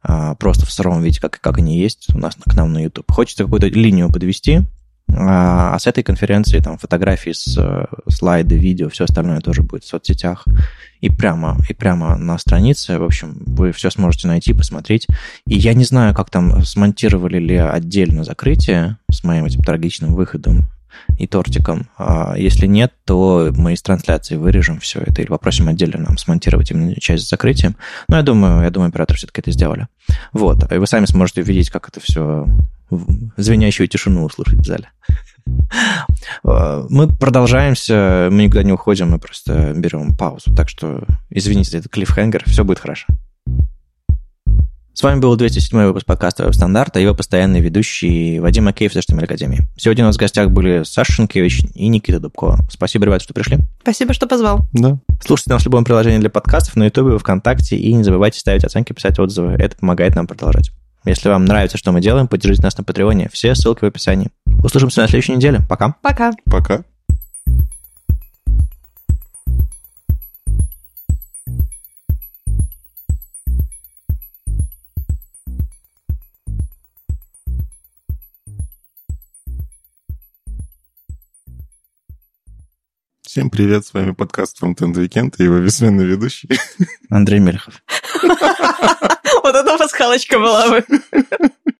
а, 0.02 0.36
просто 0.36 0.66
в 0.66 0.70
сыром 0.70 1.02
виде, 1.02 1.20
как, 1.20 1.40
как 1.40 1.58
они 1.58 1.78
есть 1.78 2.14
у 2.14 2.18
нас 2.18 2.36
к 2.36 2.54
нам 2.54 2.72
на 2.72 2.84
YouTube. 2.84 3.10
Хочется 3.10 3.42
какую-то 3.42 3.66
линию 3.66 4.10
подвести, 4.10 4.60
а, 5.12 5.74
а 5.74 5.78
с 5.78 5.86
этой 5.86 6.02
конференции 6.02 6.58
там 6.60 6.78
фотографии, 6.78 7.30
с, 7.30 7.56
э, 7.58 7.86
слайды, 8.08 8.56
видео, 8.56 8.88
все 8.88 9.04
остальное 9.04 9.40
тоже 9.40 9.62
будет 9.62 9.84
в 9.84 9.88
соцсетях. 9.88 10.44
И 11.00 11.10
прямо, 11.10 11.58
и 11.68 11.74
прямо 11.74 12.16
на 12.16 12.38
странице, 12.38 12.98
в 12.98 13.04
общем, 13.04 13.42
вы 13.46 13.72
все 13.72 13.90
сможете 13.90 14.28
найти, 14.28 14.52
посмотреть. 14.52 15.06
И 15.46 15.56
я 15.56 15.74
не 15.74 15.84
знаю, 15.84 16.14
как 16.14 16.30
там 16.30 16.64
смонтировали 16.64 17.38
ли 17.38 17.56
отдельно 17.56 18.24
закрытие 18.24 18.98
с 19.10 19.22
моим 19.22 19.44
этим 19.44 19.62
трагичным 19.62 20.14
выходом 20.14 20.64
и 21.18 21.26
тортиком. 21.26 21.88
А 21.96 22.34
если 22.36 22.66
нет, 22.66 22.92
то 23.04 23.52
мы 23.54 23.74
из 23.74 23.82
трансляции 23.82 24.36
вырежем 24.36 24.80
все 24.80 25.00
это 25.00 25.22
или 25.22 25.28
попросим 25.28 25.68
отдельно 25.68 25.98
нам 25.98 26.18
смонтировать 26.18 26.70
именно 26.70 26.94
часть 27.00 27.26
с 27.26 27.30
закрытием. 27.30 27.76
Но 28.08 28.16
я 28.16 28.22
думаю, 28.22 28.62
я 28.62 28.70
думаю, 28.70 28.88
операторы 28.88 29.18
все-таки 29.18 29.40
это 29.40 29.50
сделали. 29.50 29.88
Вот. 30.32 30.70
И 30.72 30.76
вы 30.76 30.86
сами 30.86 31.06
сможете 31.06 31.42
увидеть, 31.42 31.70
как 31.70 31.88
это 31.88 32.00
все 32.00 32.46
звенящую 33.36 33.88
тишину 33.88 34.24
услышать 34.24 34.60
в 34.60 34.66
зале. 34.66 34.88
Мы 36.42 37.08
продолжаемся, 37.08 38.28
мы 38.30 38.44
никуда 38.44 38.62
не 38.62 38.72
уходим, 38.72 39.10
мы 39.10 39.18
просто 39.18 39.72
берем 39.76 40.16
паузу. 40.16 40.54
Так 40.54 40.68
что 40.68 41.04
извините 41.30 41.70
за 41.70 41.78
этот 41.78 41.92
клиффхэнгер, 41.92 42.44
все 42.46 42.64
будет 42.64 42.80
хорошо. 42.80 43.06
С 44.92 45.02
вами 45.02 45.20
был 45.20 45.36
207 45.36 45.88
выпуск 45.88 46.06
подкаста 46.06 46.44
«Веб-стандарты» 46.44 46.96
и 46.96 47.02
его 47.02 47.14
постоянный 47.14 47.60
ведущий 47.60 48.38
Вадим 48.40 48.66
Акеев 48.66 48.96
из 48.96 48.96
HTML 48.96 49.24
Академии. 49.24 49.68
Сегодня 49.76 50.04
у 50.04 50.06
нас 50.06 50.16
в 50.16 50.18
гостях 50.18 50.50
были 50.50 50.84
Саша 50.84 51.12
Шенкевич 51.12 51.66
и 51.74 51.88
Никита 51.88 52.18
Дубко. 52.18 52.60
Спасибо, 52.70 53.04
ребята, 53.04 53.24
что 53.24 53.34
пришли. 53.34 53.58
Спасибо, 53.82 54.14
что 54.14 54.26
позвал. 54.26 54.66
Да. 54.72 54.98
Слушайте 55.22 55.50
нас 55.50 55.62
в 55.62 55.66
любом 55.66 55.84
приложении 55.84 56.18
для 56.18 56.30
подкастов, 56.30 56.76
на 56.76 56.84
YouTube, 56.84 57.20
ВКонтакте, 57.20 57.76
и 57.76 57.92
не 57.92 58.04
забывайте 58.04 58.40
ставить 58.40 58.64
оценки, 58.64 58.94
писать 58.94 59.18
отзывы. 59.18 59.52
Это 59.52 59.76
помогает 59.76 60.14
нам 60.14 60.26
продолжать. 60.26 60.72
Если 61.06 61.28
вам 61.28 61.44
нравится, 61.44 61.78
что 61.78 61.92
мы 61.92 62.00
делаем, 62.00 62.26
поддержите 62.26 62.64
нас 62.64 62.76
на 62.76 62.82
Патреоне. 62.82 63.28
Все 63.32 63.54
ссылки 63.54 63.84
в 63.84 63.86
описании. 63.86 64.32
Услышимся 64.64 65.02
на 65.02 65.08
следующей 65.08 65.36
неделе. 65.36 65.60
Пока. 65.68 65.94
Пока. 66.02 66.32
Пока. 66.50 66.82
Всем 83.22 83.50
привет, 83.50 83.86
с 83.86 83.92
вами 83.92 84.12
подкаст 84.12 84.60
Frontend 84.60 84.94
Weekend 84.94 85.34
и 85.38 85.44
его 85.44 85.60
бессменный 85.60 86.06
ведущий 86.06 86.48
Андрей 87.10 87.38
Мельхов. 87.38 87.80
Вот 89.56 89.66
эта 89.66 89.78
пасхалочка 89.78 90.38
была 90.38 90.68
бы. 90.68 90.84